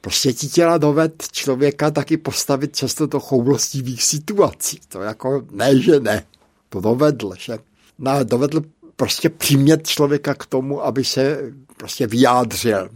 Prostě 0.00 0.32
Titěra 0.32 0.78
doved 0.78 1.24
člověka 1.32 1.90
taky 1.90 2.16
postavit 2.16 2.76
často 2.76 3.06
do 3.06 3.20
choulostivých 3.20 4.02
situací. 4.02 4.80
To 4.88 5.02
jako 5.02 5.42
ne, 5.50 5.80
že 5.80 6.00
ne. 6.00 6.26
To 6.68 6.80
dovedl, 6.80 7.32
že? 7.38 7.58
No, 7.98 8.24
dovedl 8.24 8.62
prostě 8.96 9.30
přimět 9.30 9.86
člověka 9.86 10.34
k 10.34 10.46
tomu, 10.46 10.84
aby 10.84 11.04
se 11.04 11.52
prostě 11.80 12.06
vyjádřil. 12.06 12.88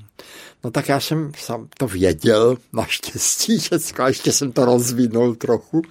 No 0.65 0.71
tak 0.71 0.89
já 0.89 1.01
jsem 1.01 1.33
sám 1.39 1.69
to 1.79 1.87
věděl, 1.87 2.57
naštěstí, 2.73 3.59
že 3.61 3.79
ještě 4.07 4.33
jsem 4.33 4.53
to 4.53 4.65
rozvinul 4.65 5.35
trochu. 5.35 5.83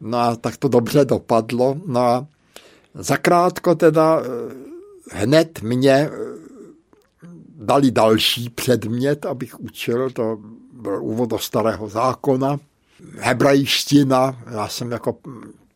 No 0.00 0.18
a 0.18 0.36
tak 0.36 0.56
to 0.56 0.68
dobře 0.68 1.04
dopadlo. 1.04 1.76
No 1.86 2.00
a 2.00 2.26
zakrátko 2.94 3.74
teda 3.74 4.20
eh, 4.20 4.54
hned 5.12 5.62
mě 5.62 5.92
eh, 5.92 6.10
dali 7.56 7.90
další 7.90 8.50
předmět, 8.50 9.26
abych 9.26 9.60
učil, 9.60 10.10
to 10.10 10.38
byl 10.72 11.04
úvod 11.04 11.30
do 11.30 11.38
starého 11.38 11.88
zákona, 11.88 12.60
hebrejština, 13.18 14.42
já 14.50 14.68
jsem 14.68 14.90
jako 14.90 15.16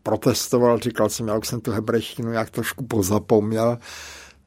protestoval, 0.03 0.79
říkal 0.79 1.09
jsem, 1.09 1.29
já 1.29 1.39
už 1.39 1.49
jsem 1.49 1.61
tu 1.61 1.71
hebrejštinu 1.71 2.33
jak 2.33 2.51
trošku 2.51 2.85
pozapomněl. 2.85 3.79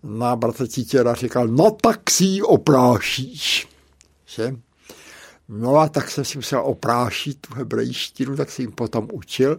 No 0.03 0.25
a 0.25 0.35
bratr 0.35 0.67
Títěra 0.67 1.13
říkal, 1.13 1.47
no 1.47 1.71
tak 1.71 2.09
si 2.09 2.23
ji 2.23 2.41
oprášíš. 2.41 3.67
Že? 4.25 4.55
No 5.49 5.77
a 5.77 5.89
tak 5.89 6.11
jsem 6.11 6.25
si 6.25 6.37
musel 6.37 6.61
oprášit 6.65 7.37
tu 7.41 7.53
hebrejštinu, 7.53 8.35
tak 8.35 8.51
si 8.51 8.61
ji 8.61 8.67
potom 8.67 9.07
učil. 9.13 9.57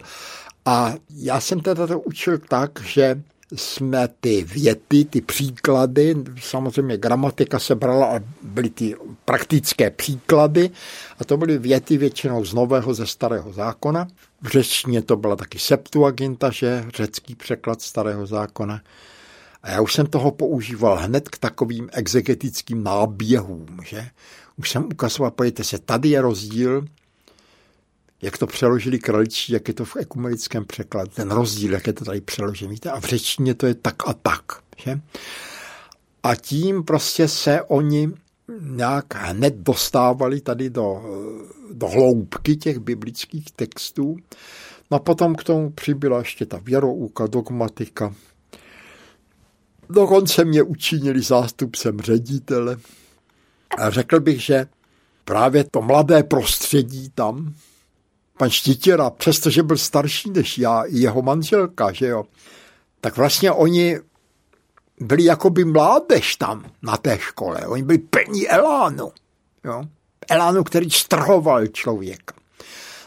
A 0.65 0.95
já 1.11 1.41
jsem 1.41 1.61
teda 1.61 1.87
to 1.87 2.01
učil 2.01 2.39
tak, 2.39 2.81
že 2.83 3.23
jsme 3.57 4.09
ty 4.21 4.45
věty, 4.45 5.05
ty 5.05 5.21
příklady, 5.21 6.15
samozřejmě 6.41 6.97
gramatika 6.97 7.59
se 7.59 7.75
brala 7.75 8.17
a 8.17 8.21
byly 8.43 8.71
ty 8.71 8.97
praktické 9.25 9.91
příklady 9.91 10.71
a 11.19 11.25
to 11.25 11.37
byly 11.37 11.59
věty 11.59 11.97
většinou 11.97 12.45
z 12.45 12.55
nového 12.55 12.95
ze 12.95 13.07
starého 13.07 13.53
zákona. 13.53 14.09
V 14.43 14.49
řečtině 14.49 15.03
to 15.03 15.17
byla 15.17 15.37
taky 15.37 15.59
Septuaginta, 15.59 16.51
že 16.51 16.85
řecký 16.95 17.35
překlad 17.35 17.83
starého 17.83 18.27
zákona. 18.27 18.81
A 19.63 19.71
já 19.71 19.81
už 19.81 19.95
jsem 19.95 20.07
toho 20.07 20.31
používal 20.31 20.97
hned 20.97 21.29
k 21.29 21.39
takovým 21.39 21.89
exegetickým 21.93 22.83
náběhům, 22.83 23.67
že? 23.85 24.09
Už 24.57 24.71
jsem 24.71 24.85
ukazoval, 24.85 25.31
pojďte 25.31 25.65
se, 25.65 25.79
tady 25.79 26.09
je 26.09 26.21
rozdíl 26.21 26.85
jak 28.23 28.39
to 28.39 28.47
přeložili 28.47 28.99
kraličí, 28.99 29.53
jak 29.53 29.69
je 29.69 29.75
to 29.75 29.85
v 29.85 29.97
ekumenickém 29.97 30.65
překladu, 30.65 31.11
ten 31.15 31.31
rozdíl, 31.31 31.73
jak 31.73 31.87
je 31.87 31.93
to 31.93 32.05
tady 32.05 32.21
přeložený. 32.21 32.77
A 32.93 33.01
v 33.01 33.05
řečtině 33.05 33.55
to 33.55 33.67
je 33.67 33.75
tak 33.75 34.09
a 34.09 34.13
tak. 34.13 34.43
Že? 34.77 35.01
A 36.23 36.35
tím 36.35 36.85
prostě 36.85 37.29
se 37.29 37.63
oni 37.63 38.09
nějak 38.61 39.15
hned 39.15 39.55
dostávali 39.57 40.41
tady 40.41 40.71
do, 40.71 41.03
do 41.73 41.89
hloubky 41.89 42.57
těch 42.57 42.79
biblických 42.79 43.51
textů. 43.51 44.17
No 44.91 44.97
a 44.97 45.01
potom 45.01 45.35
k 45.35 45.45
tomu 45.45 45.71
přibyla 45.71 46.19
ještě 46.19 46.47
ta 46.47 46.59
věrouka, 46.59 47.27
dogmatika. 47.27 48.15
Dokonce 49.91 50.45
mě 50.45 50.63
učinili 50.63 51.23
zástupcem 51.23 52.01
ředitele. 52.01 52.77
A 53.79 53.91
řekl 53.91 54.21
bych, 54.21 54.41
že 54.41 54.67
právě 55.25 55.65
to 55.65 55.83
mladé 55.83 56.23
prostředí 56.23 57.11
tam, 57.15 57.55
pan 58.39 58.51
Štítěra, 58.51 59.11
přestože 59.11 59.63
byl 59.63 59.77
starší 59.77 60.31
než 60.31 60.59
já, 60.59 60.83
i 60.83 60.99
jeho 60.99 61.23
manželka, 61.23 61.93
že 61.93 62.07
jo, 62.07 62.25
tak 63.01 63.17
vlastně 63.17 63.53
oni 63.53 63.99
byli 65.01 65.25
jakoby 65.25 65.65
mládež 65.65 66.37
tam 66.37 66.65
na 66.83 66.97
té 66.97 67.19
škole. 67.19 67.67
Oni 67.67 67.83
byli 67.83 67.99
plní 67.99 68.49
elánu. 68.49 69.13
Jo? 69.65 69.83
Elánu, 70.31 70.65
který 70.65 70.91
strhoval 70.91 71.67
člověka. 71.67 72.35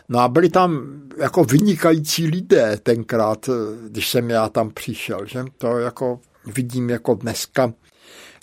No 0.10 0.20
a 0.20 0.28
byli 0.28 0.50
tam 0.50 1.02
jako 1.18 1.44
vynikající 1.44 2.28
lidé 2.28 2.78
tenkrát, 2.84 3.50
když 3.88 4.10
jsem 4.10 4.30
já 4.30 4.50
tam 4.50 4.70
přišel. 4.70 5.26
Že? 5.26 5.46
To 5.58 5.78
jako 5.78 6.20
vidím 6.46 6.89
jako 6.89 7.14
dneska 7.14 7.74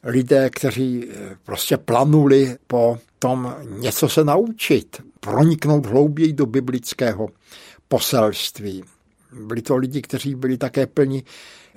lidé, 0.04 0.50
kteří 0.50 1.08
prostě 1.44 1.76
planuli 1.76 2.56
po 2.66 2.98
tom 3.18 3.54
něco 3.68 4.08
se 4.08 4.24
naučit, 4.24 5.02
proniknout 5.20 5.86
hlouběji 5.86 6.32
do 6.32 6.46
biblického 6.46 7.28
poselství. 7.88 8.84
Byli 9.32 9.62
to 9.62 9.76
lidi, 9.76 10.02
kteří 10.02 10.34
byli 10.34 10.58
také 10.58 10.86
plni 10.86 11.24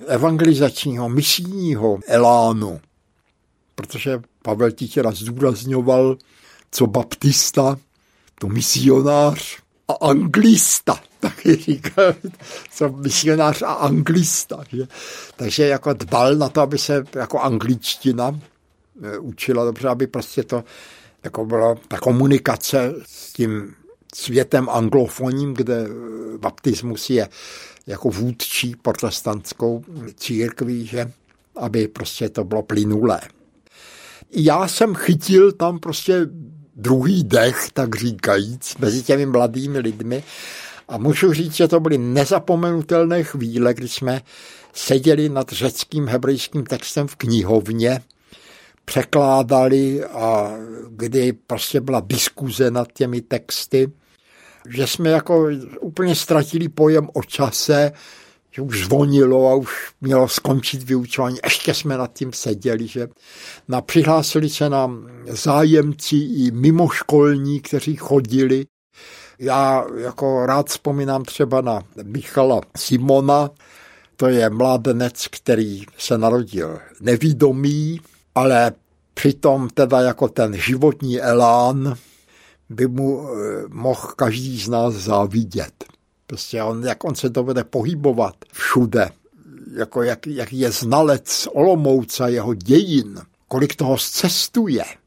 evangelizačního, 0.06 1.08
misijního 1.08 1.98
elánu, 2.06 2.80
protože 3.74 4.22
Pavel 4.42 4.70
Titěra 4.70 5.10
zdůrazňoval, 5.10 6.16
co 6.70 6.86
baptista, 6.86 7.76
to 8.40 8.48
misionář 8.48 9.58
a 9.88 9.92
anglista, 9.92 11.00
taky 11.24 11.56
říkal, 11.56 12.14
co 12.70 12.88
misionář 12.88 13.62
a 13.62 13.72
anglista. 13.72 14.64
Že? 14.72 14.88
Takže 15.36 15.66
jako 15.66 15.92
dbal 15.92 16.34
na 16.34 16.48
to, 16.48 16.60
aby 16.60 16.78
se 16.78 17.04
jako 17.14 17.40
angličtina 17.40 18.40
eh, 19.02 19.18
učila 19.18 19.64
dobře, 19.64 19.88
aby 19.88 20.06
prostě 20.06 20.42
to 20.42 20.64
jako 21.24 21.44
byla 21.44 21.74
ta 21.88 21.98
komunikace 21.98 22.94
s 23.06 23.32
tím 23.32 23.74
světem 24.14 24.68
anglofonním, 24.68 25.54
kde 25.54 25.86
baptismus 26.38 27.10
je 27.10 27.28
jako 27.86 28.08
vůdčí 28.08 28.76
protestantskou 28.82 29.84
církví, 30.14 30.86
že 30.86 31.12
aby 31.56 31.88
prostě 31.88 32.28
to 32.28 32.44
bylo 32.44 32.62
plynulé. 32.62 33.20
Já 34.30 34.68
jsem 34.68 34.94
chytil 34.94 35.52
tam 35.52 35.78
prostě 35.78 36.26
druhý 36.76 37.24
dech, 37.24 37.70
tak 37.72 37.96
říkajíc, 37.96 38.76
mezi 38.78 39.02
těmi 39.02 39.26
mladými 39.26 39.78
lidmi 39.78 40.22
a 40.88 40.98
můžu 40.98 41.32
říct, 41.32 41.54
že 41.54 41.68
to 41.68 41.80
byly 41.80 41.98
nezapomenutelné 41.98 43.24
chvíle, 43.24 43.74
kdy 43.74 43.88
jsme 43.88 44.20
seděli 44.72 45.28
nad 45.28 45.52
řeckým 45.52 46.08
hebrejským 46.08 46.64
textem 46.64 47.06
v 47.06 47.16
knihovně 47.16 48.00
překládali 48.84 50.04
a 50.04 50.52
kdy 50.88 51.32
prostě 51.32 51.80
byla 51.80 52.02
diskuze 52.06 52.70
nad 52.70 52.92
těmi 52.92 53.20
texty, 53.20 53.92
že 54.68 54.86
jsme 54.86 55.10
jako 55.10 55.48
úplně 55.80 56.14
ztratili 56.14 56.68
pojem 56.68 57.08
o 57.12 57.22
čase, 57.22 57.92
že 58.50 58.62
už 58.62 58.84
zvonilo 58.84 59.48
a 59.50 59.54
už 59.54 59.92
mělo 60.00 60.28
skončit 60.28 60.82
vyučování. 60.82 61.36
Ještě 61.44 61.74
jsme 61.74 61.98
nad 61.98 62.12
tím 62.12 62.32
seděli, 62.32 62.86
že 62.86 63.08
na, 63.68 63.80
přihlásili 63.80 64.48
se 64.48 64.70
nám 64.70 65.08
zájemci 65.28 66.16
i 66.16 66.50
mimoškolní, 66.50 67.60
kteří 67.60 67.96
chodili. 67.96 68.66
Já 69.38 69.84
jako 69.96 70.46
rád 70.46 70.68
vzpomínám 70.68 71.24
třeba 71.24 71.60
na 71.60 71.82
Michala 72.02 72.60
Simona, 72.76 73.50
to 74.16 74.28
je 74.28 74.50
mládenec, 74.50 75.26
který 75.30 75.82
se 75.98 76.18
narodil 76.18 76.78
nevídomý, 77.00 78.00
ale 78.34 78.72
přitom 79.14 79.68
teda 79.74 80.00
jako 80.00 80.28
ten 80.28 80.56
životní 80.56 81.20
elán 81.20 81.94
by 82.70 82.86
mu 82.86 83.28
eh, 83.28 83.64
mohl 83.68 84.12
každý 84.16 84.60
z 84.60 84.68
nás 84.68 84.94
závidět. 84.94 85.84
Prostě 86.26 86.62
on, 86.62 86.84
jak 86.84 87.04
on 87.04 87.14
se 87.14 87.28
dovede 87.28 87.64
pohybovat 87.64 88.34
všude, 88.52 89.08
jako 89.74 90.02
jak, 90.02 90.26
jak 90.26 90.52
je 90.52 90.70
znalec 90.70 91.48
Olomouca 91.52 92.28
jeho 92.28 92.54
dějin, 92.54 93.20
kolik 93.48 93.76
toho 93.76 93.98
zcestuje– 93.98 94.84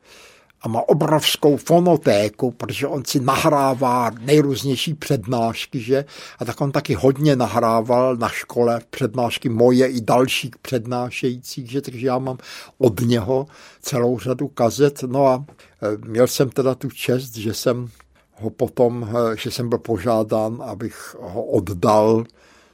a 0.68 0.70
má 0.70 0.89
obrovskou 0.89 1.57
fonotéku, 1.57 2.51
protože 2.51 2.88
on 2.88 3.05
si 3.05 3.20
nahrává 3.20 4.11
nejrůznější 4.20 4.93
přednášky, 4.93 5.80
že? 5.80 6.05
A 6.39 6.45
tak 6.45 6.61
on 6.61 6.72
taky 6.72 6.93
hodně 6.93 7.36
nahrával 7.36 8.15
na 8.15 8.30
škole 8.30 8.82
přednášky 8.89 9.49
moje 9.49 9.88
i 9.88 10.01
dalších 10.01 10.57
přednášejících, 10.61 11.72
že? 11.72 11.82
Takže 11.82 12.07
já 12.07 12.18
mám 12.18 12.38
od 12.78 12.99
něho 12.99 13.45
celou 13.82 14.20
řadu 14.20 14.47
kazet. 14.47 15.03
No 15.03 15.28
a 15.28 15.45
e, 15.47 16.07
měl 16.07 16.28
jsem 16.28 16.49
teda 16.49 16.76
tu 16.76 16.89
čest, 16.89 17.36
že 17.36 17.53
jsem 17.53 17.88
ho 18.34 18.49
potom, 18.49 19.09
e, 19.09 19.38
že 19.38 19.51
jsem 19.51 19.70
byl 19.70 19.78
požádán, 19.78 20.63
abych 20.65 21.15
ho 21.20 21.43
oddal 21.43 22.24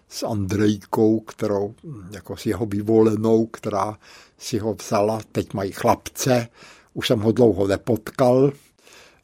s 0.09 0.23
Andrejkou, 0.23 1.19
kterou, 1.19 1.73
jako 2.11 2.37
s 2.37 2.45
jeho 2.45 2.65
vyvolenou, 2.65 3.45
která 3.45 3.97
si 4.37 4.57
ho 4.57 4.73
vzala, 4.73 5.19
teď 5.31 5.53
mají 5.53 5.71
chlapce, 5.71 6.47
už 6.93 7.07
jsem 7.07 7.19
ho 7.19 7.31
dlouho 7.31 7.67
nepotkal, 7.67 8.51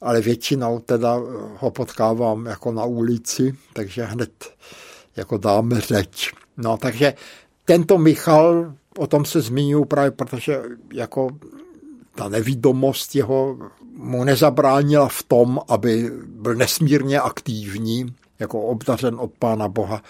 ale 0.00 0.20
většinou 0.20 0.78
teda 0.78 1.20
ho 1.58 1.70
potkávám 1.70 2.46
jako 2.46 2.72
na 2.72 2.84
ulici, 2.84 3.54
takže 3.72 4.04
hned 4.04 4.44
jako 5.16 5.38
dáme 5.38 5.80
řeč. 5.80 6.32
No, 6.56 6.76
takže 6.76 7.14
tento 7.64 7.98
Michal, 7.98 8.74
o 8.98 9.06
tom 9.06 9.24
se 9.24 9.40
zmiňuji 9.40 9.84
právě, 9.84 10.10
protože 10.10 10.62
jako 10.92 11.28
ta 12.14 12.28
nevídomost 12.28 13.14
jeho 13.14 13.58
mu 13.94 14.24
nezabránila 14.24 15.08
v 15.08 15.22
tom, 15.22 15.60
aby 15.68 16.10
byl 16.26 16.54
nesmírně 16.54 17.20
aktivní, 17.20 18.14
jako 18.38 18.60
obdařen 18.62 19.16
od 19.18 19.30
Pána 19.38 19.68
Boha 19.68 20.02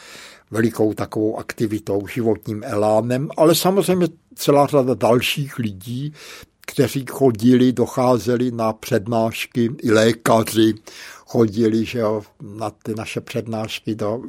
velikou 0.51 0.95
takovou 0.95 1.39
aktivitou, 1.39 2.07
životním 2.07 2.63
elánem, 2.65 3.29
ale 3.37 3.55
samozřejmě 3.55 4.07
celá 4.35 4.67
řada 4.67 4.95
dalších 4.95 5.59
lidí, 5.59 6.13
kteří 6.71 7.05
chodili, 7.11 7.73
docházeli 7.73 8.51
na 8.51 8.73
přednášky, 8.73 9.71
i 9.83 9.93
lékaři 9.93 10.75
chodili 11.27 11.85
že 11.85 11.99
jo, 11.99 12.23
na 12.41 12.71
ty 12.71 12.95
naše 12.95 13.21
přednášky 13.21 13.95
do 13.95 14.23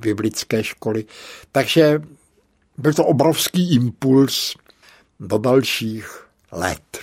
biblické 0.00 0.64
školy. 0.64 1.04
Takže 1.52 2.02
byl 2.78 2.94
to 2.94 3.04
obrovský 3.04 3.74
impuls 3.74 4.56
do 5.20 5.38
dalších 5.38 6.26
let. 6.52 6.98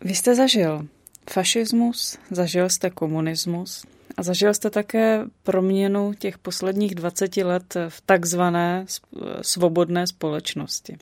Vy 0.00 0.14
jste 0.14 0.34
zažil 0.34 0.86
fašismus, 1.30 2.18
zažil 2.30 2.68
jste 2.68 2.90
komunismus 2.90 3.84
a 4.16 4.22
zažil 4.22 4.54
jste 4.54 4.70
také 4.70 5.24
proměnu 5.42 6.14
těch 6.18 6.38
posledních 6.38 6.94
20 6.94 7.36
let 7.36 7.76
v 7.88 8.00
takzvané 8.06 8.86
svobodné 9.42 10.06
společnosti. 10.06 10.96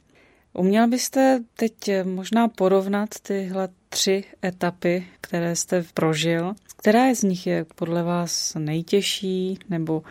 Uměl 0.58 0.88
byste 0.88 1.40
teď 1.56 1.74
možná 2.04 2.48
porovnat 2.48 3.08
tyhle 3.22 3.68
tři 3.88 4.24
etapy, 4.44 5.06
které 5.20 5.56
jste 5.56 5.84
prožil? 5.94 6.54
Která 6.76 7.14
z 7.14 7.22
nich 7.22 7.46
je 7.46 7.66
podle 7.74 8.02
vás 8.02 8.54
nejtěžší, 8.58 9.58
nebo 9.68 10.02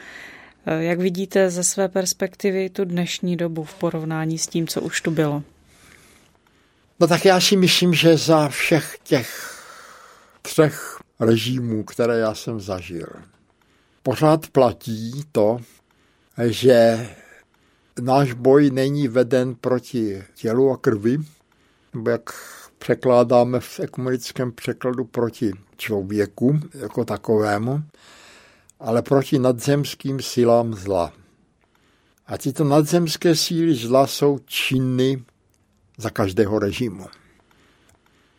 eh, 0.65 0.83
jak 0.83 0.99
vidíte 0.99 1.49
ze 1.49 1.63
své 1.63 1.87
perspektivy 1.87 2.69
tu 2.69 2.85
dnešní 2.85 3.37
dobu 3.37 3.63
v 3.63 3.73
porovnání 3.73 4.37
s 4.37 4.47
tím, 4.47 4.67
co 4.67 4.81
už 4.81 5.01
tu 5.01 5.11
bylo? 5.11 5.43
No 6.99 7.07
tak 7.07 7.25
já 7.25 7.39
si 7.41 7.55
myslím, 7.55 7.93
že 7.93 8.17
za 8.17 8.49
všech 8.49 8.97
těch 9.03 9.61
třech 10.41 10.99
režimů, 11.19 11.83
které 11.83 12.17
já 12.17 12.33
jsem 12.33 12.59
zažil, 12.59 13.07
pořád 14.03 14.47
platí 14.47 15.23
to, 15.31 15.59
že 16.45 17.07
náš 17.99 18.33
boj 18.33 18.71
není 18.71 19.07
veden 19.07 19.55
proti 19.55 20.23
tělu 20.35 20.71
a 20.71 20.77
krvi, 20.77 21.17
nebo 21.93 22.09
jak 22.09 22.29
překládáme 22.77 23.59
v 23.59 23.79
ekumenickém 23.79 24.51
překladu 24.51 25.05
proti 25.05 25.51
člověku 25.77 26.59
jako 26.73 27.05
takovému, 27.05 27.83
ale 28.79 29.01
proti 29.01 29.39
nadzemským 29.39 30.21
silám 30.21 30.73
zla. 30.73 31.13
A 32.27 32.37
tyto 32.37 32.63
nadzemské 32.63 33.35
síly 33.35 33.75
zla 33.75 34.07
jsou 34.07 34.39
činny 34.45 35.23
za 35.97 36.09
každého 36.09 36.59
režimu. 36.59 37.05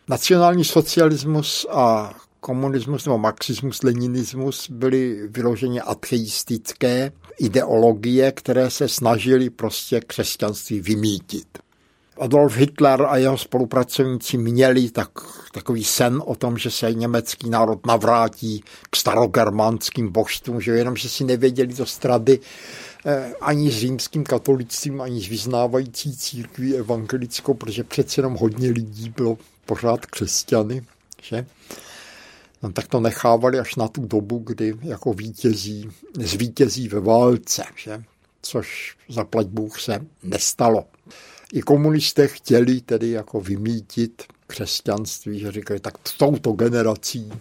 Nacionální 0.09 0.65
socialismus 0.65 1.67
a 1.71 2.15
komunismus 2.41 3.05
nebo 3.05 3.19
marxismus, 3.19 3.83
leninismus 3.83 4.71
byly 4.71 5.29
vyloženě 5.29 5.83
ateistické 5.83 7.13
ideologie, 7.39 8.32
které 8.32 8.70
se 8.70 8.89
snažily 8.89 9.51
prostě 9.51 10.01
křesťanství 10.01 10.80
vymítit. 10.80 11.47
Adolf 12.20 12.57
Hitler 12.57 13.03
a 13.03 13.16
jeho 13.16 13.39
spolupracovníci 13.39 14.39
měli 14.39 14.91
tak, 14.91 15.11
takový 15.53 15.84
sen 15.84 16.22
o 16.24 16.34
tom, 16.34 16.59
že 16.59 16.70
se 16.70 16.95
německý 16.95 17.51
národ 17.51 17.86
navrátí 17.86 18.64
k 18.91 18.97
starogermánským 18.97 20.12
božstvům, 20.12 20.61
že 20.61 20.72
jenom, 20.72 20.97
že 20.97 21.09
si 21.09 21.24
nevěděli 21.24 21.74
to 21.74 21.86
strady 21.86 22.41
eh, 23.07 23.32
ani 23.41 23.70
s 23.70 23.76
římským 23.76 24.24
katolictvím, 24.24 25.01
ani 25.01 25.20
s 25.20 25.28
vyznávající 25.28 26.16
církví 26.16 26.76
evangelickou, 26.76 27.55
protože 27.55 27.84
přece 27.84 28.20
jenom 28.20 28.34
hodně 28.34 28.70
lidí 28.70 29.11
bylo 29.16 29.39
pořád 29.66 30.07
křesťany. 30.07 30.82
Že? 31.22 31.47
Tak 32.73 32.87
to 32.87 33.01
nechávali 33.01 33.59
až 33.59 33.77
na 33.77 33.89
tu 33.89 34.07
dobu, 34.07 34.39
kdy 34.39 34.75
jako 34.83 35.13
vítězí, 35.13 35.89
zvítězí 36.19 36.89
ve 36.89 37.01
válce, 37.01 37.63
že? 37.77 38.05
což 38.43 38.97
zaplať 39.09 39.47
Bůh 39.47 39.81
se 39.81 40.07
nestalo. 40.23 40.85
I 41.53 41.63
komunisté 41.63 42.29
chtěli 42.29 42.81
tedy 42.81 43.11
jako 43.11 43.41
vymítit 43.41 44.23
křesťanství, 44.47 45.41
že 45.41 45.53
říkali, 45.53 45.81
tak 45.81 45.95
touto 46.19 46.53
generací 46.53 47.33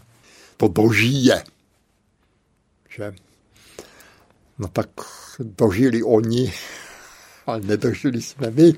to 0.57 0.68
dožije. 0.68 1.43
Že? 2.89 3.15
No 4.59 4.68
tak 4.68 4.89
dožili 5.39 6.03
oni, 6.03 6.53
ale 7.45 7.61
nedožili 7.61 8.22
jsme 8.22 8.51
my. 8.51 8.74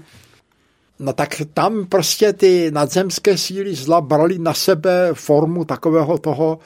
No 1.00 1.14
tak 1.14 1.41
tam 1.54 1.86
prostě 1.86 2.34
ty 2.34 2.72
nadzemské 2.72 3.38
síly 3.38 3.76
zla 3.76 4.02
brali 4.02 4.39
na 4.39 4.54
sebe 4.54 5.10
formu 5.14 5.66
takového 5.66 6.18
toho 6.18 6.60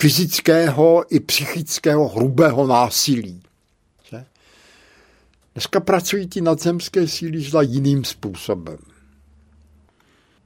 fyzického 0.00 1.04
i 1.08 1.20
psychického 1.20 2.08
hrubého 2.08 2.66
násilí. 2.66 3.42
Že? 4.10 4.24
Dneska 5.54 5.80
pracují 5.80 6.28
ty 6.28 6.40
nadzemské 6.40 7.08
síly 7.08 7.40
zla 7.40 7.62
jiným 7.62 8.04
způsobem. 8.04 8.78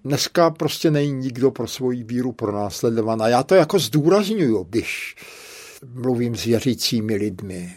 Dneska 0.04 0.50
prostě 0.50 0.90
není 0.90 1.12
nikdo 1.12 1.50
pro 1.50 1.68
svoji 1.68 2.02
víru 2.02 2.32
pronásledovaná. 2.32 3.28
Já 3.28 3.42
to 3.42 3.54
jako 3.54 3.78
zdůraznuju, 3.78 4.66
když 4.70 5.16
mluvím 5.94 6.36
s 6.36 6.44
věřícími 6.44 7.16
lidmi. 7.16 7.76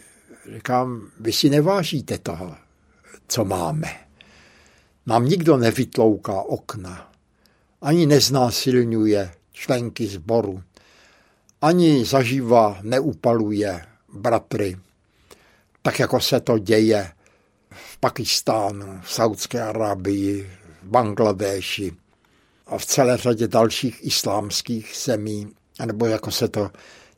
Říkám, 0.55 1.09
vy 1.19 1.33
si 1.33 1.49
nevážíte 1.49 2.17
toho, 2.17 2.55
co 3.27 3.45
máme 3.45 4.03
nám 5.05 5.25
nikdo 5.25 5.57
nevytlouká 5.57 6.41
okna, 6.41 7.11
ani 7.81 8.05
neznásilňuje 8.05 9.31
členky 9.51 10.07
sboru, 10.07 10.63
ani 11.61 12.05
zaživa 12.05 12.79
neupaluje 12.81 13.85
bratry, 14.13 14.77
tak 15.81 15.99
jako 15.99 16.19
se 16.19 16.39
to 16.39 16.57
děje 16.57 17.11
v 17.71 17.97
Pakistánu, 17.97 19.01
v 19.03 19.11
Saudské 19.13 19.61
Arábii, 19.61 20.51
v 20.83 20.87
Bangladeši 20.87 21.91
a 22.67 22.77
v 22.77 22.85
celé 22.85 23.17
řadě 23.17 23.47
dalších 23.47 24.05
islámských 24.05 24.93
zemí, 25.05 25.47
nebo 25.85 26.05
jako 26.05 26.31
se 26.31 26.47
to 26.47 26.71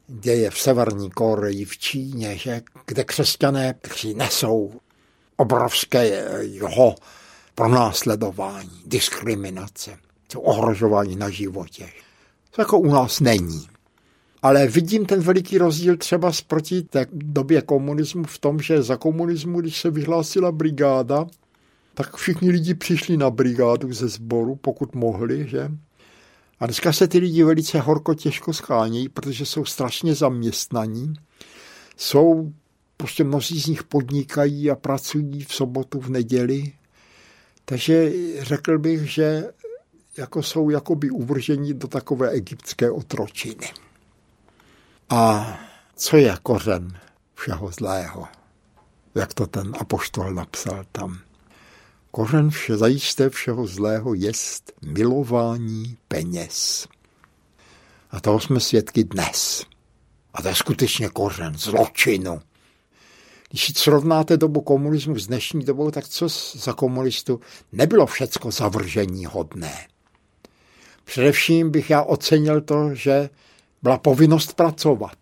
děje 0.08 0.52
v 0.52 0.60
Severní 0.60 1.12
Koreji, 1.12 1.66
v 1.66 1.78
Číně, 1.78 2.38
že, 2.38 2.62
kde 2.86 3.04
křesťané, 3.04 3.76
kteří 3.82 4.14
nesou 4.14 4.74
obrovského 5.38 6.96
pronásledování, 7.56 8.82
diskriminace, 8.86 9.98
ohrožování 10.38 11.16
na 11.16 11.30
životě. 11.30 11.90
To 12.52 12.62
jako 12.62 12.80
u 12.80 12.92
nás 12.92 13.20
není. 13.20 13.68
Ale 14.42 14.68
vidím 14.68 15.06
ten 15.06 15.22
veliký 15.22 15.58
rozdíl 15.58 15.98
třeba 15.98 16.32
proti 16.48 16.82
té 16.82 17.06
době 17.12 17.62
komunismu 17.62 18.24
v 18.24 18.38
tom, 18.38 18.60
že 18.60 18.84
za 18.84 18.98
komunismu, 18.98 19.62
když 19.62 19.82
se 19.82 19.92
vyhlásila 19.92 20.52
brigáda, 20.52 21.26
tak 21.94 22.16
všichni 22.16 22.52
lidi 22.52 22.74
přišli 22.74 23.18
na 23.18 23.30
brigádu 23.30 23.94
ze 23.94 24.08
sboru, 24.08 24.56
pokud 24.56 24.96
mohli, 24.96 25.48
že? 25.48 25.72
A 26.60 26.66
dneska 26.66 26.94
se 26.94 27.08
ty 27.08 27.18
lidi 27.18 27.44
velice 27.44 27.80
horko 27.80 28.14
těžko 28.14 28.54
schánějí, 28.54 29.10
protože 29.10 29.46
jsou 29.46 29.66
strašně 29.66 30.16
zaměstnaní. 30.16 31.14
Jsou, 31.98 32.52
prostě 32.98 33.24
mnozí 33.24 33.62
z 33.62 33.68
nich 33.68 33.84
podnikají 33.84 34.72
a 34.72 34.76
pracují 34.76 35.44
v 35.44 35.54
sobotu, 35.54 36.00
v 36.00 36.10
neděli, 36.10 36.74
takže 37.66 38.12
řekl 38.44 38.80
bych, 38.80 39.14
že 39.14 39.44
jako 40.18 40.44
jsou 40.44 40.70
jakoby 40.70 41.10
uvrženi 41.10 41.74
do 41.74 41.88
takové 41.88 42.30
egyptské 42.30 42.92
otročiny. 42.92 43.70
A 45.10 45.54
co 45.96 46.18
je 46.18 46.38
kořen 46.44 46.98
všeho 47.34 47.72
zlého? 47.72 48.28
Jak 49.16 49.34
to 49.34 49.48
ten 49.48 49.74
apoštol 49.80 50.34
napsal 50.34 50.84
tam. 50.92 51.20
Kořen 52.12 52.50
vše, 52.50 52.78
zajisté 52.78 53.30
všeho 53.30 53.68
zlého 53.68 54.14
jest 54.14 54.74
milování 54.82 55.98
peněz. 56.08 56.88
A 58.12 58.20
toho 58.20 58.40
jsme 58.40 58.60
svědky 58.60 59.04
dnes. 59.04 59.66
A 60.34 60.42
to 60.42 60.48
je 60.48 60.56
skutečně 60.56 61.10
kořen 61.10 61.58
zločinu. 61.58 62.42
Když 63.56 63.74
srovnáte 63.78 64.38
dobu 64.38 64.62
komunismu 64.62 65.20
s 65.20 65.28
dnešní 65.28 65.66
dobou, 65.66 65.92
tak 65.92 66.08
co 66.08 66.28
za 66.54 66.74
komunistu 66.74 67.40
nebylo 67.72 68.06
všecko 68.06 68.52
zavržení 68.52 69.26
hodné. 69.26 69.88
Především 71.04 71.72
bych 71.72 71.90
já 71.90 72.04
ocenil 72.04 72.62
to, 72.62 72.96
že 72.96 73.30
byla 73.84 73.98
povinnost 73.98 74.54
pracovat. 74.54 75.18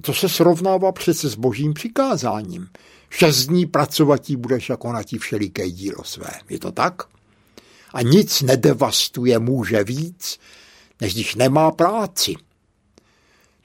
To 0.00 0.14
se 0.14 0.28
srovnává 0.28 0.92
přece 0.92 1.28
s 1.28 1.34
božím 1.34 1.74
přikázáním. 1.74 2.68
Šest 3.10 3.46
dní 3.46 3.66
pracovatí 3.66 4.36
budeš 4.36 4.68
jako 4.68 4.92
na 4.92 5.02
ti 5.02 5.18
všeliké 5.18 5.70
dílo 5.70 6.04
své. 6.04 6.30
Je 6.48 6.58
to 6.58 6.72
tak? 6.72 7.02
A 7.92 8.02
nic 8.02 8.42
nedevastuje 8.42 9.38
muže 9.38 9.84
víc, 9.84 10.38
než 11.00 11.14
když 11.14 11.34
nemá 11.34 11.70
práci. 11.70 12.34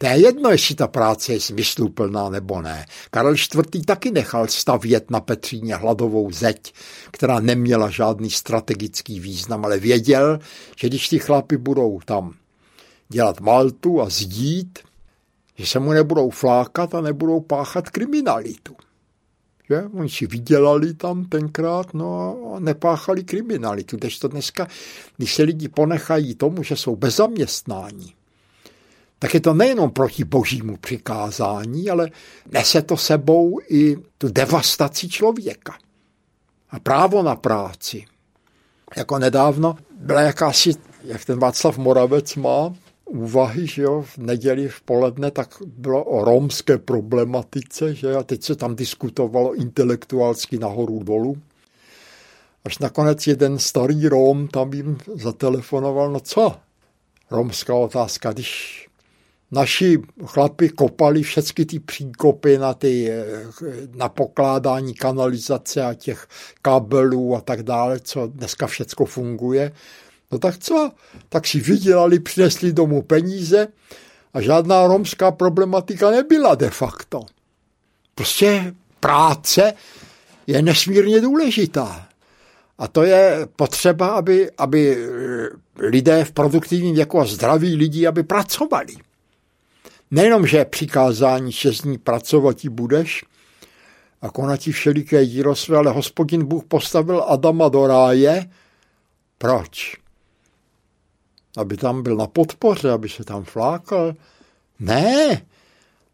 To 0.02 0.08
je 0.08 0.20
jedno, 0.20 0.50
jestli 0.50 0.76
ta 0.76 0.88
práce 0.88 1.34
je 1.34 1.40
smysluplná 1.40 2.30
nebo 2.30 2.62
ne. 2.62 2.86
Karel 3.12 3.34
IV. 3.34 3.86
taky 3.86 4.12
nechal 4.12 4.48
stavět 4.48 5.12
na 5.12 5.20
Petříně 5.20 5.76
hladovou 5.76 6.32
zeď, 6.32 6.74
která 7.12 7.40
neměla 7.40 7.90
žádný 7.90 8.30
strategický 8.30 9.20
význam, 9.20 9.66
ale 9.66 9.80
věděl, 9.80 10.40
že 10.78 10.88
když 10.88 11.10
ty 11.10 11.20
chlapy 11.20 11.58
budou 11.58 12.00
tam 12.06 12.34
dělat 13.10 13.40
maltu 13.40 14.02
a 14.02 14.10
zdít, 14.10 14.80
že 15.56 15.66
se 15.66 15.80
mu 15.80 15.92
nebudou 15.92 16.30
flákat 16.30 16.96
a 16.96 17.02
nebudou 17.02 17.40
páchat 17.40 17.90
kriminalitu. 17.90 18.76
Že? 19.70 19.84
Oni 19.94 20.10
si 20.10 20.28
vydělali 20.28 20.94
tam 20.94 21.26
tenkrát 21.26 21.94
no 21.94 22.38
a 22.56 22.60
nepáchali 22.60 23.24
kriminalitu. 23.24 23.98
Když 23.98 24.20
to 24.20 24.28
dneska, 24.28 24.68
když 25.18 25.36
se 25.36 25.44
lidi 25.44 25.68
ponechají 25.68 26.36
tomu, 26.36 26.64
že 26.64 26.76
jsou 26.76 26.96
bez 26.96 27.16
zaměstnání, 27.16 28.14
tak 29.22 29.34
je 29.34 29.40
to 29.40 29.54
nejenom 29.54 29.92
proti 29.92 30.24
božímu 30.24 30.78
přikázání, 30.78 31.90
ale 31.90 32.10
nese 32.52 32.82
to 32.82 32.98
sebou 32.98 33.60
i 33.70 33.98
tu 34.18 34.30
devastaci 34.30 35.10
člověka. 35.10 35.78
A 36.70 36.80
právo 36.80 37.24
na 37.24 37.36
práci. 37.36 38.06
Jako 38.98 39.20
nedávno 39.20 39.78
byla 40.00 40.22
jakási, 40.22 40.72
jak 41.04 41.26
ten 41.26 41.40
Václav 41.40 41.78
Moravec 41.78 42.36
má, 42.36 42.74
úvahy, 43.06 43.68
že 43.68 43.82
jo, 43.82 44.02
v 44.02 44.18
neděli 44.18 44.68
v 44.68 44.82
poledne, 44.82 45.32
tak 45.32 45.50
bylo 45.66 46.04
o 46.04 46.26
romské 46.26 46.78
problematice, 46.78 47.96
že 47.96 48.16
a 48.16 48.24
teď 48.24 48.44
se 48.44 48.56
tam 48.56 48.76
diskutovalo 48.76 49.56
intelektuálsky 49.56 50.60
nahoru 50.60 51.04
dolů. 51.04 51.38
Až 52.66 52.78
nakonec 52.78 53.28
jeden 53.28 53.60
starý 53.60 54.08
Rom 54.08 54.48
tam 54.48 54.74
jim 54.74 54.98
zatelefonoval, 55.16 56.12
no 56.12 56.20
co, 56.20 56.56
romská 57.32 57.76
otázka, 57.76 58.34
když 58.34 58.88
naši 59.52 59.98
chlapi 60.26 60.70
kopali 60.70 61.24
všechny 61.24 61.66
ty 61.66 61.80
příkopy 61.80 62.58
na, 62.58 62.74
ty, 62.74 63.12
eh, 63.12 63.26
na 63.96 64.10
pokládání 64.10 64.94
kanalizace 64.94 65.84
a 65.84 65.94
těch 65.94 66.28
kabelů 66.62 67.36
a 67.36 67.42
tak 67.42 67.64
dále, 67.64 68.00
co 68.00 68.28
dneska 68.28 68.68
všecko 68.68 69.06
funguje. 69.06 69.72
No 70.32 70.40
tak 70.40 70.58
co? 70.58 70.92
Tak 71.30 71.48
si 71.48 71.60
vydělali, 71.60 72.20
přinesli 72.20 72.74
domů 72.74 73.02
peníze 73.02 73.68
a 74.34 74.42
žádná 74.42 74.88
romská 74.88 75.32
problematika 75.32 76.12
nebyla 76.12 76.56
de 76.56 76.70
facto. 76.70 77.26
Prostě 78.16 78.74
práce 79.00 79.74
je 80.48 80.62
nesmírně 80.62 81.22
důležitá. 81.22 82.08
A 82.78 82.88
to 82.88 83.04
je 83.04 83.48
potřeba, 83.56 84.08
aby, 84.08 84.52
aby 84.58 85.08
lidé 85.76 86.26
v 86.26 86.32
produktivním 86.32 86.96
věku 86.96 87.20
a 87.20 87.26
zdraví 87.26 87.76
lidi, 87.76 88.08
aby 88.08 88.24
pracovali. 88.24 88.94
Nejenom, 90.12 90.48
že 90.48 90.66
přikázání 90.66 91.52
šest 91.52 91.82
dní 91.82 91.98
pracovat 91.98 92.66
budeš 92.66 93.26
a 94.22 94.30
konat 94.30 94.60
ti 94.60 94.72
všeliké 94.72 95.26
dílo 95.26 95.56
své, 95.56 95.78
ale 95.78 95.92
hospodin 95.92 96.46
Bůh 96.46 96.64
postavil 96.64 97.24
Adama 97.28 97.70
do 97.70 97.88
ráje. 97.88 98.50
Proč? 99.38 99.98
Aby 101.58 101.78
tam 101.78 102.04
byl 102.04 102.16
na 102.16 102.28
podpoře, 102.28 102.92
aby 102.92 103.10
se 103.10 103.24
tam 103.24 103.44
flákal? 103.44 104.14
Ne, 104.80 105.42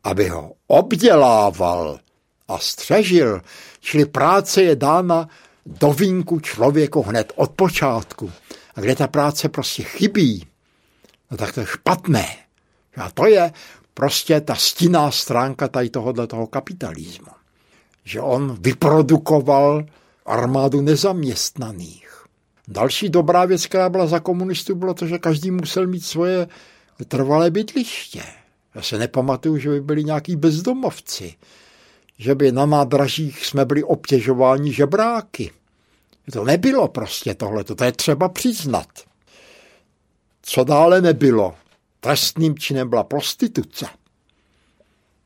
aby 0.03 0.29
ho 0.29 0.53
obdělával 0.67 1.99
a 2.47 2.57
střežil. 2.57 3.41
Čili 3.79 4.05
práce 4.05 4.63
je 4.63 4.75
dána 4.75 5.29
do 5.65 5.93
vínku 5.93 6.39
člověku 6.39 7.01
hned 7.01 7.33
od 7.35 7.51
počátku. 7.51 8.31
A 8.75 8.81
kde 8.81 8.95
ta 8.95 9.07
práce 9.07 9.49
prostě 9.49 9.83
chybí, 9.83 10.47
no 11.31 11.37
tak 11.37 11.53
to 11.53 11.59
je 11.59 11.65
špatné. 11.65 12.35
A 12.97 13.11
to 13.11 13.27
je 13.27 13.53
prostě 13.97 14.41
ta 14.41 14.55
stinná 14.55 15.11
stránka 15.11 15.67
tady 15.67 15.89
tohohle 15.89 16.27
toho 16.27 16.47
kapitalismu. 16.47 17.31
Že 18.03 18.21
on 18.21 18.57
vyprodukoval 18.59 19.85
armádu 20.25 20.81
nezaměstnaných. 20.81 22.25
Další 22.67 23.09
dobrá 23.09 23.45
věc, 23.45 23.65
která 23.65 23.89
byla 23.89 24.07
za 24.07 24.19
komunistů, 24.19 24.75
bylo 24.75 24.93
to, 24.93 25.07
že 25.07 25.17
každý 25.17 25.51
musel 25.51 25.87
mít 25.87 26.05
svoje 26.05 26.47
trvalé 27.07 27.51
bydliště. 27.51 28.23
Já 28.75 28.81
se 28.81 28.97
nepamatuju, 28.97 29.57
že 29.57 29.69
by 29.69 29.81
byli 29.81 30.03
nějaký 30.03 30.35
bezdomovci, 30.35 31.35
že 32.17 32.35
by 32.35 32.51
na 32.51 32.65
nádražích 32.65 33.45
jsme 33.45 33.65
byli 33.65 33.83
obtěžováni 33.83 34.73
žebráky. 34.73 35.51
To 36.31 36.43
nebylo 36.43 36.87
prostě 36.87 37.35
tohle, 37.35 37.63
to 37.63 37.83
je 37.83 37.91
třeba 37.91 38.29
přiznat. 38.29 38.87
Co 40.41 40.63
dále 40.63 41.01
nebylo? 41.01 41.55
Trestným 41.99 42.57
činem 42.57 42.89
byla 42.89 43.03
prostituce. 43.03 43.85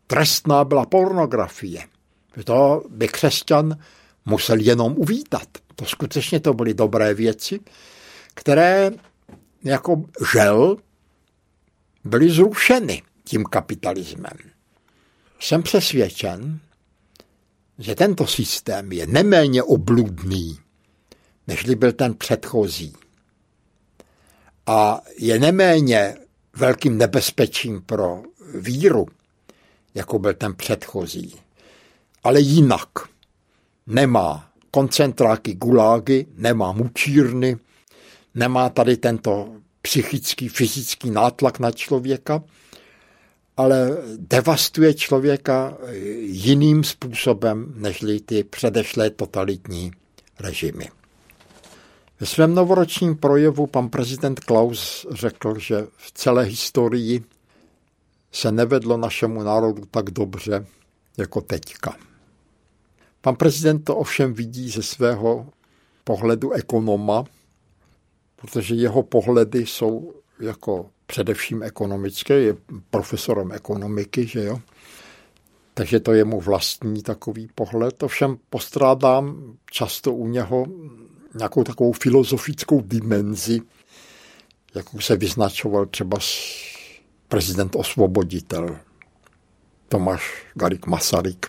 Trestná 0.08 0.64
byla 0.64 0.86
pornografie. 0.86 1.88
To 2.44 2.84
by 2.90 3.08
křesťan 3.08 3.78
musel 4.26 4.60
jenom 4.60 4.96
uvítat. 4.98 5.48
To 5.76 5.86
skutečně 5.86 6.40
to 6.40 6.54
byly 6.54 6.74
dobré 6.74 7.14
věci, 7.14 7.60
které 8.34 8.92
jako 9.64 10.04
žel 10.34 10.78
byly 12.04 12.30
zrušeny 12.30 13.04
tím 13.24 13.44
kapitalismem. 13.44 14.38
Jsem 15.40 15.64
přesvědčen, 15.64 16.60
že 17.80 17.96
tento 17.96 18.28
systém 18.28 18.92
je 18.92 19.08
neméně 19.08 19.64
obludný, 19.64 20.60
nežli 21.48 21.76
byl 21.76 21.92
ten 21.92 22.14
předchozí. 22.14 22.94
A 24.66 25.02
je 25.18 25.40
neméně 25.40 26.16
velkým 26.56 26.98
nebezpečím 26.98 27.82
pro 27.82 28.24
víru, 28.56 29.08
jako 29.96 30.20
byl 30.20 30.34
ten 30.34 30.56
předchozí. 30.56 31.36
Ale 32.24 32.40
jinak 32.40 32.90
nemá 33.88 34.52
koncentráky 34.72 35.54
gulágy, 35.54 36.26
nemá 36.36 36.72
mučírny, 36.72 37.58
nemá 38.36 38.70
tady 38.70 38.98
tento 38.98 39.56
psychický, 39.82 40.50
fyzický 40.50 41.10
nátlak 41.12 41.60
na 41.60 41.72
člověka, 41.72 42.44
ale 43.58 43.98
devastuje 44.18 44.94
člověka 44.94 45.78
jiným 46.22 46.84
způsobem, 46.84 47.74
nežli 47.76 48.20
ty 48.20 48.44
předešlé 48.44 49.10
totalitní 49.10 49.92
režimy. 50.40 50.90
Ve 52.22 52.28
svém 52.28 52.56
novoročním 52.56 53.18
projevu 53.18 53.68
pan 53.68 53.90
prezident 53.90 54.40
Klaus 54.40 55.08
řekl, 55.12 55.60
že 55.60 55.88
v 55.98 56.12
celé 56.12 56.44
historii 56.44 57.24
se 58.32 58.52
nevedlo 58.52 58.98
našemu 58.98 59.44
národu 59.44 59.84
tak 59.92 60.12
dobře 60.12 60.66
jako 61.18 61.42
teďka. 61.42 61.96
Pan 63.22 63.36
prezident 63.36 63.80
to 63.80 63.96
ovšem 63.96 64.34
vidí 64.34 64.70
ze 64.70 64.84
svého 64.84 65.50
pohledu 66.04 66.52
ekonoma, 66.52 67.24
protože 68.36 68.76
jeho 68.76 69.04
pohledy 69.04 69.66
jsou 69.66 70.14
jako 70.40 70.90
především 71.06 71.64
ekonomické, 71.64 72.34
je 72.34 72.56
profesorem 72.90 73.52
ekonomiky, 73.52 74.28
že 74.28 74.44
jo. 74.44 74.60
Takže 75.74 76.00
to 76.00 76.14
je 76.14 76.26
mu 76.26 76.42
vlastní 76.42 77.04
takový 77.04 77.50
pohled. 77.56 78.04
Ovšem 78.04 78.38
postrádám 78.50 79.56
často 79.72 80.14
u 80.14 80.28
něho 80.28 80.66
nějakou 81.34 81.64
takovou 81.64 81.92
filozofickou 81.92 82.82
dimenzi, 82.82 83.62
jakou 84.76 85.00
se 85.00 85.16
vyznačoval 85.16 85.86
třeba 85.86 86.18
prezident 87.28 87.76
osvoboditel 87.76 88.80
Tomáš 89.88 90.46
Garik 90.54 90.88
Masaryk. 90.88 91.46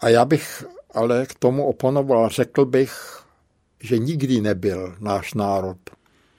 A 0.00 0.08
já 0.08 0.24
bych 0.24 0.64
ale 0.94 1.26
k 1.26 1.34
tomu 1.34 1.66
oponoval, 1.66 2.28
řekl 2.28 2.64
bych, 2.64 3.22
že 3.80 3.98
nikdy 3.98 4.40
nebyl 4.40 4.96
náš 5.00 5.34
národ 5.34 5.78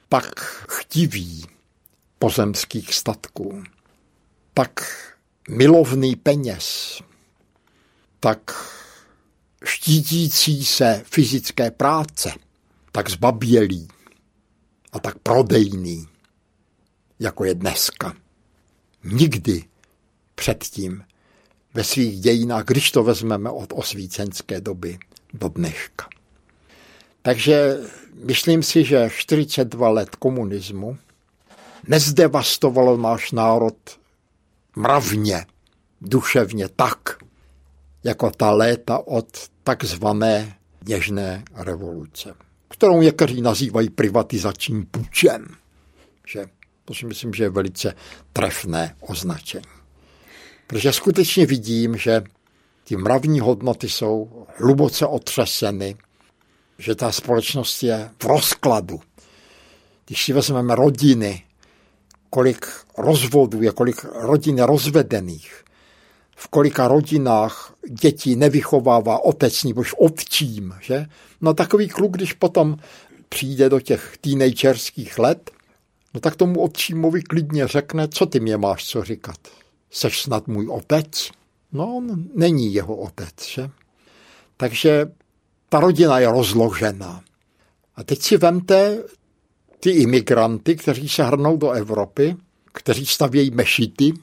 tak 0.10 0.40
chtivý 0.70 1.46
pozemských 2.20 2.94
statků, 2.94 3.64
tak 4.54 4.72
milovný 5.50 6.16
peněz, 6.16 7.00
tak 8.20 8.66
štítící 9.66 10.66
se 10.66 11.04
fyzické 11.06 11.72
práce, 11.72 12.32
tak 12.92 13.10
zbabělý 13.10 13.88
a 14.92 15.00
tak 15.00 15.18
prodejný, 15.18 16.08
jako 17.20 17.46
je 17.46 17.56
dneska. 17.56 18.14
Nikdy 19.04 19.64
předtím 20.36 21.04
ve 21.74 21.84
svých 21.84 22.20
dějinách, 22.20 22.66
když 22.66 22.92
to 22.92 23.04
vezmeme 23.04 23.50
od 23.50 23.74
osvícenské 23.76 24.62
doby 24.62 25.00
do 25.34 25.50
dneška. 25.50 26.08
Takže 27.22 27.78
myslím 28.26 28.64
si, 28.64 28.84
že 28.84 29.10
42 29.16 29.90
let 29.90 30.16
komunismu 30.16 30.98
nezdevastovalo 31.88 32.98
náš 32.98 33.32
národ 33.32 34.00
mravně, 34.76 35.46
duševně 36.02 36.70
tak, 36.70 37.18
jako 38.04 38.32
ta 38.32 38.52
léta 38.52 39.08
od 39.08 39.28
takzvané 39.64 40.56
něžné 40.88 41.44
revoluce, 41.56 42.34
kterou 42.70 43.02
někteří 43.02 43.42
nazývají 43.42 43.90
privatizačním 43.90 44.86
půjčem. 44.86 45.48
Že? 46.28 46.46
To 46.86 46.94
si 46.94 47.06
myslím, 47.06 47.34
že 47.34 47.44
je 47.44 47.50
velice 47.50 47.96
trefné 48.34 48.96
označení. 49.00 49.66
Protože 50.68 50.94
skutečně 50.94 51.46
vidím, 51.46 51.98
že 51.98 52.24
ty 52.84 52.98
mravní 52.98 53.40
hodnoty 53.40 53.90
jsou 53.90 54.46
hluboce 54.58 55.06
otřeseny, 55.06 55.96
že 56.78 56.96
ta 56.96 57.12
společnost 57.12 57.84
je 57.84 58.10
v 58.24 58.26
rozkladu. 58.26 59.02
Když 60.06 60.26
si 60.26 60.34
vezmeme 60.34 60.76
rodiny, 60.76 61.44
kolik 62.30 62.68
rozvodů 62.98 63.62
je, 63.62 63.72
kolik 63.72 64.04
rodin 64.04 64.60
rozvedených, 64.60 65.64
v 66.42 66.48
kolika 66.48 66.88
rodinách 66.88 67.74
děti 68.02 68.36
nevychovává 68.36 69.24
otec 69.26 69.64
nebož 69.64 69.94
otčím, 69.98 70.74
že? 70.82 71.06
No 71.42 71.54
takový 71.54 71.88
kluk, 71.88 72.12
když 72.12 72.34
potom 72.34 72.78
přijde 73.30 73.70
do 73.70 73.80
těch 73.80 74.18
teenagerských 74.22 75.20
let, 75.20 75.52
no 76.14 76.20
tak 76.20 76.36
tomu 76.36 76.62
otčímovi 76.62 77.22
klidně 77.22 77.68
řekne, 77.68 78.08
co 78.08 78.26
ty 78.26 78.40
mě 78.40 78.58
máš 78.58 78.86
co 78.86 79.04
říkat. 79.04 79.38
Seš 79.92 80.22
snad 80.22 80.48
můj 80.48 80.68
otec? 80.68 81.30
No, 81.72 81.96
on 81.96 82.26
není 82.36 82.74
jeho 82.74 82.96
otec, 82.96 83.48
že? 83.48 83.70
Takže 84.58 85.12
ta 85.70 85.80
rodina 85.80 86.20
je 86.20 86.32
rozložená. 86.32 87.24
A 87.96 88.04
teď 88.04 88.22
si 88.22 88.38
vemte 88.38 89.04
ty 89.80 89.90
imigranty, 89.90 90.76
kteří 90.76 91.10
se 91.10 91.24
hrnou 91.24 91.58
do 91.58 91.72
Evropy, 91.72 92.36
kteří 92.72 93.06
stavějí 93.06 93.52
mešity, 93.52 94.14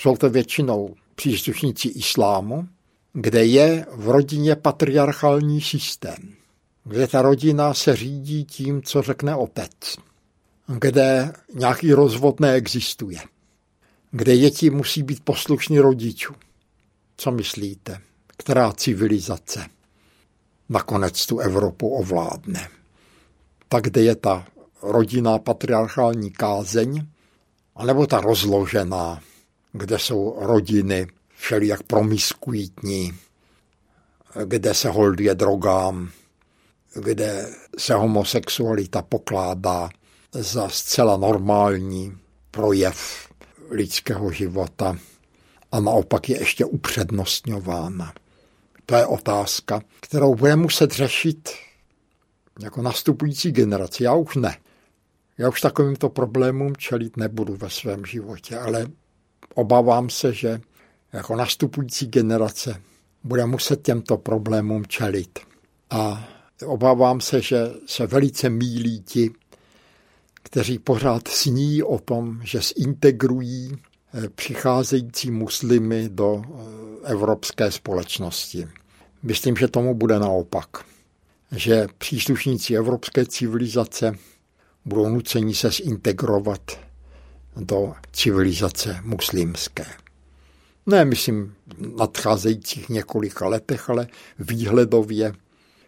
jsou 0.00 0.16
to 0.16 0.30
většinou 0.30 0.94
příslušníci 1.14 1.88
islámu, 1.88 2.68
kde 3.12 3.44
je 3.44 3.86
v 3.92 4.08
rodině 4.08 4.56
patriarchální 4.56 5.60
systém, 5.60 6.34
kde 6.84 7.06
ta 7.06 7.22
rodina 7.22 7.74
se 7.74 7.96
řídí 7.96 8.44
tím, 8.44 8.82
co 8.82 9.02
řekne 9.02 9.36
otec, 9.36 9.96
kde 10.66 11.32
nějaký 11.54 11.92
rozvod 11.92 12.40
neexistuje, 12.40 13.18
kde 14.10 14.36
děti 14.36 14.70
musí 14.70 15.02
být 15.02 15.24
poslušní 15.24 15.78
rodičů. 15.78 16.34
Co 17.16 17.30
myslíte? 17.30 18.00
Která 18.36 18.72
civilizace 18.72 19.66
nakonec 20.68 21.26
tu 21.26 21.38
Evropu 21.38 21.88
ovládne? 21.88 22.68
Tak 23.68 23.84
kde 23.84 24.02
je 24.02 24.16
ta 24.16 24.46
rodinná 24.82 25.38
patriarchální 25.38 26.30
kázeň, 26.30 27.06
anebo 27.76 28.06
ta 28.06 28.20
rozložená, 28.20 29.20
kde 29.72 29.98
jsou 29.98 30.36
rodiny 30.40 31.06
všelijak 31.36 31.82
promiskuitní, 31.82 33.12
kde 34.44 34.74
se 34.74 34.88
holduje 34.88 35.34
drogám, 35.34 36.10
kde 36.94 37.50
se 37.78 37.94
homosexualita 37.94 39.02
pokládá 39.02 39.88
za 40.32 40.68
zcela 40.68 41.16
normální 41.16 42.18
projev 42.50 43.28
lidského 43.70 44.32
života 44.32 44.98
a 45.72 45.80
naopak 45.80 46.28
je 46.28 46.38
ještě 46.38 46.64
upřednostňována. 46.64 48.12
To 48.86 48.96
je 48.96 49.06
otázka, 49.06 49.80
kterou 50.00 50.34
bude 50.34 50.56
muset 50.56 50.92
řešit 50.92 51.48
jako 52.60 52.82
nastupující 52.82 53.52
generace. 53.52 54.04
Já 54.04 54.14
už 54.14 54.36
ne. 54.36 54.56
Já 55.38 55.48
už 55.48 55.60
takovýmto 55.60 56.08
problémům 56.08 56.76
čelit 56.76 57.16
nebudu 57.16 57.56
ve 57.56 57.70
svém 57.70 58.06
životě, 58.06 58.58
ale 58.58 58.86
obávám 59.54 60.10
se, 60.10 60.32
že 60.32 60.60
jako 61.12 61.36
nastupující 61.36 62.06
generace 62.06 62.82
bude 63.24 63.46
muset 63.46 63.82
těmto 63.82 64.16
problémům 64.16 64.86
čelit. 64.86 65.38
A 65.90 66.28
obávám 66.66 67.20
se, 67.20 67.40
že 67.40 67.66
se 67.86 68.06
velice 68.06 68.50
mílí 68.50 69.00
ti, 69.00 69.30
kteří 70.42 70.78
pořád 70.78 71.28
sní 71.28 71.82
o 71.82 71.98
tom, 71.98 72.40
že 72.44 72.60
zintegrují 72.76 73.72
eh, 74.14 74.28
přicházející 74.28 75.30
muslimy 75.30 76.08
do 76.08 76.42
eh, 76.44 77.12
evropské 77.12 77.70
společnosti. 77.70 78.68
Myslím, 79.22 79.56
že 79.56 79.68
tomu 79.68 79.94
bude 79.94 80.18
naopak. 80.18 80.68
Že 81.52 81.86
příslušníci 81.98 82.74
evropské 82.74 83.26
civilizace 83.26 84.14
budou 84.84 85.08
nuceni 85.08 85.54
se 85.54 85.70
zintegrovat 85.70 86.89
do 87.60 87.94
civilizace 88.12 89.00
muslimské. 89.02 89.86
Ne, 90.86 91.04
myslím, 91.04 91.54
v 91.66 91.96
nadcházejících 91.96 92.88
několika 92.88 93.48
letech, 93.48 93.90
ale 93.90 94.06
výhledově 94.38 95.32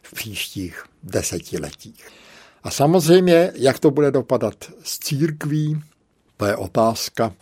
v 0.03 0.14
příštích 0.14 0.85
desetiletích. 1.03 2.07
A 2.62 2.70
samozřejmě, 2.70 3.53
jak 3.55 3.79
to 3.79 3.91
bude 3.91 4.11
dopadat 4.11 4.55
s 4.85 4.99
církví, 4.99 5.83
to 6.37 6.47
je 6.47 6.57
otázka. 6.57 7.33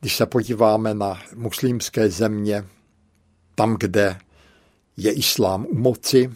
Když 0.00 0.16
se 0.16 0.26
podíváme 0.26 0.94
na 0.94 1.22
muslimské 1.34 2.10
země, 2.10 2.64
tam, 3.54 3.76
kde 3.78 4.18
je 4.96 5.12
islám 5.12 5.66
u 5.66 5.74
moci, 5.74 6.30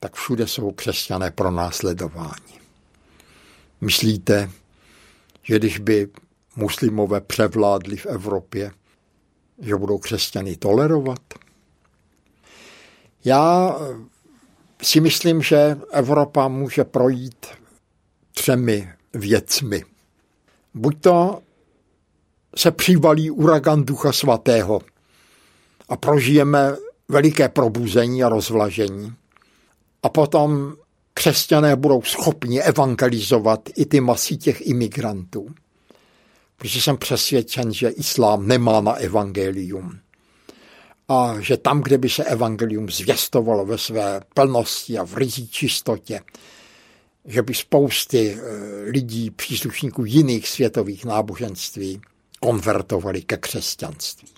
tak 0.00 0.14
všude 0.14 0.46
jsou 0.46 0.70
křesťané 0.72 1.30
pro 1.30 1.50
následování. 1.50 2.58
Myslíte, 3.80 4.50
že 5.42 5.58
když 5.58 5.78
by 5.78 6.08
muslimové 6.58 7.20
převládli 7.20 7.96
v 7.96 8.06
Evropě, 8.06 8.70
že 9.58 9.76
budou 9.76 9.98
křesťany 9.98 10.56
tolerovat? 10.56 11.20
Já 13.24 13.76
si 14.82 15.00
myslím, 15.00 15.42
že 15.42 15.78
Evropa 15.92 16.48
může 16.48 16.84
projít 16.84 17.46
třemi 18.32 18.92
věcmi. 19.14 19.84
Buď 20.74 21.00
to 21.00 21.42
se 22.56 22.70
přivalí 22.70 23.30
uragan 23.30 23.84
Ducha 23.84 24.12
Svatého 24.12 24.80
a 25.88 25.96
prožijeme 25.96 26.76
veliké 27.08 27.48
probuzení 27.48 28.24
a 28.24 28.28
rozvlažení. 28.28 29.14
A 30.02 30.08
potom 30.08 30.74
křesťané 31.14 31.76
budou 31.76 32.02
schopni 32.02 32.62
evangelizovat 32.62 33.60
i 33.76 33.86
ty 33.86 34.00
masy 34.00 34.36
těch 34.36 34.66
imigrantů. 34.66 35.46
Protože 36.58 36.80
jsem 36.80 36.96
přesvědčen, 36.96 37.72
že 37.72 37.88
islám 37.88 38.48
nemá 38.48 38.80
na 38.80 38.92
evangelium 38.92 39.98
a 41.08 41.34
že 41.40 41.56
tam, 41.56 41.82
kde 41.82 41.98
by 41.98 42.08
se 42.08 42.24
evangelium 42.24 42.90
zvěstovalo 42.90 43.66
ve 43.66 43.78
své 43.78 44.20
plnosti 44.34 44.98
a 44.98 45.04
v 45.04 45.16
rizí 45.16 45.48
čistotě, 45.48 46.20
že 47.24 47.42
by 47.42 47.54
spousty 47.54 48.38
eh, 48.38 48.90
lidí, 48.90 49.30
příslušníků 49.30 50.04
jiných 50.04 50.48
světových 50.48 51.04
náboženství 51.04 52.00
konvertovali 52.40 53.22
ke 53.22 53.36
křesťanství. 53.36 54.28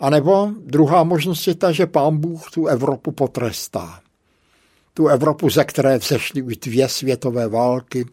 A 0.00 0.10
nebo 0.10 0.50
druhá 0.66 1.04
možnost 1.04 1.46
je 1.46 1.54
ta, 1.54 1.72
že 1.72 1.86
pán 1.86 2.18
Bůh 2.18 2.50
tu 2.50 2.66
Evropu 2.66 3.12
potrestá. 3.12 4.00
Tu 4.94 5.08
Evropu, 5.08 5.50
ze 5.50 5.64
které 5.64 5.98
vzešly 5.98 6.42
už 6.42 6.56
dvě 6.56 6.88
světové 6.88 7.48
války, 7.48 8.06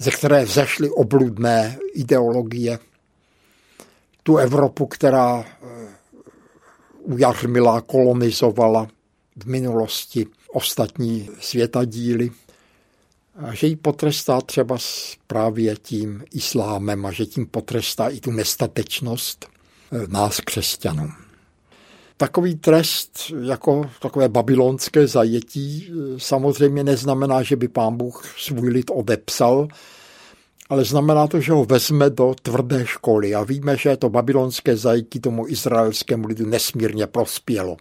ze 0.00 0.10
které 0.10 0.44
vzešly 0.44 0.90
obludné 0.90 1.78
ideologie. 1.94 2.78
Tu 4.22 4.36
Evropu, 4.36 4.86
která 4.86 5.44
eh, 5.44 5.66
ujařmila, 7.00 7.80
kolonizovala 7.80 8.88
v 9.36 9.46
minulosti 9.46 10.26
ostatní 10.52 11.30
světadíly 11.40 12.30
a 13.36 13.54
že 13.54 13.66
ji 13.66 13.76
potrestá 13.76 14.40
třeba 14.40 14.78
právě 15.26 15.76
tím 15.76 16.24
islámem 16.32 17.06
a 17.06 17.12
že 17.12 17.26
tím 17.26 17.46
potrestá 17.46 18.08
i 18.08 18.20
tu 18.20 18.30
nestatečnost 18.30 19.46
eh, 19.46 20.06
nás 20.08 20.40
křesťanů. 20.40 21.10
Takový 22.20 22.54
trest 22.54 23.32
jako 23.42 23.90
takové 24.00 24.28
babylonské 24.28 25.06
zajetí 25.06 25.88
eh, 25.88 26.18
samozřejmě 26.18 26.84
neznamená, 26.84 27.42
že 27.42 27.56
by 27.56 27.68
pán 27.68 27.96
Bůh 27.96 28.34
svůj 28.38 28.68
lid 28.68 28.90
odepsal, 28.94 29.68
ale 30.68 30.84
znamená 30.84 31.26
to, 31.26 31.40
že 31.40 31.52
ho 31.52 31.64
vezme 31.64 32.10
do 32.10 32.34
tvrdé 32.42 32.86
školy. 32.86 33.34
A 33.34 33.42
víme, 33.42 33.76
že 33.76 33.96
to 33.96 34.08
babylonské 34.08 34.76
zajetí 34.76 35.20
tomu 35.20 35.48
izraelskému 35.48 36.26
lidu 36.26 36.46
nesmírně 36.46 37.06
prospělo. 37.06 37.76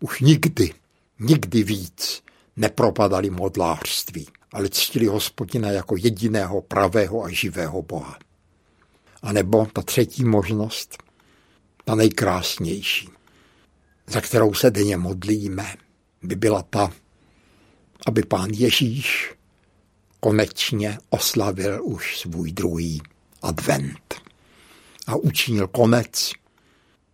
Už 0.00 0.20
nikdy, 0.20 0.72
nikdy 1.20 1.62
víc 1.62 2.22
nepropadali 2.56 3.30
modlářství, 3.30 4.26
ale 4.52 4.68
ctili 4.68 5.06
hospodina 5.06 5.70
jako 5.70 5.96
jediného 5.96 6.62
pravého 6.62 7.24
a 7.24 7.30
živého 7.30 7.82
Boha. 7.82 8.18
A 9.22 9.32
nebo 9.32 9.66
ta 9.72 9.82
třetí 9.82 10.24
možnost, 10.24 11.02
ta 11.84 11.94
nejkrásnější, 11.94 13.13
za 14.06 14.20
kterou 14.20 14.54
se 14.54 14.70
denně 14.70 14.96
modlíme, 14.96 15.76
by 16.22 16.36
byla 16.36 16.62
ta, 16.62 16.92
aby 18.06 18.22
pán 18.22 18.50
Ježíš 18.50 19.34
konečně 20.20 20.98
oslavil 21.10 21.80
už 21.84 22.18
svůj 22.18 22.52
druhý 22.52 23.02
advent 23.42 24.14
a 25.06 25.16
učinil 25.16 25.68
konec 25.68 26.32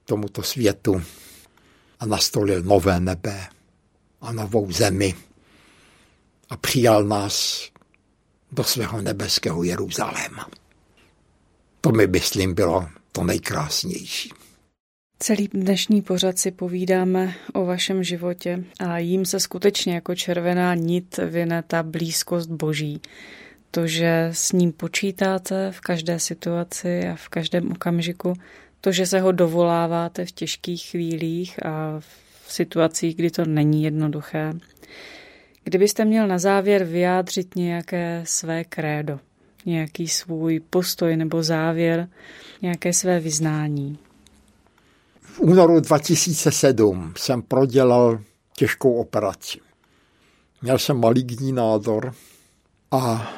tomuto 0.04 0.42
světu 0.42 1.02
a 2.00 2.06
nastolil 2.06 2.62
nové 2.62 3.00
nebe 3.00 3.48
a 4.20 4.32
novou 4.32 4.72
zemi 4.72 5.14
a 6.50 6.56
přijal 6.56 7.04
nás 7.04 7.68
do 8.52 8.64
svého 8.64 9.02
nebeského 9.02 9.62
Jeruzaléma. 9.62 10.48
To 11.80 11.90
mi, 11.90 12.06
myslím, 12.06 12.54
bylo 12.54 12.88
to 13.12 13.24
nejkrásnější. 13.24 14.32
Celý 15.22 15.48
dnešní 15.48 16.02
pořad 16.02 16.38
si 16.38 16.50
povídáme 16.50 17.34
o 17.52 17.64
vašem 17.64 18.04
životě 18.04 18.64
a 18.78 18.98
jím 18.98 19.24
se 19.24 19.40
skutečně 19.40 19.94
jako 19.94 20.14
červená 20.14 20.74
nit 20.74 21.16
vyne 21.16 21.62
ta 21.66 21.82
blízkost 21.82 22.50
Boží. 22.50 23.00
To, 23.70 23.86
že 23.86 24.28
s 24.32 24.52
ním 24.52 24.72
počítáte 24.72 25.72
v 25.72 25.80
každé 25.80 26.18
situaci 26.18 27.08
a 27.08 27.16
v 27.16 27.28
každém 27.28 27.72
okamžiku, 27.72 28.32
to, 28.80 28.92
že 28.92 29.06
se 29.06 29.20
ho 29.20 29.32
dovoláváte 29.32 30.24
v 30.24 30.32
těžkých 30.32 30.82
chvílích 30.90 31.66
a 31.66 32.00
v 32.00 32.52
situacích, 32.52 33.16
kdy 33.16 33.30
to 33.30 33.44
není 33.44 33.82
jednoduché. 33.82 34.52
Kdybyste 35.64 36.04
měl 36.04 36.28
na 36.28 36.38
závěr 36.38 36.84
vyjádřit 36.84 37.56
nějaké 37.56 38.22
své 38.26 38.64
krédo, 38.64 39.20
nějaký 39.66 40.08
svůj 40.08 40.60
postoj 40.60 41.16
nebo 41.16 41.42
závěr, 41.42 42.08
nějaké 42.62 42.92
své 42.92 43.20
vyznání, 43.20 43.98
v 45.32 45.40
únoru 45.40 45.80
2007 45.80 47.12
jsem 47.16 47.42
prodělal 47.42 48.20
těžkou 48.56 48.94
operaci. 48.94 49.58
Měl 50.62 50.78
jsem 50.78 51.00
maligní 51.00 51.52
nádor 51.52 52.14
a 52.90 53.32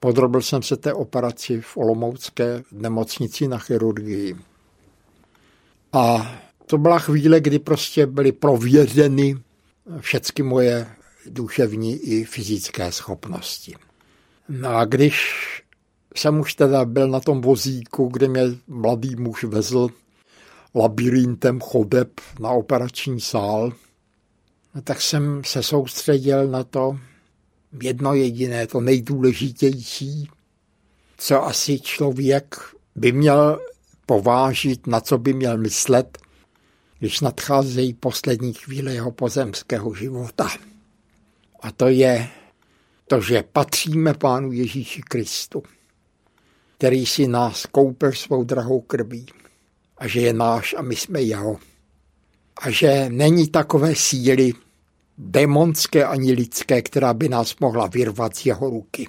podrobil 0.00 0.42
jsem 0.42 0.62
se 0.62 0.76
té 0.76 0.92
operaci 0.92 1.60
v 1.60 1.76
Olomoucké 1.76 2.62
nemocnici 2.72 3.48
na 3.48 3.58
chirurgii. 3.58 4.36
A 5.92 6.34
to 6.66 6.78
byla 6.78 6.98
chvíle, 6.98 7.40
kdy 7.40 7.58
prostě 7.58 8.06
byly 8.06 8.32
prověřeny 8.32 9.36
všechny 10.00 10.44
moje 10.44 10.86
duševní 11.26 11.96
i 11.96 12.24
fyzické 12.24 12.92
schopnosti. 12.92 13.74
No 14.48 14.68
a 14.68 14.84
když 14.84 15.16
jsem 16.16 16.40
už 16.40 16.54
teda 16.54 16.84
byl 16.84 17.08
na 17.08 17.20
tom 17.20 17.40
vozíku, 17.40 18.08
kde 18.08 18.28
mě 18.28 18.42
mladý 18.68 19.16
muž 19.16 19.44
vezl 19.44 19.88
labirintem 20.74 21.60
chodeb 21.60 22.20
na 22.40 22.50
operační 22.50 23.20
sál, 23.20 23.72
no 24.74 24.82
tak 24.82 25.00
jsem 25.00 25.42
se 25.44 25.62
soustředil 25.62 26.48
na 26.48 26.64
to 26.64 26.98
jedno 27.82 28.14
jediné, 28.14 28.66
to 28.66 28.80
nejdůležitější, 28.80 30.28
co 31.18 31.42
asi 31.42 31.80
člověk 31.80 32.56
by 32.96 33.12
měl 33.12 33.60
povážit, 34.06 34.86
na 34.86 35.00
co 35.00 35.18
by 35.18 35.32
měl 35.32 35.58
myslet, 35.58 36.18
když 36.98 37.20
nadcházejí 37.20 37.94
poslední 37.94 38.52
chvíle 38.52 38.92
jeho 38.92 39.10
pozemského 39.10 39.94
života. 39.94 40.48
A 41.60 41.72
to 41.72 41.88
je 41.88 42.28
to, 43.06 43.20
že 43.20 43.44
patříme 43.52 44.14
Pánu 44.14 44.52
Ježíši 44.52 45.02
Kristu, 45.02 45.62
který 46.78 47.06
si 47.06 47.28
nás 47.28 47.66
koupil 47.66 48.12
svou 48.12 48.44
drahou 48.44 48.80
krví 48.80 49.26
a 50.04 50.08
že 50.08 50.20
je 50.20 50.32
náš 50.32 50.74
a 50.78 50.82
my 50.82 50.96
jsme 50.96 51.22
jeho. 51.22 51.56
A 52.60 52.70
že 52.70 53.06
není 53.08 53.48
takové 53.48 53.94
síly 53.94 54.52
demonské 55.18 56.04
ani 56.04 56.32
lidské, 56.32 56.82
která 56.82 57.14
by 57.14 57.28
nás 57.28 57.56
mohla 57.60 57.86
vyrvat 57.86 58.36
z 58.36 58.46
jeho 58.46 58.70
ruky. 58.70 59.08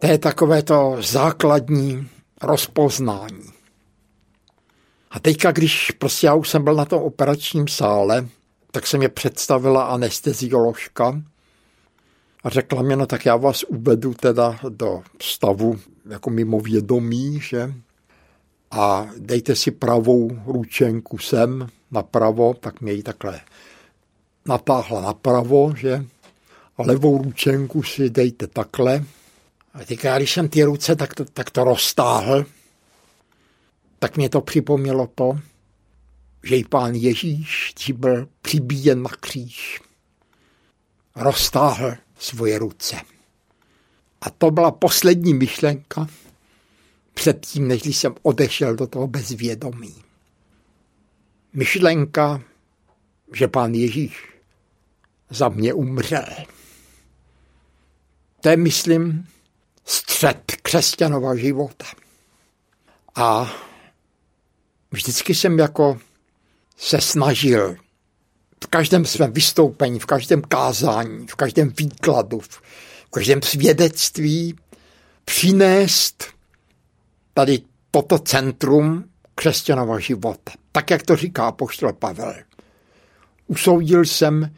To 0.00 0.06
je 0.06 0.18
takové 0.18 0.62
to 0.62 0.96
základní 1.00 2.08
rozpoznání. 2.42 3.50
A 5.10 5.20
teďka, 5.20 5.52
když 5.52 5.90
prostě 5.90 6.26
já 6.26 6.34
už 6.34 6.48
jsem 6.48 6.64
byl 6.64 6.74
na 6.74 6.84
tom 6.84 7.02
operačním 7.02 7.68
sále, 7.68 8.28
tak 8.70 8.86
se 8.86 8.98
mě 8.98 9.08
představila 9.08 9.84
anestezioložka 9.84 11.22
a 12.44 12.48
řekla 12.48 12.82
mi, 12.82 12.96
no 12.96 13.06
tak 13.06 13.26
já 13.26 13.36
vás 13.36 13.62
uvedu 13.62 14.14
teda 14.14 14.58
do 14.68 15.02
stavu 15.22 15.78
jako 16.08 16.30
mimo 16.30 16.60
vědomí, 16.60 17.40
že? 17.40 17.74
A 18.70 19.08
dejte 19.18 19.56
si 19.56 19.70
pravou 19.70 20.30
ručenku 20.46 21.18
sem 21.18 21.68
napravo, 21.90 22.54
tak 22.54 22.80
mě 22.80 22.92
ji 22.92 23.02
takhle 23.02 23.40
natáhla 24.46 25.00
napravo, 25.00 25.74
že? 25.76 26.04
A 26.76 26.82
levou 26.82 27.22
ručenku 27.22 27.82
si 27.82 28.10
dejte 28.10 28.46
takhle. 28.46 29.04
A 29.74 29.84
teďka, 29.84 30.18
když 30.18 30.32
jsem 30.32 30.48
ty 30.48 30.64
ruce 30.64 30.96
tak 30.96 31.14
to, 31.14 31.24
tak 31.24 31.50
to 31.50 31.64
roztáhl, 31.64 32.44
tak 33.98 34.16
mě 34.16 34.28
to 34.28 34.40
připomnělo 34.40 35.08
to, 35.14 35.38
že 36.42 36.56
i 36.56 36.64
pán 36.64 36.94
Ježíš, 36.94 37.72
když 37.74 37.90
byl 37.90 38.28
přibíjen 38.42 39.02
na 39.02 39.10
kříž, 39.20 39.80
roztáhl 41.16 41.94
svoje 42.18 42.58
ruce. 42.58 42.96
A 44.20 44.30
to 44.30 44.50
byla 44.50 44.70
poslední 44.70 45.34
myšlenka 45.34 46.06
předtím, 47.20 47.68
než 47.68 47.86
jsem 47.86 48.14
odešel 48.22 48.76
do 48.76 48.86
toho 48.86 49.06
bezvědomí. 49.06 49.94
Myšlenka, 51.52 52.42
že 53.32 53.48
pán 53.48 53.74
Ježíš 53.74 54.28
za 55.30 55.48
mě 55.48 55.74
umřel. 55.74 56.26
To 58.40 58.48
je, 58.48 58.56
myslím, 58.56 59.26
střed 59.84 60.56
křesťanova 60.62 61.36
života. 61.36 61.86
A 63.14 63.52
vždycky 64.90 65.34
jsem 65.34 65.58
jako 65.58 65.98
se 66.76 67.00
snažil 67.00 67.76
v 68.64 68.66
každém 68.66 69.04
svém 69.04 69.32
vystoupení, 69.32 69.98
v 69.98 70.06
každém 70.06 70.42
kázání, 70.42 71.26
v 71.26 71.34
každém 71.34 71.68
výkladu, 71.68 72.40
v 72.40 73.10
každém 73.10 73.42
svědectví 73.42 74.56
přinést 75.24 76.39
tady 77.40 77.62
toto 77.90 78.18
centrum 78.18 79.04
křesťanova 79.34 79.98
života. 79.98 80.52
Tak, 80.72 80.90
jak 80.90 81.02
to 81.02 81.16
říká 81.16 81.52
poštol 81.52 81.92
Pavel. 81.92 82.34
Usoudil 83.46 84.04
jsem 84.04 84.54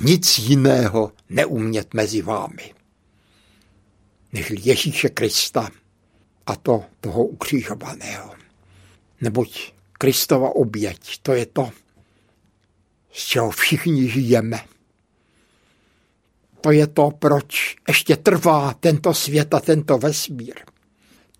nic 0.00 0.38
jiného 0.38 1.12
neumět 1.28 1.94
mezi 1.94 2.22
vámi, 2.22 2.74
než 4.32 4.52
Ježíše 4.58 5.08
Krista 5.08 5.70
a 6.46 6.56
to 6.56 6.84
toho 7.00 7.24
ukřižovaného. 7.24 8.34
Neboť 9.20 9.72
Kristova 9.92 10.56
oběť, 10.56 11.18
to 11.22 11.32
je 11.32 11.46
to, 11.46 11.70
z 13.12 13.24
čeho 13.24 13.50
všichni 13.50 14.10
žijeme. 14.10 14.64
To 16.60 16.70
je 16.70 16.86
to, 16.86 17.10
proč 17.18 17.76
ještě 17.88 18.16
trvá 18.16 18.74
tento 18.74 19.14
svět 19.14 19.54
a 19.54 19.60
tento 19.60 19.98
vesmír. 19.98 20.54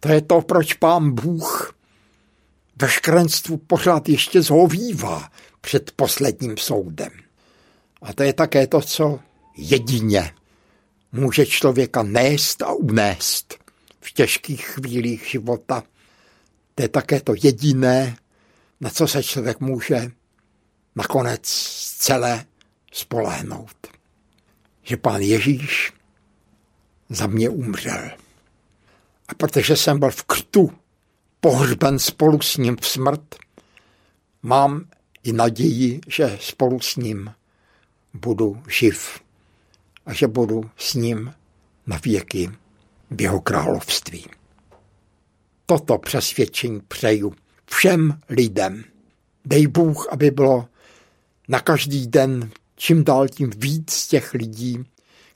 To 0.00 0.08
je 0.08 0.20
to, 0.20 0.40
proč 0.40 0.74
pán 0.74 1.14
Bůh 1.14 1.74
ve 2.76 2.88
škrenstvu 2.88 3.56
pořád 3.56 4.08
ještě 4.08 4.42
zhovívá 4.42 5.30
před 5.60 5.90
posledním 5.96 6.56
soudem. 6.56 7.12
A 8.02 8.12
to 8.12 8.22
je 8.22 8.32
také 8.32 8.66
to, 8.66 8.80
co 8.80 9.20
jedině 9.56 10.32
může 11.12 11.46
člověka 11.46 12.02
nést 12.02 12.62
a 12.62 12.72
unést 12.72 13.58
v 14.00 14.12
těžkých 14.12 14.66
chvílích 14.66 15.26
života. 15.30 15.82
To 16.74 16.82
je 16.82 16.88
také 16.88 17.20
to 17.20 17.34
jediné, 17.42 18.16
na 18.80 18.90
co 18.90 19.08
se 19.08 19.22
člověk 19.22 19.60
může 19.60 20.10
nakonec 20.96 21.42
celé 21.98 22.44
spolehnout. 22.92 23.86
Že 24.82 24.96
pán 24.96 25.20
Ježíš 25.20 25.92
za 27.08 27.26
mě 27.26 27.48
umřel. 27.48 28.10
A 29.28 29.34
protože 29.34 29.76
jsem 29.76 29.98
byl 29.98 30.10
v 30.10 30.22
krtu 30.22 30.70
pohřben 31.40 31.98
spolu 31.98 32.40
s 32.40 32.56
ním 32.56 32.76
v 32.80 32.86
smrt, 32.86 33.34
mám 34.42 34.84
i 35.22 35.32
naději, 35.32 36.00
že 36.06 36.38
spolu 36.40 36.80
s 36.80 36.96
ním 36.96 37.34
budu 38.14 38.62
živ 38.68 39.20
a 40.06 40.12
že 40.12 40.26
budu 40.26 40.70
s 40.76 40.94
ním 40.94 41.34
na 41.86 42.00
věky 42.04 42.50
v 43.10 43.20
jeho 43.20 43.40
království. 43.40 44.26
Toto 45.66 45.98
přesvědčení 45.98 46.80
přeju 46.88 47.34
všem 47.66 48.20
lidem. 48.28 48.84
Dej 49.44 49.66
Bůh, 49.66 50.12
aby 50.12 50.30
bylo 50.30 50.68
na 51.48 51.60
každý 51.60 52.06
den 52.06 52.50
čím 52.76 53.04
dál 53.04 53.28
tím 53.28 53.50
víc 53.56 54.06
těch 54.06 54.34
lidí, 54.34 54.84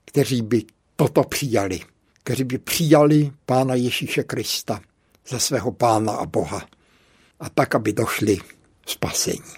kteří 0.05 0.43
by 0.43 0.65
toto 0.97 1.25
přijali, 1.25 1.81
kteří 2.25 2.45
by 2.45 2.59
přijali 2.59 3.33
Pána 3.47 3.75
Ježíše 3.75 4.23
Krista 4.23 4.81
za 5.29 5.39
svého 5.39 5.73
Pána 5.73 6.13
a 6.13 6.27
Boha 6.27 6.67
a 7.41 7.51
tak, 7.51 7.75
aby 7.75 7.93
došli 7.93 8.39
spasení. 8.87 9.51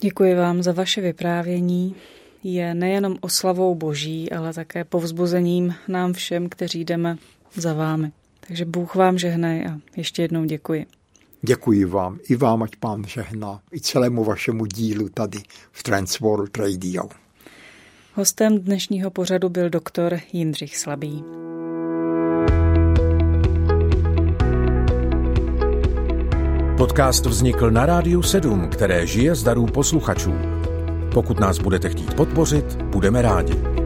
Děkuji 0.00 0.34
vám 0.34 0.62
za 0.62 0.72
vaše 0.72 1.00
vyprávění. 1.00 1.94
Je 2.42 2.74
nejenom 2.74 3.16
oslavou 3.20 3.74
Boží, 3.74 4.32
ale 4.32 4.52
také 4.52 4.84
povzbuzením 4.84 5.74
nám 5.88 6.12
všem, 6.12 6.48
kteří 6.48 6.84
jdeme 6.84 7.18
za 7.56 7.72
vámi. 7.72 8.12
Takže 8.40 8.64
Bůh 8.64 8.94
vám 8.94 9.18
žehnej 9.18 9.66
a 9.66 9.78
ještě 9.96 10.22
jednou 10.22 10.44
děkuji. 10.44 10.86
Děkuji 11.42 11.84
vám, 11.84 12.18
i 12.28 12.36
vám, 12.36 12.62
ať 12.62 12.76
pán 12.76 13.04
žehná, 13.06 13.60
i 13.72 13.80
celému 13.80 14.24
vašemu 14.24 14.66
dílu 14.66 15.08
tady 15.08 15.38
v 15.72 15.82
Transworld 15.82 16.56
Radio. 16.56 17.23
Hostem 18.16 18.58
dnešního 18.58 19.10
pořadu 19.10 19.48
byl 19.48 19.70
doktor 19.70 20.18
Jindřich 20.32 20.76
Slabý. 20.76 21.24
Podcast 26.76 27.26
vznikl 27.26 27.70
na 27.70 27.86
Rádiu 27.86 28.22
7, 28.22 28.68
které 28.68 29.06
žije 29.06 29.34
z 29.34 29.42
darů 29.42 29.66
posluchačů. 29.66 30.34
Pokud 31.14 31.40
nás 31.40 31.58
budete 31.58 31.88
chtít 31.88 32.14
podpořit, 32.14 32.82
budeme 32.82 33.22
rádi. 33.22 33.83